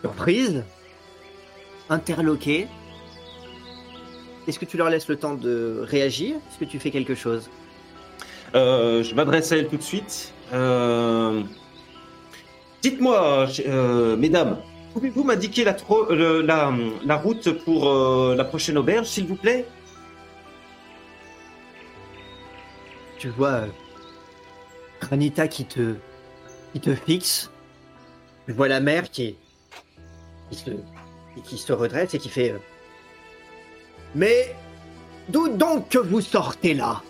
[0.00, 0.64] surprises,
[1.88, 2.66] interloquées.
[4.48, 6.36] Est-ce que tu leur laisses le temps de réagir?
[6.36, 7.48] Est-ce que tu fais quelque chose?
[8.54, 10.32] Euh, je m'adresse à elle tout de suite.
[10.52, 11.42] Euh,
[12.84, 14.58] Dites-moi, euh, mesdames,
[14.92, 19.64] pouvez-vous m'indiquer la, route pour euh, la prochaine auberge, s'il vous plaît?
[23.16, 23.66] Tu vois euh,
[25.00, 25.94] Granita qui te,
[26.74, 27.50] qui te fixe.
[28.44, 29.34] Tu vois la mère qui,
[30.50, 30.72] se,
[31.42, 32.58] qui se redresse et qui fait euh,
[34.14, 34.54] Mais
[35.30, 37.00] d'où donc que vous sortez là?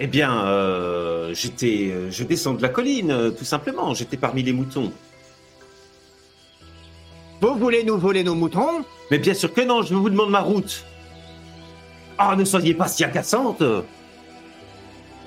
[0.00, 3.94] Eh bien, euh, j'étais, euh, je descends de la colline, euh, tout simplement.
[3.94, 4.92] J'étais parmi les moutons.
[7.40, 8.84] Vous voulez nous voler nos moutons?
[9.10, 10.84] Mais bien sûr que non, je vous demande ma route.
[12.16, 13.62] Ah, ne soyez pas si agaçante.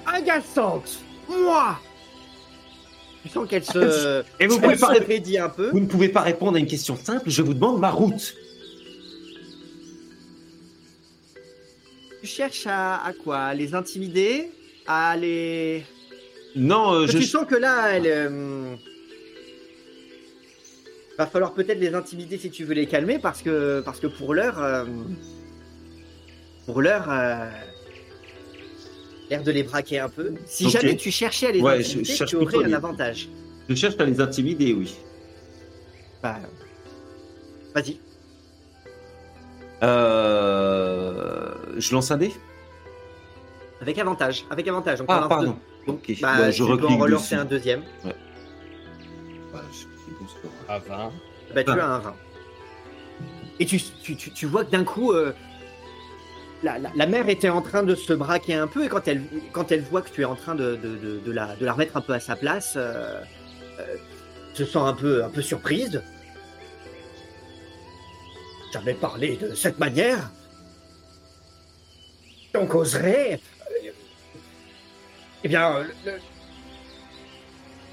[0.06, 1.00] Agaçante
[1.30, 1.80] Moi
[3.24, 4.24] Tu sens qu'elle se.
[4.40, 5.70] Et vous elle pouvez pas se ré- raidit un peu.
[5.72, 7.30] Vous ne pouvez pas répondre à une question simple.
[7.30, 8.36] Je vous demande ma route.
[12.22, 13.54] Tu cherches à, à quoi?
[13.54, 14.50] Les intimider?
[15.20, 15.84] Les.
[16.56, 17.18] Non, euh, je.
[17.18, 18.08] Tu sens que là, elle.
[18.08, 18.76] euh,
[21.18, 24.34] Va falloir peut-être les intimider si tu veux les calmer parce que parce que pour
[24.34, 24.86] l'heure, euh,
[26.66, 27.50] pour l'heure, euh,
[29.30, 30.34] l'air de les braquer un peu.
[30.46, 30.72] Si Ok.
[30.72, 33.30] jamais tu cherchais à les Ouais, je intimider, cherche tu aurais plutôt un les- avantage.
[33.70, 34.96] Je cherche à les intimider, oui.
[36.24, 36.40] Bah,
[37.76, 38.00] Vas-y.
[39.84, 41.54] Euh...
[41.78, 42.32] Je lance un dé?
[43.82, 44.46] Avec avantage.
[44.50, 45.00] Avec avantage.
[45.00, 45.58] Donc, on Ah, pardon.
[45.88, 45.94] deux.
[45.94, 46.12] Ok.
[46.22, 47.82] Bah, Bah, je peux en relancer un deuxième.
[48.06, 48.14] Ouais,
[49.54, 50.52] je- bon score.
[50.70, 51.12] À 20.
[51.56, 51.74] Bah, tu Ah.
[51.86, 52.16] as un 20.
[53.60, 55.34] Et tu, tu, tu, tu vois que d'un coup, euh,
[56.64, 59.24] la, la, la mère était en train de se braquer un peu, et quand elle,
[59.52, 61.74] quand elle voit que tu es en train de, de, de, de la, de la
[61.74, 63.20] remettre un peu à sa place, euh,
[63.80, 63.96] euh,
[64.54, 66.02] se sent un peu, un peu surprise.
[68.74, 70.30] Jamais parlé de cette manière.
[72.54, 73.40] Donc oserait.
[75.42, 76.20] Euh, eh bien, euh, le-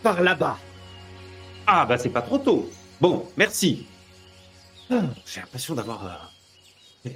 [0.02, 0.58] par là-bas.
[1.66, 2.70] Ah, bah c'est pas trop tôt.
[3.00, 3.86] Bon, merci.
[4.90, 6.28] Ah, J'ai l'impression d'avoir...
[7.06, 7.10] euh,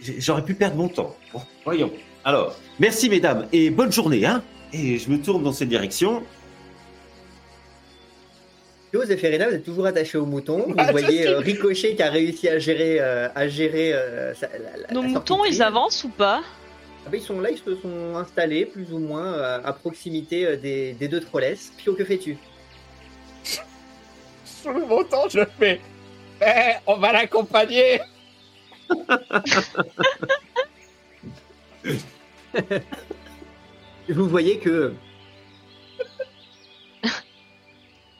[0.00, 1.16] j'ai- J'aurais pu perdre mon temps.
[1.32, 1.90] Bon, voyons.
[2.24, 4.24] Alors, merci mesdames et bonne journée.
[4.26, 6.22] Hein et je me tourne dans cette direction.
[8.90, 10.64] Théo et Ferena, vous êtes toujours attachés au mouton.
[10.68, 11.28] Vous Ah, je voyez sais.
[11.28, 15.02] euh, Ricochet qui a réussi à gérer, euh, à gérer euh, sa- la- la- Nos
[15.02, 15.62] la sortie moutons, de ils crise.
[15.62, 16.42] avancent ou pas?
[17.04, 20.46] Ah bah, ils sont là, ils se sont installés plus ou moins euh, à proximité
[20.46, 21.72] euh, des, des deux trollesses.
[21.76, 22.38] Pio, que fais-tu?
[24.44, 25.80] Sous le montant, je fais.
[26.40, 28.00] Eh, on va l'accompagner.
[34.08, 34.94] Vous voyez que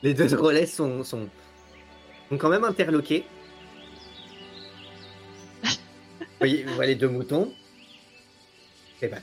[0.01, 1.29] les deux trollesses sont, sont,
[2.29, 3.25] sont quand même interloqués.
[5.63, 5.69] Vous
[6.39, 7.53] voyez, vous voyez les deux moutons.
[9.03, 9.21] Eh ben.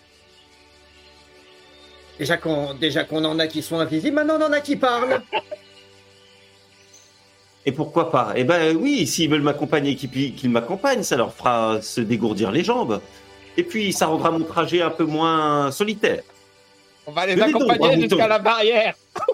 [2.18, 5.22] Déjà qu'on déjà qu'on en a qui sont invisibles, maintenant on en a qui parlent.
[7.66, 8.32] Et pourquoi pas?
[8.36, 13.00] Eh ben oui, s'ils veulent m'accompagner, qu'ils m'accompagnent, ça leur fera se dégourdir les jambes.
[13.56, 16.22] Et puis ça rendra mon trajet un peu moins solitaire.
[17.06, 18.94] On va les Venez accompagner jusqu'à la barrière.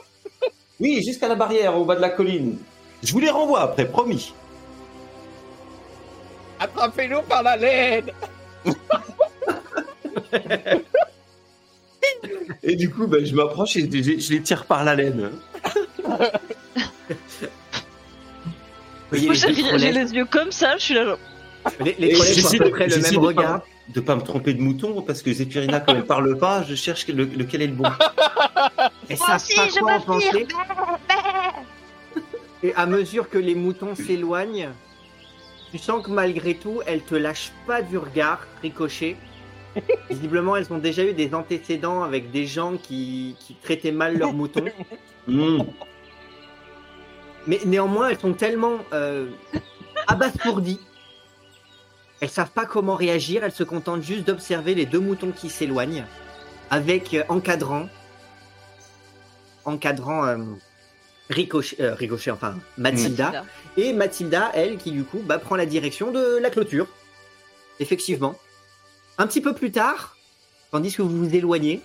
[0.79, 2.59] Oui, jusqu'à la barrière au bas de la colline.
[3.03, 4.35] Je vous les renvoie après, promis.
[6.61, 8.11] Attrapez-nous par la laine.
[12.63, 15.31] Et du coup, ben, je m'approche et je, je les tire par la laine.
[19.11, 21.05] Voyez Moi, j'ai les yeux comme ça, je suis là.
[21.05, 21.19] genre,
[21.85, 23.61] les, les j'essaie peu de- près le même de regard.
[23.61, 26.75] Pas, de pas me tromper de mouton parce que Zéphirina, quand elle parle pas, je
[26.75, 27.85] cherche le- lequel est le bon.
[29.09, 30.47] Et Moi savent aussi, pas je quoi en penser.
[32.65, 34.71] Et à mesure que les moutons s'éloignent,
[35.71, 39.17] tu sens que malgré tout, elles te lâchent pas du regard, ricochet.
[40.11, 44.33] Visiblement, elles ont déjà eu des antécédents avec des gens qui, qui traitaient mal leurs
[44.35, 44.65] moutons.
[45.27, 45.63] Hmm.
[47.47, 49.29] Mais néanmoins, elles sont tellement euh,
[50.07, 50.81] abasourdies.
[52.21, 53.45] Elles savent pas comment réagir.
[53.45, 56.05] Elles se contentent juste d'observer les deux moutons qui s'éloignent,
[56.71, 57.89] avec euh, encadrant,
[59.65, 60.39] encadrant euh,
[61.29, 63.45] Ricochet, euh, Ricochet, enfin Mathilda,
[63.77, 66.87] et Mathilda, elle, qui du coup bah, prend la direction de la clôture.
[67.81, 68.37] Effectivement.
[69.19, 70.17] Un petit peu plus tard,
[70.71, 71.81] tandis que vous vous éloignez,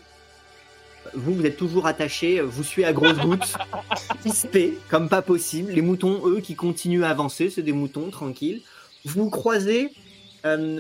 [1.13, 3.53] vous, vous êtes toujours attaché, vous suivez à grosses gouttes,
[4.19, 5.71] crispés, comme pas possible.
[5.71, 8.61] Les moutons, eux, qui continuent à avancer, c'est des moutons tranquilles.
[9.05, 9.93] Vous croisez
[10.45, 10.79] euh,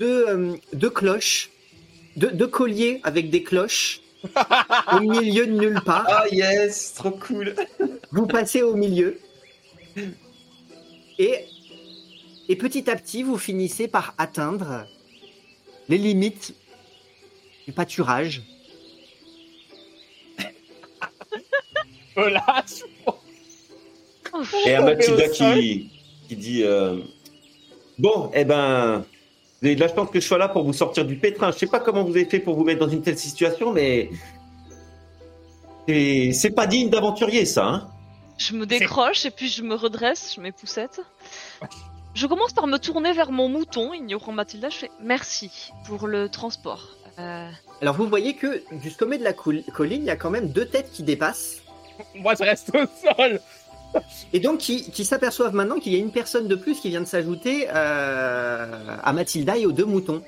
[0.00, 1.50] deux, euh, deux cloches,
[2.16, 4.00] deux, deux colliers avec des cloches
[4.92, 6.04] au milieu de nulle part.
[6.08, 7.54] Ah yes, trop cool.
[8.10, 9.18] Vous passez au milieu.
[11.18, 11.46] Et,
[12.48, 14.86] et petit à petit, vous finissez par atteindre
[15.88, 16.54] les limites
[17.66, 18.42] du pâturage.
[22.16, 22.82] Lâche.
[24.66, 25.30] Et au sol.
[25.32, 25.90] qui,
[26.28, 27.00] qui dit euh,
[27.98, 29.04] Bon, eh ben,
[29.62, 31.50] de la chance que je sois là pour vous sortir du pétrin.
[31.50, 34.10] Je sais pas comment vous avez fait pour vous mettre dans une telle situation, mais
[35.88, 37.66] c'est c'est pas digne d'aventurier, ça.
[37.66, 37.88] Hein
[38.36, 41.00] Je me décroche et puis je me redresse, je mets poussette.
[42.16, 46.30] Je commence par me tourner vers mon mouton, ignorant Mathilda, je fais merci pour le
[46.30, 46.88] transport.
[47.18, 47.48] Euh,
[47.82, 50.48] Alors vous voyez que du sommet de la col- colline, il y a quand même
[50.48, 51.58] deux têtes qui dépassent.
[52.14, 53.40] Moi, je reste au sol.
[54.32, 57.02] Et donc qui, qui s'aperçoivent maintenant qu'il y a une personne de plus qui vient
[57.02, 60.22] de s'ajouter euh, à Mathilda et aux deux moutons.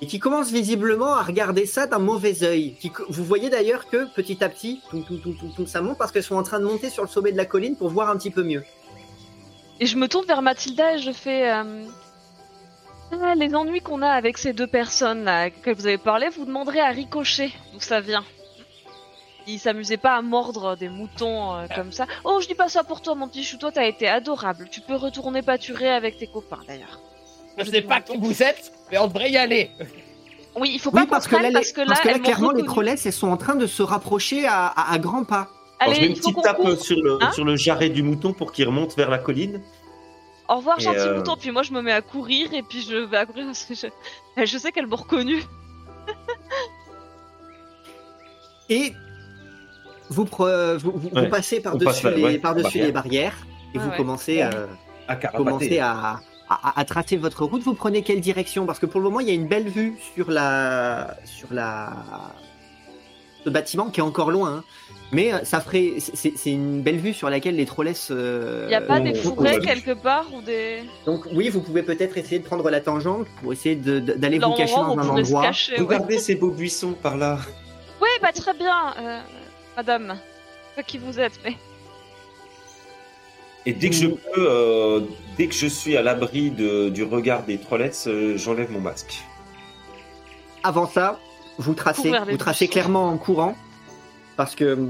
[0.00, 2.74] Et qui commence visiblement à regarder ça d'un mauvais œil.
[2.80, 5.98] Qui- Vous voyez d'ailleurs que petit à petit, tout, tout, tout, tout, tout, ça monte
[5.98, 8.08] parce qu'elles sont en train de monter sur le sommet de la colline pour voir
[8.10, 8.62] un petit peu mieux.
[9.80, 11.84] Et je me tourne vers Mathilda et je fais euh,
[13.22, 16.44] Ah, les ennuis qu'on a avec ces deux personnes là, que vous avez parlé, vous
[16.44, 18.24] demanderez à Ricochet d'où ça vient.
[19.46, 22.06] Il s'amusait pas à mordre des moutons euh, comme ça.
[22.24, 23.58] Oh, je dis pas ça pour toi, mon petit chou.
[23.58, 24.68] Toi, t'as été adorable.
[24.70, 27.00] Tu peux retourner pâturer avec tes copains, d'ailleurs.
[27.58, 29.70] Je sais pas qui vous êtes, mais on devrait y aller.
[30.56, 32.20] Oui, il faut Oui, pas parce que là, parce que là, parce que là, elles
[32.20, 35.48] m'ont clairement, les elles sont en train de se rapprocher à, à- à grands pas.
[35.84, 36.76] Alors, je Allez, mets une petite tape court.
[36.80, 39.60] sur le, Hein sur le jarret du mouton pour qu'il remonte vers la colline.
[40.48, 41.36] Au revoir, Et, gentil euh, mouton.
[41.38, 43.74] Puis moi, je me mets à courir et puis je vais à courir parce que
[43.74, 43.86] je,
[44.44, 45.42] je sais qu'elle m'a reconnu.
[48.68, 48.92] Et
[50.10, 52.22] vous, pre- vous, vous- vous Ouais, passez passe par-dessus les,
[52.84, 53.34] ouais, barrières
[53.74, 53.96] et Ah vous ouais.
[53.96, 54.50] commencez, À
[55.16, 57.62] commencez à, à, à tracer votre route.
[57.62, 58.64] Vous prenez quelle direction?
[58.66, 61.92] Parce que pour le moment, il y a une belle vue sur la sur la
[63.44, 64.56] ce bâtiment qui est encore loin.
[64.58, 64.64] hein.
[65.14, 68.08] Mais euh, ça ferait, c'est une belle vue sur laquelle les trollesses.
[68.10, 70.82] euh, Il y a pas des on- quelque part ou des.
[71.06, 74.74] Donc oui, vous pouvez peut-être essayer de prendre la tangente pour essayer d'aller vous cacher
[74.76, 75.42] dans un endroit.
[75.42, 75.80] cacher, ouais.
[75.80, 77.38] Regardez ces beaux buissons par là.
[78.02, 79.20] Oui, bah très bien, euh,
[79.76, 80.18] madame.
[80.76, 81.56] pas qui vous êtes, mais.
[83.66, 85.00] Et dès que je peux, euh,
[85.38, 89.22] dès que je suis à l'abri du regard des trollettes, euh, j'enlève mon masque.
[90.62, 91.18] Avant ça,
[91.58, 93.56] vous tracez, vous tracez clairement en courant
[94.36, 94.88] parce que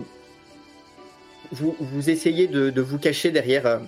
[1.54, 3.78] vous, essayez de, vous cacher derrière, euh,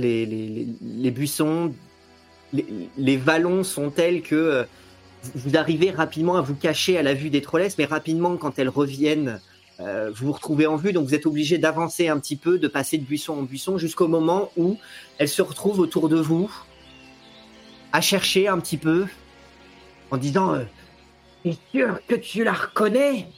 [0.00, 1.72] les, buissons.
[2.52, 4.64] Les, vallons sont tels que euh,
[5.34, 8.68] vous- arrivez rapidement à vous cacher à la vue des trollesses, mais rapidement, quand elles
[8.68, 9.40] reviennent,
[9.80, 12.68] euh, vous vous retrouvez en vue, donc vous êtes obligé d'avancer un petit peu, de
[12.68, 14.78] passer de buisson en buisson jusqu'au moment où
[15.18, 16.50] elles se retrouvent autour de vous,
[17.92, 19.06] à chercher un petit peu,
[20.10, 20.58] en disant
[21.42, 23.28] T'es sûr que tu la reconnais?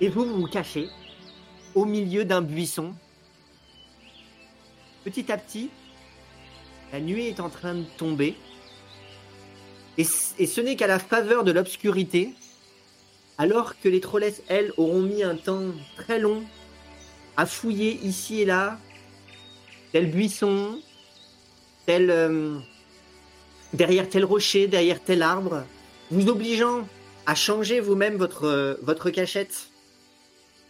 [0.00, 0.88] Et vous, vous cachez
[1.74, 2.94] au milieu d'un buisson.
[5.04, 5.70] Petit à petit,
[6.92, 8.36] la nuit est en train de tomber.
[9.96, 12.34] Et, ce n'est qu'à la faveur de l'obscurité,
[13.36, 16.44] alors que les trollesses, elles, auront mis un temps très long
[17.36, 18.78] à fouiller ici et là,
[19.92, 20.80] tel buisson,
[21.86, 22.58] tel, euh,
[23.72, 25.64] derrière tel rocher, derrière tel arbre,
[26.10, 26.86] vous obligeant
[27.26, 29.70] à changer vous-même votre, euh, votre cachette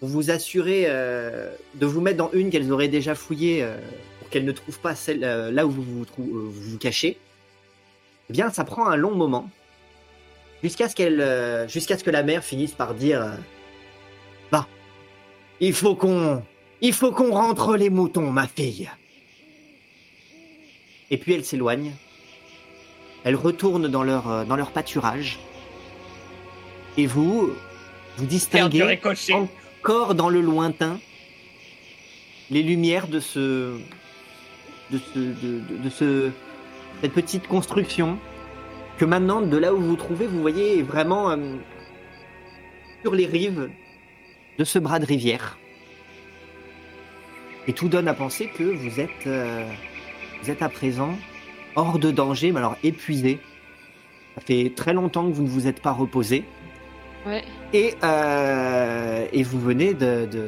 [0.00, 3.76] pour vous assurer euh, de vous mettre dans une qu'elles auraient déjà fouillée euh,
[4.18, 7.18] pour qu'elles ne trouvent pas celle là où vous vous, cachez,
[8.28, 9.48] eh bien, ça prend un long moment
[10.62, 13.32] jusqu'à ce qu'elle, jusqu'à ce que la mère finisse par dire
[14.50, 14.66] Bah,
[15.60, 16.42] il faut qu'on,
[16.80, 18.90] il faut qu'on rentre les moutons, ma fille.
[21.10, 21.92] Et puis elle s'éloigne.
[23.24, 25.38] Elle retourne dans leur, euh, dans leur pâturage.
[26.96, 27.50] Et vous,
[28.16, 28.78] vous distinguez
[29.80, 30.98] encore dans le lointain
[32.50, 33.78] les lumières de ce
[34.90, 36.30] de ce de, de- de ce
[37.02, 38.18] cette petite construction
[38.96, 41.36] que maintenant de là où vous vous trouvez vous voyez vraiment euh,
[43.02, 43.68] sur les rives
[44.58, 45.58] de ce bras de rivière
[47.68, 49.64] et tout donne à penser que vous êtes euh,
[50.42, 51.16] vous êtes à présent
[51.76, 53.38] hors de danger mais alors épuisé
[54.34, 56.44] ça fait très longtemps que vous ne vous êtes pas reposé
[57.26, 57.42] Ouais.
[57.72, 60.46] et, euh, et vous venez de, de, de-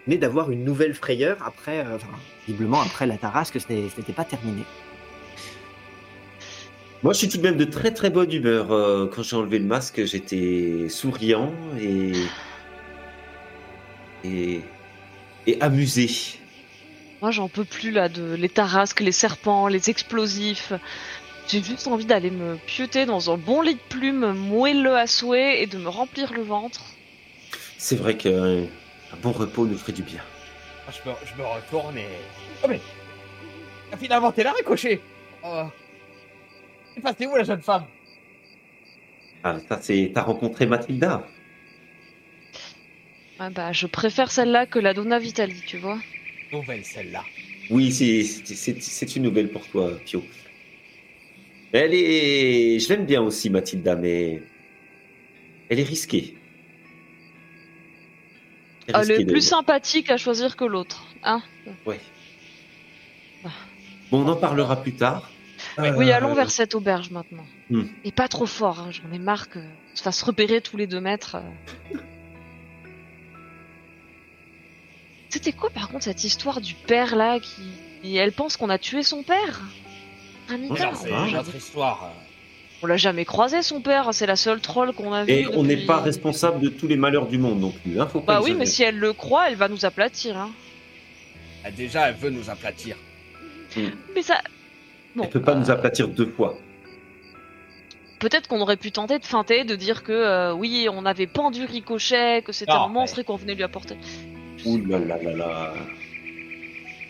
[0.00, 2.08] vous venez d'avoir une nouvelle frayeur après, euh, enfin,
[2.46, 4.62] visiblement après la tarasque, ce n'était pas terminé.
[7.02, 8.70] Moi, je suis tout de même de très très bonne humeur.
[8.70, 12.12] Euh, quand j'ai enlevé le masque, j'étais souriant et
[14.24, 14.60] et
[15.46, 16.08] et amusé.
[17.22, 20.72] Moi, j'en peux plus là de les tarasques, les serpents, les explosifs.
[21.48, 25.62] J'ai juste envie d'aller me pioter dans un bon lit de plumes moelleux à souhait
[25.62, 26.82] et de me remplir le ventre.
[27.76, 28.62] C'est vrai qu'un
[29.12, 30.22] un bon repos nous ferait du bien.
[30.88, 32.06] Je me, je me retourne et.
[32.62, 32.80] Oh, mais.
[33.98, 35.00] Finalement, t'es là, ricochet
[35.42, 35.64] Oh.
[36.94, 37.84] C'est passé où la jeune femme?
[39.42, 41.26] Ah, ça c'est t'as rencontré Mathilda?
[43.38, 45.98] Ah bah, je préfère celle-là que la Donna Vitali, tu vois.
[46.52, 47.24] Nouvelle celle-là.
[47.70, 50.24] Oui, c'est une nouvelle pour toi, Pio.
[51.72, 54.42] Elle est, je l'aime bien aussi Mathilda, mais
[55.68, 56.34] elle est risquée.
[58.88, 61.42] Elle est Elle est risquée de- plus sympathique à choisir que l'autre, hein
[61.86, 62.00] Ouais.
[63.44, 63.50] Ah.
[64.10, 65.30] Bon, on en parlera plus tard.
[65.78, 67.46] Oui, Euh, allons vers cette auberge maintenant.
[67.68, 67.84] Hmm.
[68.04, 69.62] Et pas trop fort, hein, j'en ai marre qu'on
[69.94, 71.36] se fasse repérer tous les deux mètres.
[75.30, 77.62] C'était quoi par contre cette histoire du père là qui.
[78.04, 79.62] et elle pense qu'on a tué son père?
[80.48, 82.10] Anita, c'est l'a une jamais- autre histoire.
[82.82, 85.32] on l'a jamais croisé son père, c'est la seule troll qu'on a vue.
[85.32, 88.00] Et on n'est depuis- pas responsable de tous les malheurs du monde non plus.
[88.00, 90.36] Hein, faut pas Bah oui, mais si elle le croit, elle va nous aplatir.
[90.36, 90.50] Hein.
[91.64, 92.96] Ah, Déjà, elle veut nous aplatir.
[93.76, 94.40] Mais ça.
[95.14, 96.56] Bon, Elle peut pas euh, nous aplatir deux fois.
[98.18, 101.64] Peut-être qu'on aurait pu tenter de feinter, de dire que euh, oui, on avait pendu
[101.64, 103.96] Ricochet, que c'était un monstre et qu'on venait lui apporter.
[104.66, 105.74] Ouh là là là là.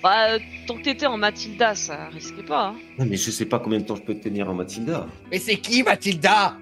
[0.03, 2.69] Bah, euh, tant que t'étais en Mathilda, ça risquait pas.
[2.69, 2.75] Hein.
[2.99, 5.07] Non, mais je sais pas combien de temps je peux tenir en Mathilda.
[5.31, 6.57] Mais c'est qui, Mathilda?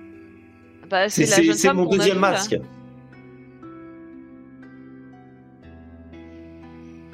[0.90, 2.30] Bah, c'est C'est la c'est- jeune c'est femme mon qu'on a deuxième vue, là.
[2.32, 2.56] masque.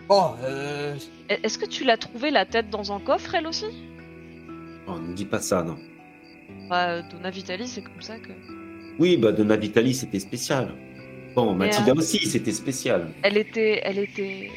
[0.08, 0.94] Bon, euh.
[1.30, 3.66] E- Est-ce que tu l'as trouvé la tête dans un coffre, elle aussi?
[4.86, 5.76] Oh, ne dis pas ça, non.
[6.68, 8.30] Bah, Donna Vitali, c'est comme ça que.
[8.98, 10.72] Oui, bah Donna Vitali, c'était spécial.
[11.34, 13.10] Bon, Mais, Mathilda euh, aussi, c'était spécial.
[13.22, 13.80] Elle était.
[13.84, 14.50] Elle était.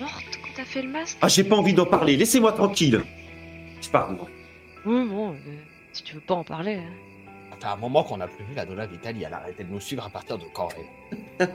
[0.00, 2.16] morte quand t'as fait le masque Ah, j'ai pas envie d'en parler.
[2.16, 3.00] Laissez-moi tranquille.
[3.80, 4.16] Je parle.
[4.84, 5.34] Oui, bon, euh,
[5.92, 6.74] si tu veux pas en parler.
[6.74, 6.92] hein.
[7.60, 9.22] Ça fait un moment qu'on n'a plus vu la Donna Vitali.
[9.24, 10.68] Elle a arrêté de nous suivre à partir de quand
[11.40, 11.48] elle?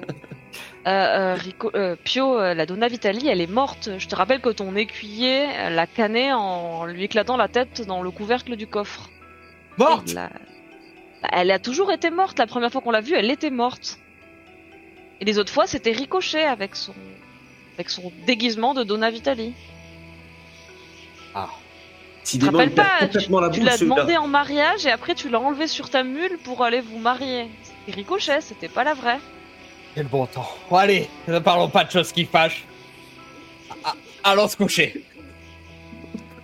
[0.87, 3.89] Euh, Rico- euh, Pio, euh, la Donna Vitali, elle est morte.
[3.97, 8.01] Je te rappelle que ton écuyer euh, l'a cannée en lui éclatant la tête dans
[8.01, 9.09] le couvercle du coffre.
[9.77, 10.13] Morte?
[10.13, 10.29] La-
[11.31, 12.39] Elle a toujours été morte.
[12.39, 13.99] La première fois qu'on l'a vue, elle était morte.
[15.19, 16.93] Et les autres fois, c'était Ricochet avec son,
[17.75, 19.53] avec son déguisement de Donna Vitali.
[21.33, 21.49] Ah.
[22.23, 24.91] Tu te Décidément, rappelles il perd pas Tu, la tu l'as demandé en mariage et
[24.91, 27.47] après tu l'as enlevé sur ta mule pour aller vous marier.
[27.63, 29.19] C'était Ricochet, c'était pas la vraie.
[29.95, 30.47] Quel bon temps.
[30.69, 32.65] Bon, allez, ne parlons pas de choses qui fâchent.
[33.83, 35.03] Ah, allons se coucher.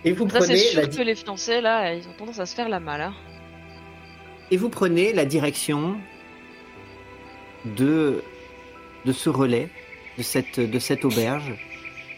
[0.04, 2.54] Et vous Ça, c'est sûr la, que les fiancés, là, ils ont tendance à se
[2.54, 3.00] faire la malle.
[3.02, 3.14] hein.
[4.54, 5.96] Et vous prenez la direction
[7.64, 8.22] de
[9.04, 9.68] de ce relais,
[10.16, 11.52] de cette de cette auberge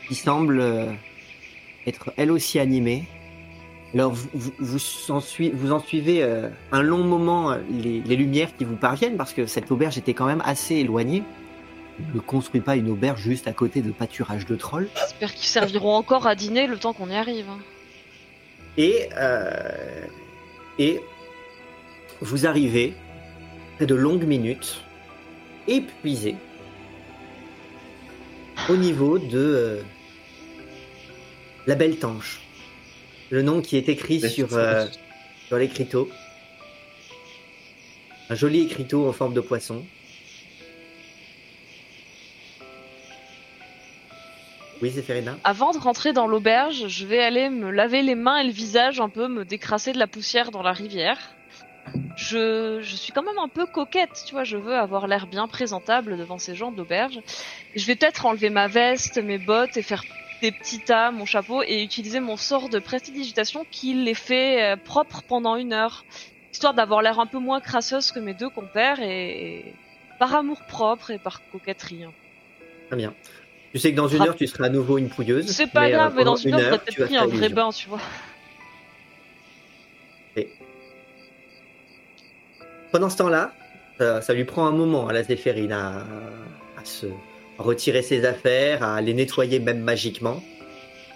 [0.06, 0.92] qui semble euh,
[1.86, 3.04] être elle aussi animée.
[3.94, 8.00] Alors vous, vous, vous en, sui- vous en suivez euh, un long moment euh, les,
[8.02, 11.22] les lumières qui vous parviennent parce que cette auberge était quand même assez éloignée.
[12.12, 14.88] On ne construit pas une auberge juste à côté de pâturage de trolls.
[14.96, 17.46] J'espère qu'ils serviront encore à dîner le temps qu'on y arrive.
[17.48, 17.58] hein.
[18.76, 20.04] Et, euh,
[20.78, 21.00] et
[22.20, 22.94] vous arrivez,
[23.74, 24.82] après de longues minutes,
[25.68, 26.36] épuisé,
[28.68, 29.82] au niveau de euh,
[31.66, 32.40] la Belle Tanche.
[33.30, 34.86] Le nom qui est écrit sur, euh,
[35.48, 36.08] sur l'écriteau.
[38.30, 39.84] Un joli écriteau en forme de poisson.
[44.82, 48.44] Oui, Zéphérina Avant de rentrer dans l'auberge, je vais aller me laver les mains et
[48.44, 51.18] le visage, un peu me décrasser de la poussière dans la rivière.
[52.16, 55.46] Je, je suis quand même un peu coquette, tu vois, je veux avoir l'air bien
[55.48, 57.20] présentable devant ces gens d'auberge.
[57.74, 60.02] Je vais peut-être enlever ma veste, mes bottes et faire
[60.42, 64.76] des petits tas, mon chapeau et utiliser mon sort de prestidigitation qui les fait euh,
[64.76, 66.04] propres pendant une heure.
[66.52, 69.74] Histoire d'avoir l'air un peu moins crasseuse que mes deux compères et, et
[70.18, 72.04] par amour propre et par coquetterie.
[72.04, 72.12] hein.
[72.88, 73.14] Très bien.
[73.72, 75.46] Tu sais que dans une heure, tu seras à nouveau une pouilleuse.
[75.48, 77.48] C'est pas mais, euh, grave, mais dans une heure, j'aurais tu vas pris un vrai
[77.50, 78.00] bain, tu vois.
[82.92, 83.52] Pendant ce temps-là,
[83.98, 86.04] ça, ça lui prend un moment à la Zéphérine à,
[86.84, 87.06] se
[87.58, 90.40] retirer ses affaires, à les nettoyer même magiquement.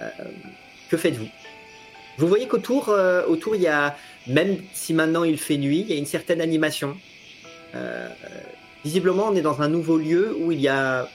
[0.02, 0.08] Euh,
[0.90, 1.28] que faites-vous?
[2.18, 5.90] Vous voyez qu'autour, euh, autour, il y a, même si maintenant il fait nuit, il
[5.90, 6.96] y a une certaine animation.
[7.74, 8.08] Euh,
[8.84, 11.08] visiblement, on est dans un nouveau lieu où il y a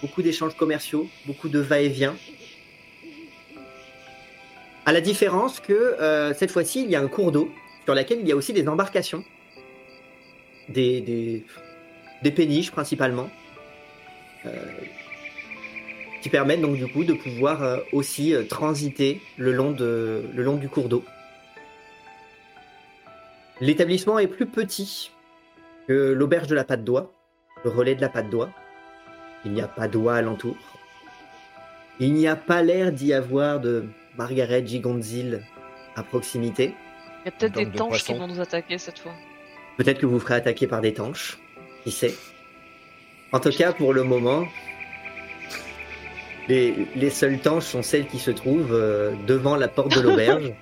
[0.00, 2.14] beaucoup d'échanges commerciaux, beaucoup de va-et-vient.
[4.86, 7.52] À la différence que euh, cette fois-ci, il y a un cours d'eau
[7.84, 9.24] sur laquelle il y a aussi des embarcations
[10.68, 11.44] des, des,
[12.22, 13.28] des péniches principalement,
[14.46, 14.50] euh,
[16.22, 20.42] qui permettent donc du coup de pouvoir euh, aussi euh, transiter le long, de, le
[20.42, 21.04] long du cours d'eau.
[23.60, 25.12] L'établissement est plus petit
[25.86, 27.12] que l'auberge de la Patte d'Oie,
[27.64, 28.50] le relais de la Patte d'Oie.
[29.44, 30.56] Il n'y a pas d'oie alentour.
[31.98, 33.86] Il n'y a pas l'air d'y avoir de
[34.16, 35.42] Margaret Gigonzil
[35.96, 36.74] à proximité.
[37.22, 39.12] Il y a peut-être des de tanches qui vont nous attaquer cette fois.
[39.82, 41.38] Peut-être que vous ferez attaquer par des tanches.
[41.82, 42.14] Qui sait
[43.32, 44.44] En tout cas, pour le moment,
[46.46, 50.52] les, les seules tanches sont celles qui se trouvent euh, devant la porte de l'auberge.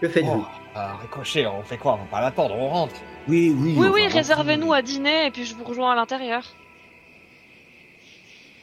[0.00, 1.92] que faites-vous Oh, euh, ricochet, on fait quoi?
[1.92, 2.96] On va pas l'attendre, on rentre.
[3.28, 3.74] Oui, oui.
[3.76, 6.42] Oui, oui, réservez-nous à dîner et puis je vous rejoins à l'intérieur.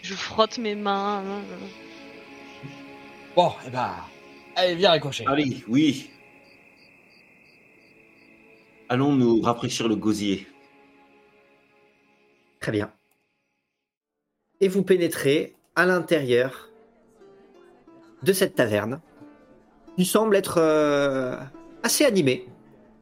[0.01, 1.23] Je frotte mes mains.
[3.33, 3.91] Bon, eh ben,
[4.57, 5.23] allez, viens, ricochet.
[5.25, 6.09] Allez, oui.
[8.91, 10.47] Allons nous rafraîchir le gosier.
[12.59, 12.91] Très bien.
[14.59, 16.67] Et vous pénétrez à l'intérieur
[18.21, 18.99] de cette taverne,
[19.95, 21.37] qui semble être euh,
[21.83, 22.49] assez animée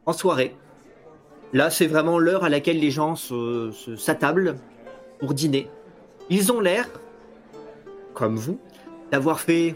[0.06, 0.54] en soirée.
[1.52, 3.16] Là, c'est vraiment l'heure à laquelle les gens
[3.96, 4.58] s'attablent
[5.18, 5.68] pour dîner.
[6.28, 6.88] Ils ont l'air,
[8.14, 8.60] comme vous,
[9.10, 9.74] d'avoir fait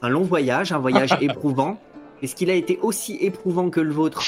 [0.00, 1.80] un long voyage, un voyage éprouvant.
[2.22, 4.22] Est-ce qu'il a été aussi éprouvant que le vôtre?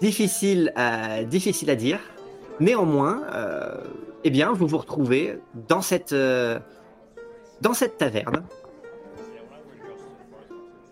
[0.00, 1.98] Difficile à, difficile à dire.
[2.60, 3.82] Néanmoins, euh,
[4.22, 5.38] eh bien, vous vous retrouvez
[5.68, 6.58] dans cette, euh,
[7.60, 8.44] dans cette taverne.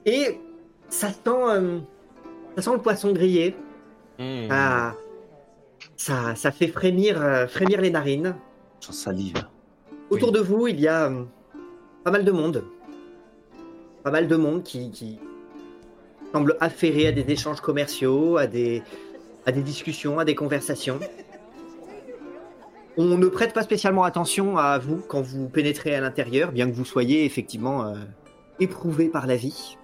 [0.06, 0.40] Et
[0.88, 1.78] ça sent, euh,
[2.56, 3.56] ça sent le poisson grillé.
[4.18, 4.48] Hmm.
[4.50, 4.94] Ah,
[5.96, 8.36] ça, ça fait frémir, euh, frémir les narines.
[8.80, 9.46] J'en salive.
[10.10, 11.24] Autour de vous, il y a euh,
[12.04, 12.64] pas mal de monde.
[14.02, 15.18] Pas mal de monde qui, qui
[16.32, 18.82] semble affairé à des échanges commerciaux, à des,
[19.46, 20.98] à des discussions, à des conversations.
[22.96, 26.74] On ne prête pas spécialement attention à vous quand vous pénétrez à l'intérieur, bien que
[26.74, 27.94] vous soyez effectivement euh,
[28.60, 29.78] éprouvé par la vie.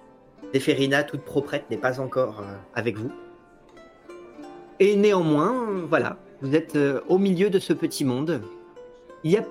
[0.53, 3.11] Zéphérina, toute proprette, n'est pas encore euh, avec vous.
[4.79, 8.41] et néanmoins, voilà, vous êtes euh, au milieu de ce petit monde.
[9.23, 9.43] Il y a.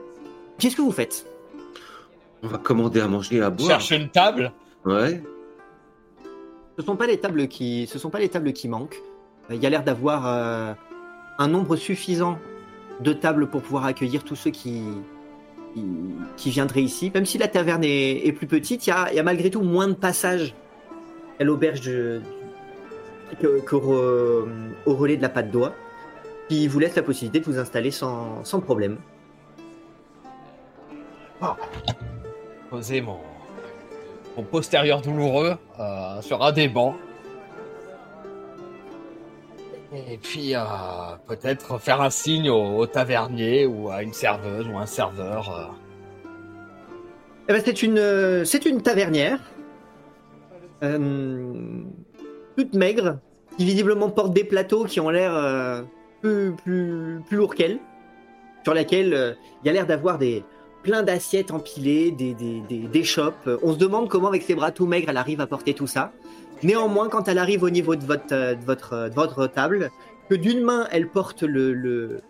[0.59, 1.27] Qu'est-ce que vous faites?
[2.43, 3.69] On va commander à manger et à boire.
[3.69, 4.53] Cherche une table?
[4.85, 5.20] Ouais.
[6.79, 9.03] Ce sont pas les tables qui, ce sont pas les tables qui manquent.
[9.51, 10.73] Euh, Il y a l'air d'avoir euh,
[11.39, 12.39] un nombre suffisant
[13.01, 14.85] de tables pour pouvoir accueillir tous ceux qui,
[16.37, 17.11] qui, viendraient ici.
[17.13, 20.55] Même si la taverne est, plus petite, il y a, malgré tout moins de passages
[21.41, 22.21] à l'auberge de-
[23.41, 24.49] que, que re-
[24.87, 25.75] au relais de la patte d'oie,
[26.49, 28.99] qui vous laisse la possibilité de vous installer sans, problème.
[32.71, 33.19] Poser mon,
[34.43, 36.94] postérieur douloureux euh, sur un des bancs.
[39.93, 40.60] Et puis euh,
[41.27, 45.51] peut-être faire un signe au, tavernier ou à une serveuse ou un serveur.
[45.51, 46.28] euh.
[47.48, 49.40] Eh ben, c'est une, c'est une tavernière,
[50.82, 51.82] euh,
[52.56, 53.19] toute maigre,
[53.56, 55.85] qui visiblement porte des plateaux qui ont l'air
[56.20, 57.78] plus, plus, plus lourds qu'elle,
[58.65, 60.44] sur laquelle il y a l'air d'avoir des
[60.89, 63.51] plein d'assiettes empilées, des, des, des, des chopes.
[63.62, 66.12] On se demande comment, avec ses bras tout maigres, elle arrive à porter tout ça.
[66.62, 69.90] Néanmoins, quand elle arrive au niveau de votre, euh, de votre, euh, de votre table,
[70.31, 72.23] que d'une main elle porte le, le,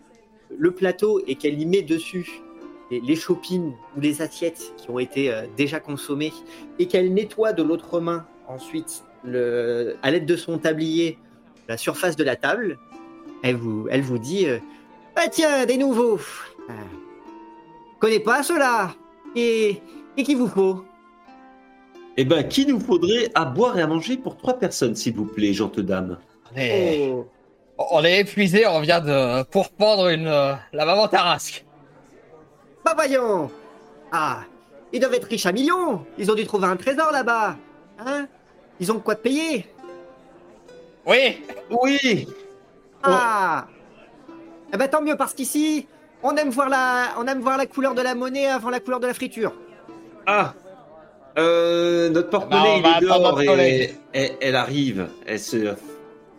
[0.57, 2.43] le plateau et qu'elle y met dessus
[2.91, 6.33] les, les chopines ou les assiettes qui ont été euh, déjà consommées
[6.81, 11.17] et qu'elle nettoie de l'autre main ensuite le, à l'aide de son tablier
[11.69, 12.77] la surface de la table,
[13.45, 14.47] elle vous, elle vous dit
[15.17, 16.19] Ah tiens, des nouveaux
[16.69, 16.73] Ah,
[17.99, 18.91] Connais pas cela.
[19.35, 19.81] Et,
[20.17, 20.85] et qu'il vous faut?
[22.17, 25.25] Eh ben, qui nous faudrait à boire et à manger pour trois personnes, s'il vous
[25.27, 26.19] plaît, gentes dames?
[26.53, 27.13] On est,
[27.81, 27.87] Oh.
[27.93, 31.65] on est épuisé, on vient de pourpendre une euh, la maman Tarasque.
[32.85, 33.51] Bah voyons.
[34.11, 34.41] Ah
[34.93, 37.57] Ils doivent être riches à millions Ils ont dû trouver un trésor là-bas.
[38.05, 38.27] Hein?
[38.81, 39.67] Ils ont de quoi te payer?
[41.07, 42.27] Oui, Oui.
[43.05, 43.69] Ah.
[44.73, 45.87] Eh ben tant mieux parce qu'ici,
[46.23, 49.01] on aime voir la, on aime voir la couleur de la monnaie avant la couleur
[49.01, 49.53] de la friture.
[50.27, 50.55] Ah
[51.39, 53.95] euh, Notre porte-monnaie, Bah, on il va est dehors et collègue.
[54.13, 55.09] elle, arrive.
[55.27, 55.75] Elle se,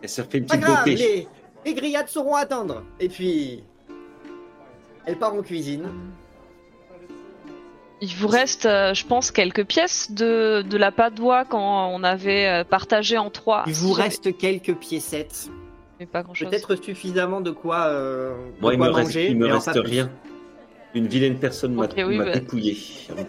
[0.02, 0.96] elle se fait une Pas petite grave, beauté.
[0.96, 1.28] les,
[1.66, 2.84] les grillades sauront attendre.
[3.00, 3.64] Et puis,
[5.06, 5.88] elle part en cuisine.
[8.02, 12.48] Il vous reste, euh, je pense, quelques pièces de, de la padoie quand on avait
[12.48, 13.64] euh, partagé en trois.
[13.68, 15.50] Il vous reste quelques piécettes,
[16.08, 19.28] peut-être suffisamment de quoi, euh, de Moi, il quoi me reste, manger.
[19.30, 20.10] il me reste rien.
[20.96, 22.32] Une vilaine personne m'a Ok, oui, m'a bah.
[22.32, 22.76] dépouillé.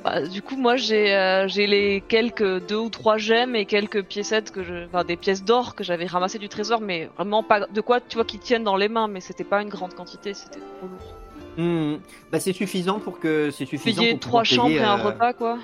[0.02, 4.02] Bah, du coup, moi, j'ai euh, j'ai les quelques deux ou trois gemmes et quelques
[4.02, 7.66] piécettes que je, enfin, des pièces d'or que j'avais ramassées du trésor, mais vraiment pas
[7.66, 10.32] de quoi, tu vois, qui tiennent dans les mains, mais c'était pas une grande quantité,
[10.32, 11.14] c'était trop lourd.
[11.59, 11.97] Hmm.
[12.32, 14.98] Bah, c'est suffisant pour que c'est suffisant Payer pour trois pouvoir payer, chambres et un
[14.98, 15.59] euh, repas, quoi.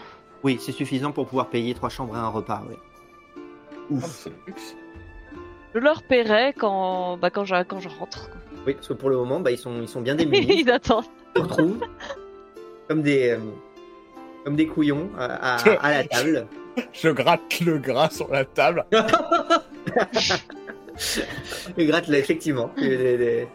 [0.45, 2.63] Oui, c'est suffisant pour pouvoir payer trois chambres et un repas.
[2.69, 2.77] Oui.
[3.91, 4.29] Ouf.
[5.77, 8.31] Je leur paierai quand, bah, quand, je, quand je rentre.
[8.31, 8.41] quoi.
[8.67, 10.63] Oui, parce que pour le moment, bah, ils sont, ils sont bien démunis.
[10.63, 11.05] Ils attendent.
[11.37, 11.81] se retrouvent
[12.89, 13.39] comme des, euh,
[14.45, 16.47] comme des couillons à, à- à la table.
[16.95, 18.87] je gratte le gras sur la table.
[21.77, 22.71] Et gratte là, effectivement.
[22.79, 23.49] Des, des- des-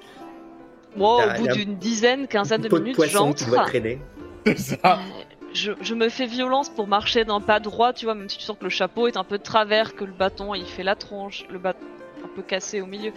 [0.96, 3.70] Moi, au bout y a d'une dizaine, quinzaine de minutes, poisson qui doit j'entre.
[3.70, 4.00] traîner.
[4.46, 4.80] C'est ça.
[5.00, 5.24] Euh,
[5.54, 8.44] Je, je me fais violence pour marcher d'un pas droit, tu vois, même si tu
[8.44, 10.96] sens que le chapeau est un peu de travers, que le bâton il fait la
[10.96, 11.80] tronche, le bâton
[12.24, 13.12] un peu cassé au milieu.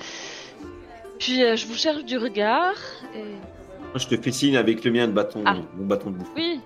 [1.18, 2.74] Puis euh, je vous cherche du regard
[3.14, 3.22] et.
[3.22, 5.55] Moi, je te fais signe avec le mien de bâton, Ah.
[5.76, 6.28] mon bâton de bouffe.
[6.36, 6.60] Oui,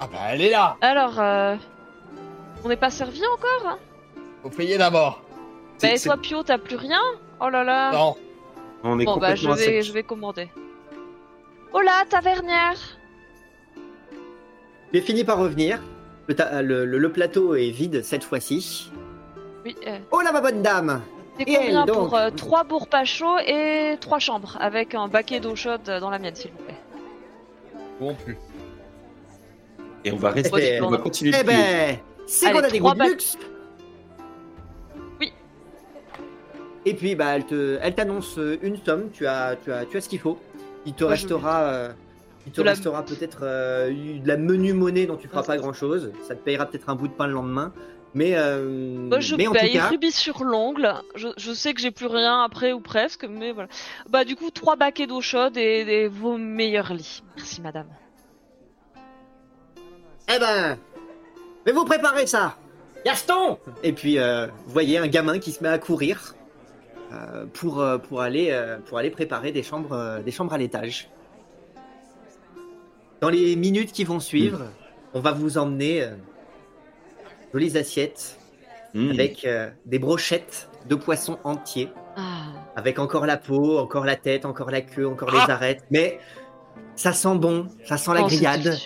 [0.00, 0.76] Ah bah elle est là.
[0.80, 1.20] alors.
[1.20, 1.54] euh,
[2.64, 3.78] On n'est pas servi encore hein?
[4.42, 5.22] Faut payer d'abord.
[5.80, 7.00] Bah et toi Pio, t'as plus rien?
[7.40, 8.16] Oh là là Non.
[8.82, 10.48] On est Bon bah je vais, je vais commander.
[11.72, 12.78] Hola, tavernière
[14.92, 15.80] J'ai fini par revenir.
[16.28, 18.90] Le, ta- le- le- le plateau est vide cette fois-ci.
[19.64, 21.02] Oui, euh, Oh là, ma bonne dame
[21.38, 25.08] c'est elle, combien donc pour euh, trois bourgs pas chauds et trois chambres, avec un
[25.08, 26.74] baquet d'eau chaude dans la mienne, s'il vous plaît.
[28.00, 28.36] Non plus.
[30.04, 31.96] Et on va rester, Eh on va continuer Eh ben,
[32.26, 33.36] c'est qu'on Allez, a des goûts de luxe
[35.20, 35.32] Oui.
[36.84, 39.10] Et puis, bah, elle te, elle t'annonce euh, une somme.
[39.12, 40.38] Tu as, tu as, tu as ce qu'il faut.
[40.84, 41.88] Il te Moi, restera, euh,
[42.46, 45.56] il te De la- restera peut-être euh, de la menu monnaie dont tu feras pas
[45.56, 46.12] grand chose.
[46.28, 47.72] Ça te payera peut-être un bout de pain le lendemain.
[48.16, 48.64] Mais, euh,
[49.10, 50.94] Moi, je mais en tout paye cas, rubis sur l'ongle.
[51.16, 53.68] Je, je sais que j'ai plus rien après ou presque, mais voilà.
[54.08, 57.22] Bah, du coup, trois baquets d'eau chaude et, et vos meilleurs lits.
[57.36, 57.88] Merci, madame.
[60.34, 60.78] eh ben,
[61.66, 62.56] mais vous préparez ça.
[63.04, 66.34] Gaston Et puis, euh, vous voyez un gamin qui se met à courir
[67.12, 71.10] euh, pour, euh, pour, aller, euh, pour aller préparer des chambres, des chambres à l'étage.
[73.20, 74.62] Dans les minutes qui vont suivre,
[75.12, 76.12] on va vous emmener euh,
[77.52, 78.38] jolies assiettes
[78.94, 79.10] Mmh.
[79.10, 82.44] avec euh, des brochettes de poissons entiers, Ah.
[82.76, 85.84] avec encore la peau, encore la tête, encore la queue, encore Ah les arêtes.
[85.90, 86.18] Mais
[86.94, 88.78] ça sent bon, ça sent la Oh, grillade.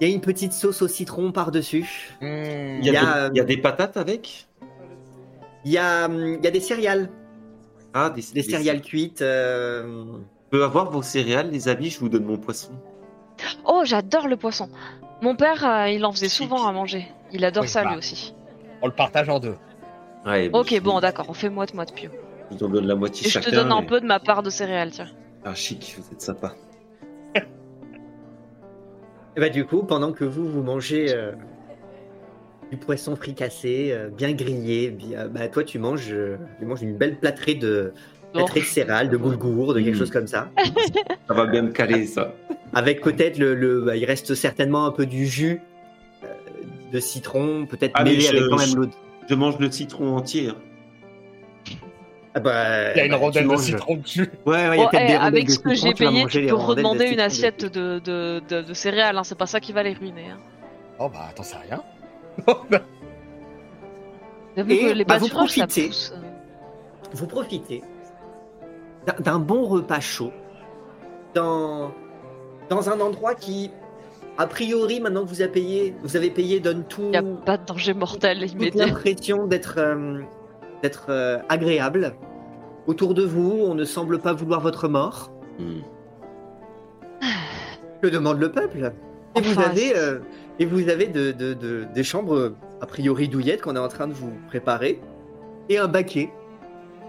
[0.00, 2.10] Il y a une petite sauce au citron par-dessus.
[2.20, 4.48] Il y, a Il des- euh, il y a des patates avec?
[5.64, 7.08] Il y a, il y a des céréales,
[7.94, 9.22] Ah, des, des céréales cuites.
[9.22, 10.04] euh,
[10.50, 12.72] Je peux avoir vos céréales, les amis, je vous donne mon poisson.
[13.64, 14.68] Oh, j'adore le poisson.
[15.20, 17.06] Mon père, euh, il en faisait souvent à manger.
[17.32, 17.90] Il adore Oui, ça bah.
[17.90, 18.34] lui aussi.
[18.82, 19.56] On le partage en deux.
[20.26, 22.10] Ouais, Ok, je bon, d'accord, on fait moite-moite pio.
[22.50, 24.42] Je vous en donne la moitié Et je te donne un peu de ma part
[24.42, 25.08] de céréales, tiens.
[25.44, 26.54] Ah, chic, vous êtes sympa.
[29.36, 31.32] Et bah, du coup, pendant que vous, vous mangez euh,
[32.70, 36.96] du poisson fricassé, euh, bien grillé, bien, bah, toi, tu manges, euh, tu manges une
[36.96, 37.92] belle plâtrée de,
[38.32, 39.98] plâtrée de céréales, de boulgour, de quelque Mm.
[39.98, 40.50] chose comme ça.
[41.28, 42.34] Ça va bien me caler, ça.
[42.74, 45.60] Avec peut-être le, le- bah, il reste certainement un peu du jus
[46.92, 48.86] de citron, peut-être Ah, mêlé je- avec quand même l'eau.
[49.28, 50.48] Je mange le citron entier.
[50.50, 50.56] hein.
[52.34, 54.30] Ah bah, Il y a une bah, rondelle de manges- citron dessus.
[54.46, 56.26] Ouais, ouais, il y a Bon, peut-être eh, des avec de ce que j'ai payé,
[56.26, 59.72] tu peux redemander une assiette de, de, de, de céréales, hein, c'est pas ça qui
[59.72, 60.30] va les ruiner.
[60.30, 60.38] Hein.
[60.98, 61.82] Oh bah attends, c'est rien.
[64.56, 65.90] Et, que les bah, vous ça profitez.
[66.12, 66.16] euh.
[67.12, 67.82] vous profitez
[69.06, 70.32] d'un- d'un bon repas chaud
[71.34, 71.90] dans,
[72.68, 73.70] dans un endroit qui,
[74.38, 77.22] a priori, maintenant que vous avez payé, vous avez payé, donne tout, Il n'y a
[77.22, 78.86] pas de danger mortel immédiat.
[78.86, 80.20] l'impression d'être euh,
[80.82, 82.14] d'être euh, agréable.
[82.86, 85.30] Autour de vous, on ne semble pas vouloir votre mort.
[85.58, 85.80] Hmm.
[88.02, 88.92] Que demande le peuple?
[89.36, 90.18] Et vous avez, euh,
[90.58, 94.08] et vous avez de, de- de- des chambres a priori douillettes qu'on est en train
[94.08, 95.00] de vous préparer
[95.68, 96.30] et un baquet.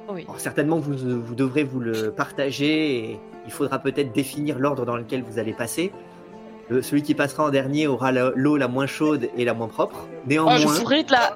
[0.09, 0.21] Oui.
[0.23, 4.95] Alors, certainement, vous, vous devrez vous le partager et il faudra peut-être définir l'ordre dans
[4.97, 5.91] lequel vous allez passer.
[6.73, 10.07] Le- celui qui passera en dernier aura l'eau la moins chaude et la moins propre.
[10.25, 11.35] Néanmoins, Ah, je te la.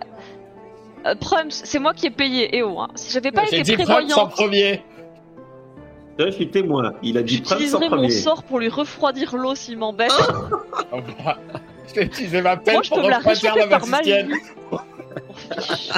[1.06, 2.50] Euh, Prums, c'est moi qui ai payé.
[2.58, 2.88] Eh oh, hein.
[2.96, 4.82] si j'avais pas été dit Prums en premier.
[6.18, 6.94] Je suis témoin.
[7.04, 8.10] Il a dit j'utiliserais mon premier.
[8.10, 10.12] sort pour lui refroidir l'eau s'il m'embête.
[10.92, 11.38] Oh, bah,
[11.88, 13.88] Je vais utiliser ma pelle Moi, je peux me la refroidir réchauffer par.
[13.88, 13.98] M'en
[15.64, 15.92] fiche.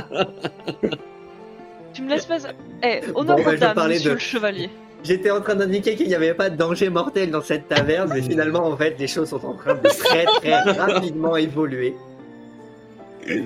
[1.93, 2.37] tu me laisses pas.
[2.83, 4.69] Eh, honneur Bon, bah, aux je dames, monsieur de- le chevalier.
[5.03, 8.21] J'étais en train d'indiquer qu'il n'y avait pas de danger mortel dans cette taverne, mais
[8.21, 11.95] finalement, en fait, les choses sont en train de très très rapidement évoluer.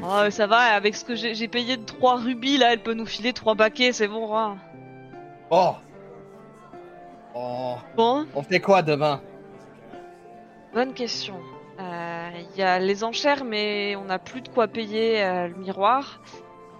[0.04, 3.06] Oh, ça va, avec ce que j'ai payé de 3 rubis, là, elle peut nous
[3.06, 4.36] filer 3 baquets, c'est bon.
[4.38, 4.58] hein.
[5.50, 5.72] Oh.
[7.36, 7.76] Oh.
[7.98, 9.20] Bon, On fait quoi demain?
[10.74, 11.36] Bonne question.
[11.80, 15.56] Euh, Il y a les enchères, mais on n'a plus de quoi payer euh, le
[15.56, 16.22] miroir.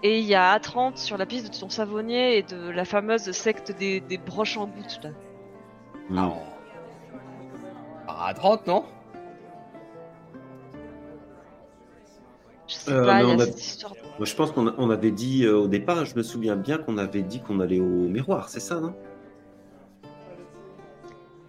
[0.06, 3.30] Et il y a A30 sur la piste de ton savonnier et de la fameuse
[3.32, 5.10] secte des, des broches en gouttes, là.
[6.10, 6.18] Hmm.
[6.18, 7.18] Ah, on-
[8.06, 8.84] Ah, à 30, non?
[12.68, 13.92] Je sais Euh, pas, mais il y a on a- cette histoire.
[13.94, 16.54] de- Moi, je pense qu'on a- on avait dit euh, au départ, je me souviens
[16.56, 18.94] bien qu'on avait dit qu'on allait au miroir, c'est ça, non?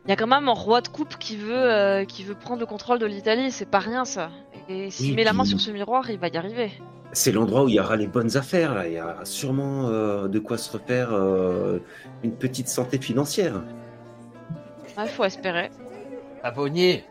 [0.05, 2.59] Il y a quand même un roi de coupe qui veut, euh, qui veut prendre
[2.61, 4.29] le contrôle de l'Italie, c'est pas rien ça.
[4.69, 6.71] Et s'il Oui, met la main sur ce miroir, il va y arriver.
[7.15, 8.87] C'est l'endroit où il y aura les bonnes affaires, là.
[8.87, 11.79] Il y a sûrement euh, de quoi se refaire euh,
[12.23, 13.63] une petite santé financière.
[14.97, 15.71] Il faut espérer.
[16.43, 17.05] Savonnier.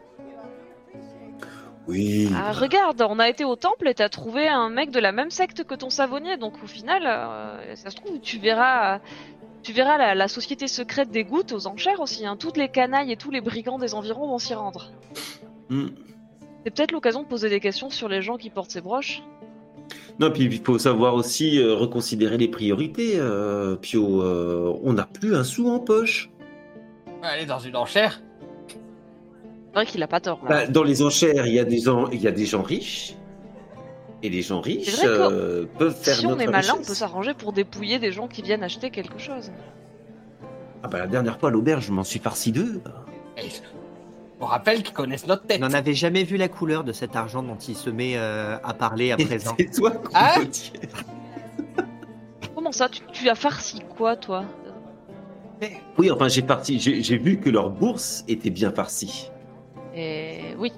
[1.88, 2.30] Oui.
[2.36, 5.30] Ah, regarde, on a été au temple et t'as trouvé un mec de la même
[5.30, 9.00] secte que ton savonnier, donc au final, euh, ça se trouve, tu verras,
[9.62, 12.26] tu verras la, la société secrète des gouttes aux enchères aussi.
[12.26, 12.36] Hein.
[12.36, 14.92] Toutes les canailles et tous les brigands des environs vont s'y rendre.
[15.70, 15.88] Hmm.
[16.62, 19.22] C'est peut-être l'occasion de poser des questions sur les gens qui portent ces broches.
[20.20, 23.14] Non, puis il faut savoir aussi euh, reconsidérer les priorités.
[23.16, 26.30] Euh, Pio, euh, on n'a plus un sou en poche.
[27.22, 28.20] Allez dans une enchère.
[28.68, 30.38] C'est vrai qu'il a pas tort.
[30.44, 30.48] là.
[30.48, 33.14] Bah, dans les enchères, il y a des gens, il y a des gens riches.
[34.22, 36.68] Et les gens riches C'est vrai que euh, peuvent faire si on notre est malin,
[36.70, 36.86] on richesse.
[36.88, 39.50] peut s'arranger pour dépouiller des gens qui viennent acheter quelque chose.
[40.82, 42.80] Ah bah la dernière fois à l'auberge, je m'en suis farci deux.
[43.36, 43.48] Et
[44.40, 45.60] on rappelle qu'ils connaissent notre tête.
[45.62, 48.56] On n'en avait jamais vu la couleur de cet argent dont il se met euh,
[48.62, 49.54] à parler à présent.
[49.58, 50.72] C'est toi retient.
[52.54, 54.44] Comment ça, tu, tu as farci quoi, toi?
[55.98, 59.30] Oui, enfin j'ai parti, j'ai vu que leur bourse était bien farcie.
[59.94, 60.72] Et oui.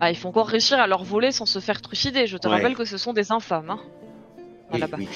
[0.00, 2.26] Ah, ils font encore réussir à leur voler sans se faire trucider.
[2.28, 2.54] Je te Ouais.
[2.54, 3.70] rappelle que ce sont des infâmes.
[3.70, 3.80] Hein.
[4.72, 4.96] Oui, là-bas.
[4.98, 5.08] oui.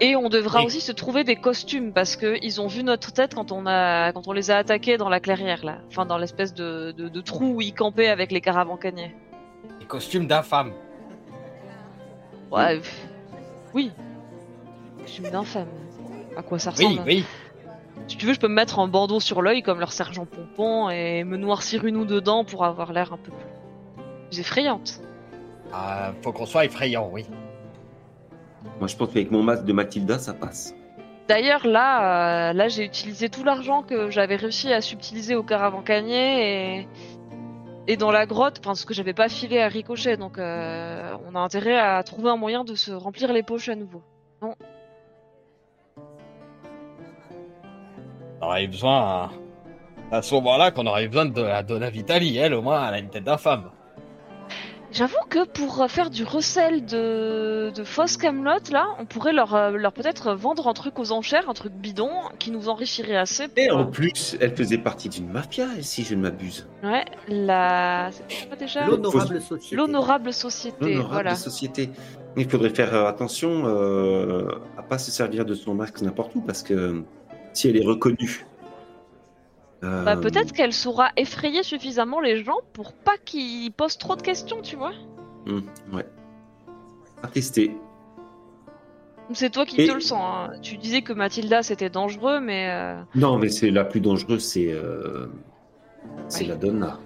[0.00, 0.66] Et on devra Oui.
[0.66, 4.12] aussi se trouver des costumes parce que ils ont vu notre tête quand on a
[4.12, 7.20] quand on les a attaqués dans la clairière là, enfin dans l'espèce de, de, de
[7.20, 9.14] trou où ils campaient avec les caravancaniers.
[9.80, 10.72] Les costumes d'infâme.
[12.50, 13.06] Ouais, pff,
[13.74, 13.90] oui.
[15.00, 15.68] Costume d'infâme.
[16.36, 17.24] À quoi ça Oui, ressemble oui.
[18.08, 20.90] Si tu veux, je peux me mettre un bandeau sur l'œil comme leur sergent pompon
[20.90, 23.46] et me noircir une ou deux dents pour avoir l'air un peu plus,
[24.30, 25.00] plus effrayante.
[25.72, 27.24] Ah, faut qu'on soit effrayant, oui.
[28.78, 30.74] Moi je pense qu'avec mon masque de Mathilda, ça passe.
[31.28, 36.78] D'ailleurs, là, euh, là, j'ai utilisé tout l'argent que j'avais réussi à subtiliser au caravan-canier
[36.78, 36.88] et
[37.88, 41.36] et dans la grotte, enfin ce que j'avais pas filé à Ricochet, donc euh, on
[41.36, 44.02] a intérêt à trouver un moyen de se remplir les poches à nouveau.
[44.42, 44.54] On
[48.40, 49.30] aurait eu besoin,
[50.10, 52.36] à ce moment-là, qu'on aurait eu besoin de la Donna Vitali.
[52.36, 53.70] Elle, au moins, elle a une tête d'infâme.
[54.92, 59.70] J'avoue que pour faire du recel de, de fausses camelotes, là, on pourrait leur, euh,
[59.72, 63.48] leur peut-être vendre un truc aux enchères, un truc bidon, qui nous enrichirait assez.
[63.48, 63.58] Pour...
[63.58, 66.66] Et en plus, elle faisait partie d'une mafia, si je ne m'abuse.
[66.82, 68.10] Ouais, la.
[68.28, 69.76] C'est quoi déjà L'honorable société.
[69.76, 71.34] L'honorable société, L'honorable voilà.
[71.34, 71.90] société.
[72.36, 74.48] Il faudrait faire euh, attention euh,
[74.78, 77.02] à pas se servir de son masque n'importe où, parce que
[77.52, 78.46] si elle est reconnue.
[79.84, 84.22] Euh, Bah, peut-être qu'elle saura effrayer suffisamment les gens pour pas qu'ils posent trop de
[84.22, 84.92] questions, tu vois.
[85.46, 85.62] hum,
[85.92, 86.06] ouais.
[87.22, 87.76] À tester.
[89.32, 90.20] C'est toi qui Et- te le sens.
[90.22, 90.50] hein.
[90.62, 94.70] Tu disais que Mathilda c'était dangereux, mais euh, Non, mais c'est la plus dangereuse, c'est
[94.72, 95.26] euh,
[96.28, 96.98] c'est la Donna.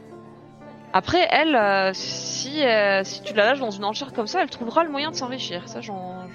[0.92, 4.50] après elle, euh, si euh, si tu la lâches dans une enchère comme ça, elle
[4.50, 5.66] trouvera le moyen de s'enrichir.
[5.68, 6.26] Ça, j'en.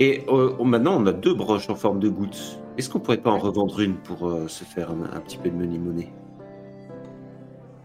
[0.00, 2.58] Et euh, maintenant, on a deux broches en forme de gouttes.
[2.78, 5.50] Est-ce qu'on pourrait pas en revendre une pour euh, se faire un, un petit peu
[5.50, 6.12] de money-money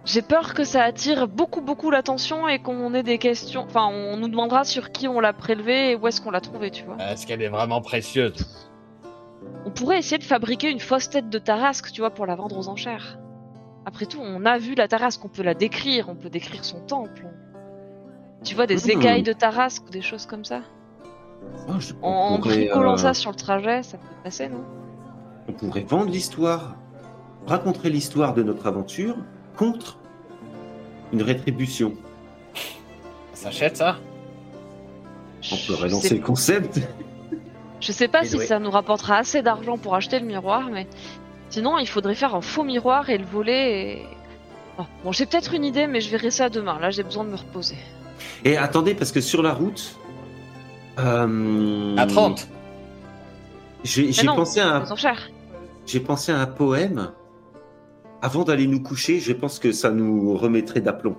[0.05, 3.63] J'ai peur que ça attire beaucoup beaucoup l'attention et qu'on ait des questions.
[3.63, 6.69] Enfin, on nous demandera sur qui on l'a prélevée et où est-ce qu'on l'a trouvée,
[6.69, 6.97] tu vois.
[6.99, 8.69] Est-ce qu'elle est vraiment précieuse?
[9.65, 12.57] On pourrait essayer de fabriquer une fausse tête de Tarasque, tu vois, pour la vendre
[12.57, 13.17] aux enchères.
[13.85, 16.81] Après tout, on a vu la Tarasque, on peut la décrire, on peut décrire son
[16.81, 17.25] temple.
[18.43, 18.89] Tu vois, des Mhm.
[19.01, 20.61] écailles de Tarasque ou des choses comme ça.
[21.69, 24.63] Oh, je- En, pourrait, bricolant euh, ça sur le trajet, ça peut passer, non?
[25.47, 26.75] on pourrait vendre l'histoire,
[27.47, 29.15] raconter l'histoire de notre aventure
[29.57, 29.97] contre
[31.11, 31.93] une rétribution.
[33.33, 33.97] Ça s'achète, ça?
[35.51, 36.79] On Je peut relancer sais- le concept.
[37.81, 38.45] Je sais pas Et si ouais.
[38.45, 40.87] ça nous rapportera assez d'argent pour acheter le miroir, mais
[41.49, 43.51] sinon il faudrait faire un faux miroir et le voler.
[44.01, 44.05] Et...
[44.79, 46.79] Oh, bon, j'ai peut-être une idée, mais je verrai ça demain.
[46.79, 47.75] Là, j'ai besoin de me reposer.
[48.45, 49.97] Et attendez, parce que sur la route.
[50.99, 52.47] Euh, À 30
[53.83, 54.83] J'ai non, pensé à un.
[55.85, 57.11] J'ai pensé à un poème.
[58.21, 61.17] Avant d'aller nous coucher, je pense que ça nous remettrait d'aplomb.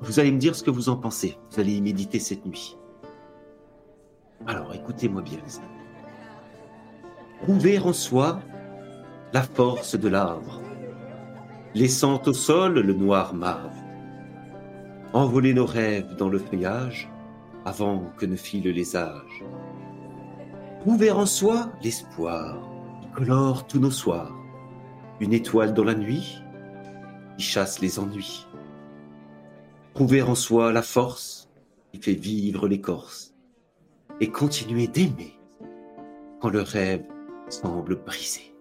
[0.00, 1.36] Vous allez me dire ce que vous en pensez.
[1.50, 2.76] Vous allez y méditer cette nuit.
[4.46, 5.66] Alors, écoutez-moi bien, les amis.
[7.42, 8.40] Trouver en soi
[9.32, 10.60] la force de l'arbre,
[11.74, 13.74] laissant au sol le noir marbre.
[15.12, 17.11] Envoler nos rêves dans le feuillage
[17.64, 19.44] avant que ne filent les âges.
[20.80, 22.58] Trouver en soi l'espoir
[23.00, 24.36] qui colore tous nos soirs.
[25.20, 26.42] Une étoile dans la nuit
[27.36, 28.46] qui chasse les ennuis.
[29.94, 31.48] Trouver en soi la force
[31.92, 33.34] qui fait vivre l'écorce.
[34.20, 35.38] Et continuer d'aimer
[36.40, 37.04] quand le rêve
[37.48, 38.52] semble brisé.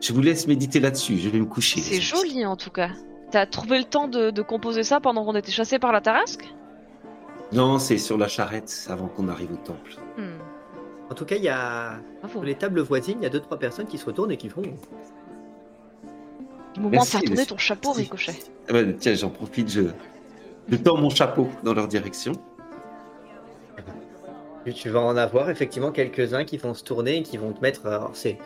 [0.00, 1.80] Je vous laisse méditer là-dessus, je vais me coucher.
[1.80, 2.90] C'est joli en tout cas.
[3.32, 6.44] T'as trouvé le temps de, de composer ça pendant qu'on était chassés par la Tarasque?
[7.52, 9.96] Non, c'est sur la charrette avant qu'on arrive au temple.
[10.16, 10.38] Hmm,
[11.10, 12.32] En tout cas, il y a bravo.
[12.34, 14.48] sur les tables voisines, il y a deux trois personnes qui se retournent et qui
[14.48, 14.62] font.
[16.76, 18.02] Le moment de faire tourner ton chapeau, Merci.
[18.02, 18.34] Ricochet.
[18.68, 19.82] Ah bah, tiens, j'en profite, je,
[20.68, 22.32] je tends mon chapeau dans leur direction.
[24.64, 27.60] Tu- Tu vas en avoir effectivement quelques-uns qui vont se tourner et qui vont te
[27.60, 27.86] mettre.
[27.86, 28.38] Alors c'est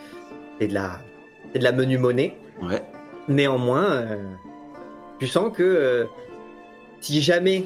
[0.59, 0.99] c'est de la
[1.53, 2.37] c'est de la menu monnaie.
[2.63, 2.83] Ouais.
[3.29, 4.17] Néanmoins, euh,
[5.19, 6.05] tu sens que euh,
[7.01, 7.65] si jamais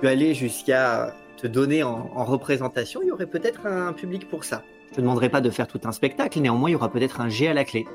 [0.00, 4.44] tu allais jusqu'à te donner en, en représentation, il y aurait peut-être un public pour
[4.44, 4.62] ça.
[4.90, 7.28] Je te demanderai pas de faire tout un spectacle, néanmoins il y aura peut-être un
[7.28, 7.86] jet à la clé.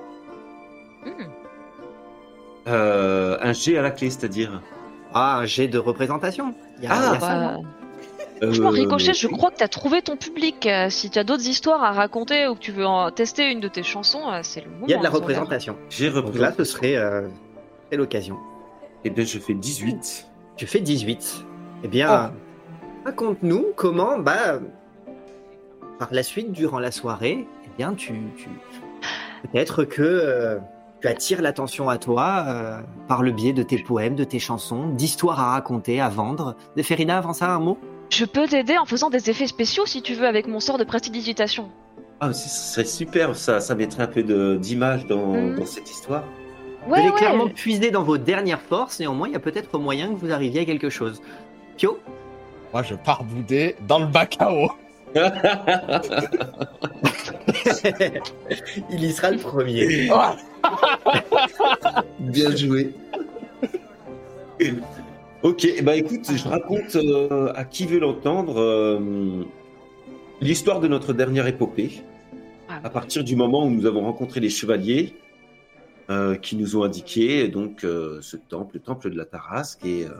[1.05, 1.11] Hmm.
[2.67, 4.61] Euh, un G à la clé, c'est-à-dire
[5.13, 6.53] Ah, un jet de représentation.
[6.79, 7.57] Il y a- Ah, il y a ça, Bah,
[8.43, 10.69] Euh, Ricochet, je crois que t'as trouvé ton public.
[10.89, 13.67] Si tu as d'autres histoires à raconter ou que tu veux en tester une de
[13.67, 14.85] tes chansons, c'est le moment.
[14.87, 15.75] il y a de la représentation.
[15.89, 17.27] J'ai là, ce serait euh,
[17.89, 18.37] c'est l'occasion.
[19.03, 20.27] Eh bien, je fais 18.
[20.55, 21.45] Tu fais 18.
[21.83, 22.33] Eh bien,
[23.05, 24.59] raconte-nous comment, bah,
[25.99, 28.49] par la suite, durant la soirée, eh bien, tu, tu...
[29.43, 30.57] peut-être que euh,
[31.01, 34.89] tu attires l'attention à toi euh, par le biais de tes poèmes, de tes chansons,
[34.89, 36.55] d'histoires à raconter, à vendre.
[36.75, 37.77] Déferina, avant ça, un mot?
[38.09, 40.83] Je peux t'aider en faisant des effets spéciaux si tu veux avec mon sort de
[40.83, 41.69] prestidigitation.
[42.19, 45.55] Ah, ce serait super, ça, ça mettrait un peu de- d'image dans, Mhm.
[45.59, 46.23] dans cette histoire.
[46.87, 47.15] Vous Ouais, allez ouais.
[47.15, 50.61] clairement puiser dans vos dernières forces, néanmoins, il y a peut-être moyen que vous arriviez
[50.61, 51.21] à quelque chose.
[51.75, 51.99] Pio
[52.71, 54.69] Moi, je pars bouder dans le bac à eau.
[58.89, 60.09] Il y sera le premier.
[62.19, 62.93] Bien joué.
[65.43, 69.43] Ok, bah écoute, je raconte euh, à qui veut l'entendre euh,
[70.41, 72.01] l'histoire de notre dernière épopée.
[72.69, 72.79] Ah.
[72.83, 75.13] À partir du moment où nous avons rencontré les chevaliers
[76.41, 80.11] qui nous ont indiqué donc euh, ce temple, le temple de la Tarasque, et, euh,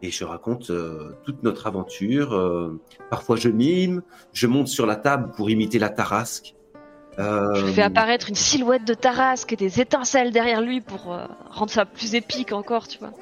[0.00, 2.32] et je raconte euh, toute notre aventure.
[2.34, 2.80] Euh,
[3.10, 4.02] parfois je mime,
[4.32, 6.54] je monte sur la table pour imiter la Tarasque.
[7.18, 11.26] Euh, Je fais apparaître une silhouette de Tarasque et des étincelles derrière lui pour euh,
[11.50, 13.12] rendre ça plus épique encore, tu vois.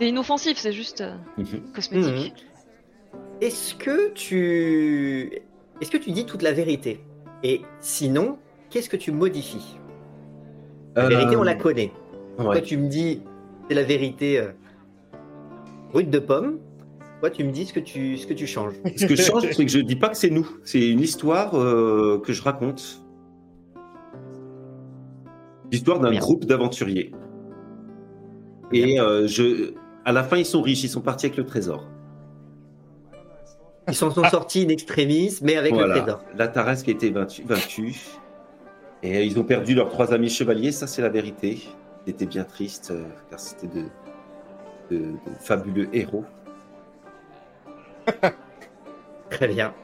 [0.00, 1.72] C'est inoffensif, c'est juste euh, mhm.
[1.72, 2.46] cosmétique.
[3.40, 5.30] Est-ce que tu
[5.80, 7.00] est-ce que tu dis toute la vérité?
[7.44, 8.38] Et sinon,
[8.70, 9.77] qu'est-ce que tu modifies?
[11.02, 11.92] La vérité, on la connaît.
[12.38, 12.44] ouais.
[12.44, 13.22] Toi, tu me dis
[13.68, 14.48] c'est la vérité euh,
[15.92, 16.58] brute de pomme.
[17.20, 18.74] Toi, tu me dis ce que tu ce que tu changes?
[18.96, 20.48] Ce que je change, c'est que je dis pas que c'est nous.
[20.64, 23.02] C'est une histoire euh, que je raconte.
[25.70, 27.12] L'histoire d'un groupe d'aventuriers.
[28.72, 29.72] Et euh, je,
[30.04, 30.84] à la fin, ils sont riches.
[30.84, 31.86] Ils sont partis avec le trésor.
[33.88, 36.20] Ils s'en sont sortis in extremis, mais avec le trésor.
[36.36, 37.94] La Tarasque a été vaincue.
[39.02, 40.72] Et ils ont perdu leurs trois amis chevaliers.
[40.72, 41.62] Ça, c'est la vérité.
[42.06, 43.84] Ils étaient bien tristes, euh, car c'était de,
[44.90, 46.24] de- fabuleux héros.
[49.30, 49.74] Très bien.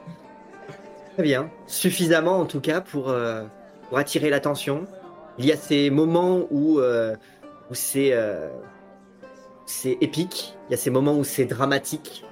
[1.13, 1.49] Très bien.
[1.67, 3.43] Suffisamment en tout cas pour, euh,
[3.87, 4.85] pour attirer l'attention.
[5.37, 7.15] Il y a ces moments où, euh,
[7.69, 8.13] où c'est
[9.65, 10.57] c'est épique.
[10.67, 12.23] Il y a ces moments où c'est dramatique.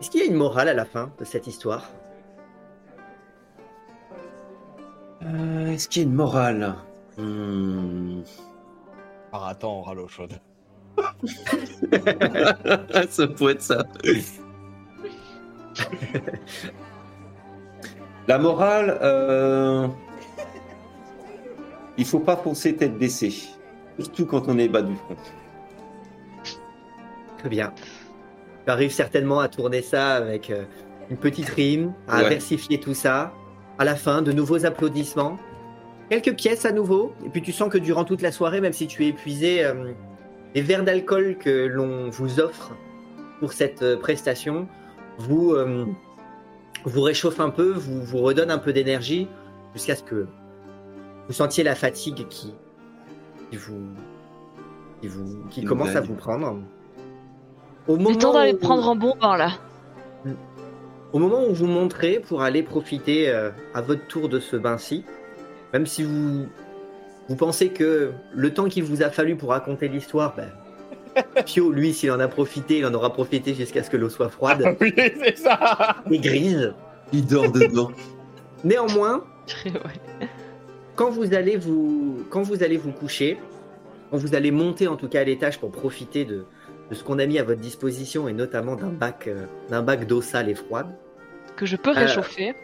[0.00, 1.90] Est-ce qu'il y a une morale à la fin de cette histoire?
[5.22, 6.74] Euh, Est-ce qu'il y a une morale?
[7.18, 8.20] Hmm.
[9.32, 10.32] Alors attends, on râle l'eau chaude.
[13.10, 13.84] ça pourrait être ça.
[18.28, 19.88] La morale, euh...
[21.96, 23.34] il faut pas foncer tête baissée,
[23.98, 25.16] surtout quand on est bas du front.
[27.38, 27.72] Très bien.
[28.66, 30.64] Tu arrives certainement à tourner ça avec euh,
[31.10, 32.28] une petite rime, à Ouais.
[32.28, 33.32] versifier tout ça.
[33.80, 35.38] À la fin, de nouveaux applaudissements.
[36.10, 37.14] Quelques pièces à nouveau.
[37.24, 39.92] Et puis tu sens que durant toute la soirée, même si tu es épuisé, euh,
[40.54, 42.72] les verres d'alcool que l'on vous offre
[43.38, 44.68] pour cette euh, prestation
[45.18, 45.86] vous, euh,
[46.84, 49.28] vous réchauffe un peu, vous, vous redonne un peu d'énergie
[49.74, 50.26] jusqu'à ce que
[51.26, 52.52] vous sentiez la fatigue qui,
[53.50, 53.80] qui vous,
[55.00, 55.08] qui
[55.62, 56.58] vous, commence à vous prendre.
[57.88, 59.52] Au Il est temps moment d'aller où- prendre un bon bain là.
[61.12, 65.04] Au moment où vous montrez pour aller profiter euh, à votre tour de ce bain-ci,
[65.72, 66.46] même si vous,
[67.28, 70.50] vous pensez que le temps qu'il vous a fallu pour raconter l'histoire, ben,
[71.44, 74.28] Pio, lui, s'il en a profité, il en aura profité jusqu'à ce que l'eau soit
[74.28, 76.72] froide oui, c'est ça et grise.
[77.12, 77.90] Il dort dedans.
[78.62, 79.24] Néanmoins,
[79.64, 80.28] Ouais.
[80.94, 83.38] quand vous allez vous, quand vous allez vous coucher,
[84.10, 86.44] quand vous allez monter en tout cas à l'étage pour profiter de,
[86.90, 90.06] de ce qu'on a mis à votre disposition et notamment d'un bac, euh, d'un bac
[90.06, 90.88] d'eau sale et froide,
[91.56, 92.54] Que je peux Euh, réchauffer.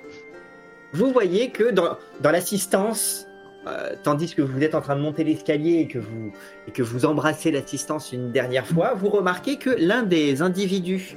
[0.93, 3.27] vous voyez que dans, dans l'assistance,
[3.66, 6.32] euh, tandis que vous êtes en train de monter l'escalier et que vous
[6.69, 11.16] et que vous embrassez l'assistance une dernière fois, vous remarquez que l'un des individus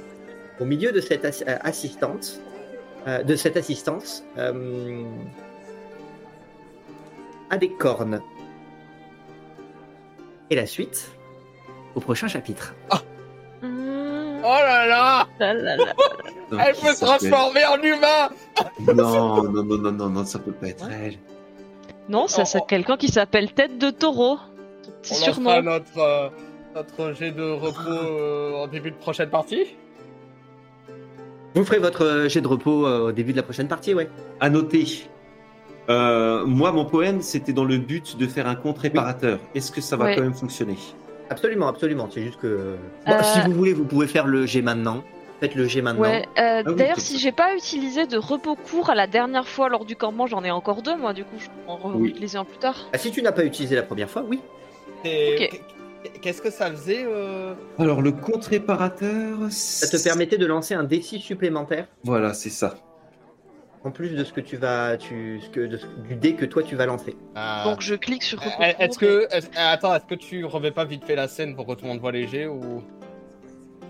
[0.60, 2.38] au milieu de cette assi- assistante,
[3.08, 5.02] euh, de cette assistance, euh,
[7.50, 8.20] a des cornes.
[10.50, 11.08] Et la suite
[11.94, 12.74] au prochain chapitre.
[13.62, 15.84] Mmh, Oh là là là là là.
[16.66, 18.30] Elle peut se transformer en humain
[18.94, 21.14] Non, non, non, non, non, non, ça peut pas être elle.
[22.08, 22.66] Non, ça Oh, c'est oh.
[22.66, 24.38] quelqu'un qui s'appelle Tête de Taureau.
[25.02, 25.62] Petit On lancera surnom.
[25.62, 26.28] notre, euh,
[26.74, 29.76] notre jet de repos euh, en début de prochaine partie
[31.54, 34.08] Vous ferez votre euh, jet de repos euh, au début de la prochaine partie, ouais.
[34.40, 34.86] À noter.
[35.88, 39.38] euh, moi, mon poème, c'était dans le but de faire un compte réparateur.
[39.54, 40.16] Est-ce que ça va Ouais.
[40.16, 40.76] quand même fonctionner?
[41.30, 42.08] Absolument, absolument.
[42.12, 42.76] C'est juste que.
[43.06, 45.02] Bon, Euh, Si vous voulez, vous pouvez faire le G maintenant.
[45.40, 46.02] Faites le G maintenant.
[46.02, 49.68] Ouais, euh, Ah d'ailleurs, si j'ai pas utilisé de repos court à la dernière fois
[49.70, 52.08] lors du campement, j'en ai encore deux, moi, du coup, je peux en Oui.
[52.08, 52.76] réutiliser un plus tard.
[52.92, 54.40] Ah, si tu n'as pas utilisé la première fois, oui.
[55.04, 55.48] Et Ok.
[55.50, 55.60] qu-
[56.22, 57.52] Qu'est-ce que ça faisait euh?
[57.78, 59.36] Alors, le compte réparateur.
[59.50, 61.86] Ça te permettait de lancer un D6 supplémentaire?
[62.04, 62.74] Voilà, c'est ça.
[63.84, 66.44] En plus de ce que tu vas, tu, ce que, de ce- du dé que
[66.44, 67.16] toi tu vas lancer.
[67.34, 67.62] Ah.
[67.66, 68.72] Donc, je clique sur Euh.
[68.78, 69.26] Est-ce que.
[69.30, 71.88] est-ce- attends, est-ce que tu remets pas vite fait la scène pour que tout le
[71.88, 72.82] monde voit les jets ou?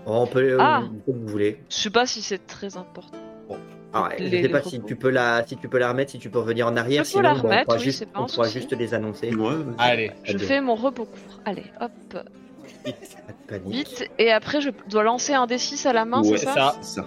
[0.05, 0.83] Oh, on peut, euh, Ah.
[1.05, 1.59] comme vous voulez.
[1.69, 3.17] Je sais pas si c'est très important.
[3.93, 6.17] Ah, ouais, je sais pas si tu peux la, si tu peux la remettre, si
[6.19, 7.03] tu peux revenir en arrière.
[7.03, 8.47] Je peux sinon, la bon, remettre, on pourra oui, juste, on pourra
[8.79, 9.35] les annoncer.
[9.35, 10.47] Ouais, Allez, Je Adieu.
[10.47, 11.39] fais mon repos court.
[11.43, 11.91] Allez, hop,
[13.65, 14.09] vite.
[14.17, 16.75] Et après, je dois lancer un D6 à la main, Ouais, c'est ça?
[16.81, 17.05] ça.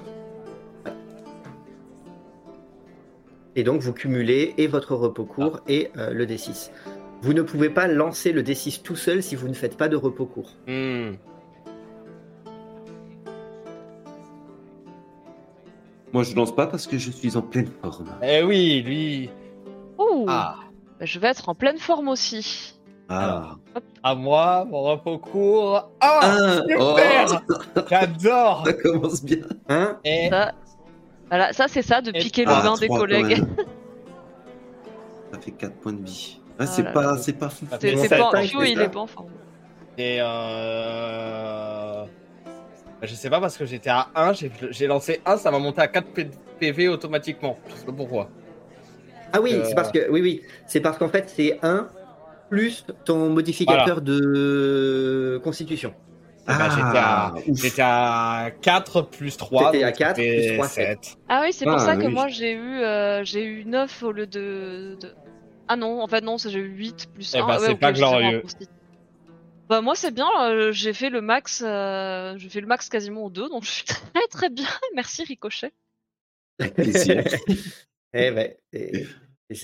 [3.57, 5.65] Et donc vous cumulez et votre repos court ah.
[5.69, 6.71] et euh, le D6.
[7.23, 9.97] Vous ne pouvez pas lancer le D6 tout seul si vous ne faites pas de
[9.97, 10.51] repos court.
[10.67, 11.13] Hmm.
[16.13, 18.11] Moi je lance pas parce que je suis en pleine forme.
[18.23, 19.31] Eh oui, lui.
[19.99, 20.27] Ouh.
[20.29, 20.57] Ah.
[20.99, 22.75] Bah, je vais être en pleine forme aussi.
[23.09, 23.57] Ah.
[24.03, 25.91] À moi, mon repos court.
[25.93, 27.43] Oh, ah, super
[27.77, 27.81] oh.
[27.89, 29.45] J'adore Ça commence bien.
[29.69, 29.99] Hein?
[30.31, 30.53] Ça
[31.29, 33.43] voilà, ça c'est ça, de piquer le Ah, bain des collègues.
[35.33, 36.39] Ça fait 4 points de vie.
[36.59, 37.67] Ah, Oh c'est pas, c'est pas fou.
[37.69, 37.89] C'est pas, c'est
[38.71, 39.27] il est pas en forme.
[39.99, 42.05] Et euh...
[43.03, 45.81] Je sais pas parce que j'étais à 1, j'ai- j'ai lancé 1, ça m'a monté
[45.81, 46.31] à 4 P-
[46.61, 47.59] PV automatiquement.
[47.69, 48.31] Je sais pas pourquoi.
[49.33, 51.89] Ah oui, Euh, c'est parce que oui, oui, c'est parce qu'en fait c'est 1
[52.49, 55.93] plus ton modificateur de constitution.
[56.47, 57.35] Eh ben, j'étais à- Ah.
[57.55, 59.73] J'étais à 4 plus 3.
[59.73, 61.17] T'étais à donc 4 c'était plus 3, 7.
[61.29, 62.13] Ah oui, c'est pour Ah, ça que oui.
[62.13, 65.15] moi j'ai eu, euh, j'ai eu 9 au lieu de, de-
[65.69, 67.47] Ah non, en fait non, c'est- j'ai eu 8 plus Eh 1.
[67.47, 68.43] ben, c'est pas glorieux.
[69.71, 73.25] Bah moi c'est bien, euh, j'ai fait le max, euh, j'ai fait le max quasiment
[73.25, 74.69] au 2, donc je suis très très bien.
[74.95, 75.73] Merci Ricochet.
[76.75, 77.25] Plaisir.
[78.17, 79.07] Eh ben, et,
[79.51, 79.57] et-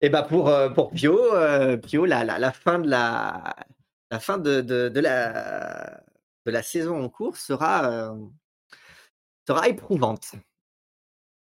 [0.00, 3.54] et ben pour, euh, pour Pio, euh, Pio la, la, la fin de la,
[4.14, 6.00] la, fin de, de, de la,
[6.46, 8.14] de la saison en cours sera, euh,
[9.46, 10.36] sera éprouvante.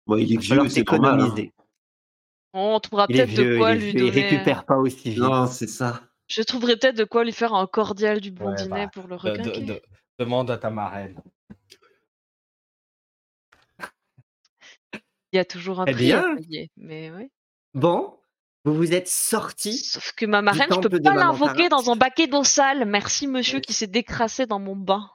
[0.05, 1.19] Bon, il est vieux, c'est normal.
[1.21, 1.23] hein.
[1.29, 1.53] s'économiser.
[2.53, 4.21] On trouvera peut-être de quoi lui vieux, il donner.
[4.29, 5.19] récupère pas aussi vite.
[5.19, 6.01] Non, c'est ça.
[6.27, 9.21] Je trouverai peut-être de quoi lui faire un cordial du blondinet bah, pour le De-
[9.21, 9.61] de- requinquer.
[9.65, 9.81] de-
[10.19, 11.21] demande à ta marraine.
[15.31, 16.35] Il y a toujours un Eh prix à bien.
[16.35, 17.31] payer, mais oui.
[17.73, 18.17] Bon,
[18.71, 19.77] vous vous êtes sorti.
[19.77, 22.85] Sauf que ma marraine, je peux pas l'invoquer dans un baquet d'eau sale.
[22.85, 25.09] Merci monsieur qui s'est décrassé dans mon bain.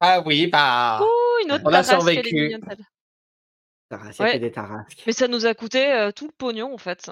[0.00, 0.98] Ah oui, bah.
[1.02, 2.56] Oh, une autre On a survécu.
[4.18, 4.38] Ouais.
[4.38, 5.02] des tarasques.
[5.06, 7.10] Mais ça nous a coûté euh, tout le pognon en fait.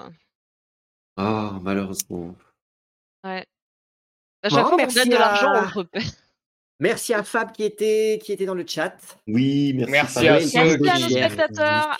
[1.17, 2.35] Ah, malheureusement.
[3.23, 3.45] Ouais.
[4.41, 6.01] À chaque fois qu'on merci gagne de l'argent, à- on le repaie.
[6.79, 8.97] Merci à Fab qui était, qui était dans le chat.
[9.27, 9.91] Oui, merci.
[9.91, 10.99] Merci à Fabrice, ceux Merci qui- à
[11.29, 11.97] nos spectateurs.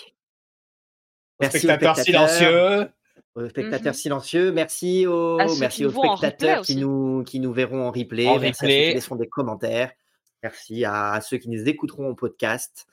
[1.40, 2.88] Merci aux Spectateurs silencieux.
[3.34, 3.98] aux spectateurs Mhm.
[3.98, 4.52] silencieux.
[4.52, 7.90] Merci aux, À ceux merci qui aux en spectateurs qui nous, qui nous verront en
[7.90, 8.28] replay.
[8.28, 9.90] En merci à ceux qui laisseront des commentaires.
[10.42, 12.86] Merci à ceux qui nous écouteront au podcast.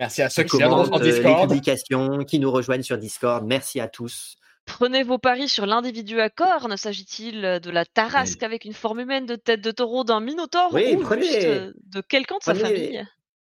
[0.00, 3.44] Merci à ceux qui commentent euh, les publications, qui nous rejoignent sur Discord.
[3.44, 4.36] Merci à tous.
[4.64, 6.76] Prenez vos paris sur l'individu à cornes.
[6.76, 10.94] S'agit-il de la tarasque avec une forme humaine de tête de taureau d'un minotaure Oui,
[10.94, 13.04] ou prenez- juste de quelqu'un de sa famille?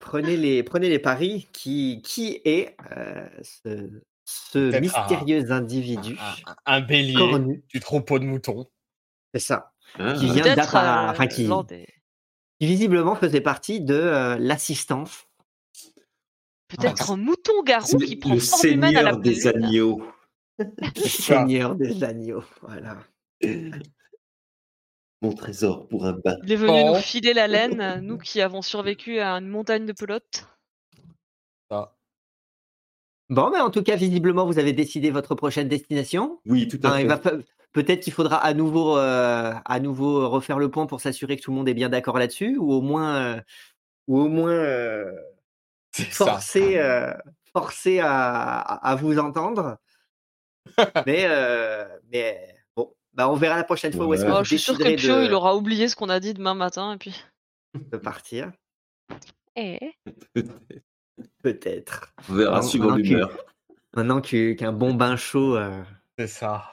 [0.00, 1.48] Prenez les, prenez les paris.
[1.52, 3.90] Qui, qui est euh, ce,
[4.24, 6.16] ce un- mystérieux individu
[6.66, 8.66] Un, un bélier cornu du troupeau de moutons.
[9.34, 9.72] C'est ça.
[9.98, 11.86] Ah, Qui vient Peut-être d'appara- euh, enfin, qui- lors des-
[12.60, 15.24] Qui visiblement faisait partie de euh, l'assistance.
[16.68, 20.02] Peut-être un mouton garou qui prend le forme humaine à la seigneur des agneaux.
[20.58, 22.42] Le Seigneur des agneaux.
[22.62, 22.98] Voilà.
[25.20, 26.36] Mon trésor pour un bain.
[26.44, 29.92] Il est venu nous filer la laine, nous qui avons survécu à une montagne de
[29.92, 30.46] pelotes.
[31.70, 31.96] Ça.
[33.28, 36.40] Bon, mais en tout cas, visiblement, vous avez décidé votre prochaine destination.
[36.46, 37.04] Oui, tout à Hein, fait.
[37.06, 37.20] va
[37.72, 41.50] Peut-être qu'il faudra à nouveau, euh, à nouveau refaire le point pour s'assurer que tout
[41.50, 43.40] le monde est bien d'accord là-dessus, ou au moins, euh,
[44.06, 45.12] ou au moins euh,
[45.92, 47.12] forcer, euh,
[47.52, 49.76] forcer à, à- vous entendre.
[51.06, 52.54] mais, euh, mais
[53.18, 54.36] bah, on verra la prochaine fois où est-ce que Ouais.
[54.38, 56.54] Oh, je suis sûr que Pio, de, il aura oublié ce qu'on a dit demain
[56.54, 57.20] matin, et puis...
[57.74, 58.52] de partir.
[59.56, 59.78] Eh,
[61.42, 62.14] Peut-être.
[62.30, 63.36] On verra suivant tu- l'humeur.
[63.96, 65.82] Maintenant qu'un bon bain chaud euh,
[66.16, 66.64] C'est ça.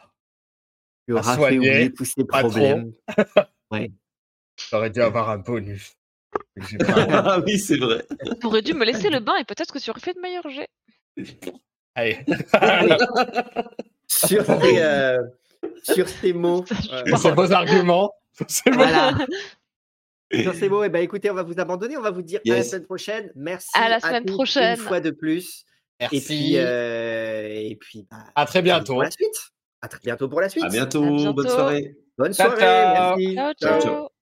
[1.08, 2.26] lui À aura fait oublier tous trop.
[2.26, 2.94] problèmes.
[4.70, 5.94] J'aurais dû avoir un bonus.
[6.88, 8.06] Ah oui, c'est vrai.
[8.42, 10.70] T'aurais dû me laisser le bain, et peut-être que tu aurais fait de meilleurs jets.
[11.96, 12.20] Allez.
[12.52, 12.98] Allez.
[14.08, 15.24] sur, ces, euh,
[15.84, 16.64] sur ces mots.
[16.92, 18.12] euh, Sur beaux arguments.
[18.48, 19.14] Sur voilà.
[20.34, 21.98] Sur ces mots, eh ben, écoutez, on va vous abandonner.
[21.98, 23.32] On va vous dire à la semaine prochaine.
[23.36, 24.78] Merci À la semaine prochaine.
[24.80, 25.66] Une fois de plus.
[26.00, 26.18] Merci.
[26.18, 28.94] Et puis, euh, et puis bah, À très bientôt.
[28.94, 29.52] Pour la suite.
[29.82, 30.66] À très bientôt pour la suite.
[30.66, 31.04] À bientôt.
[31.04, 31.34] À bientôt.
[31.34, 31.96] Bonne soirée.
[32.18, 32.62] Bonne Ciao, soirée.
[32.62, 33.18] ciao.
[33.18, 33.36] Merci.
[33.36, 33.82] Ciao, Ciao, ciao.
[33.82, 34.15] ciao.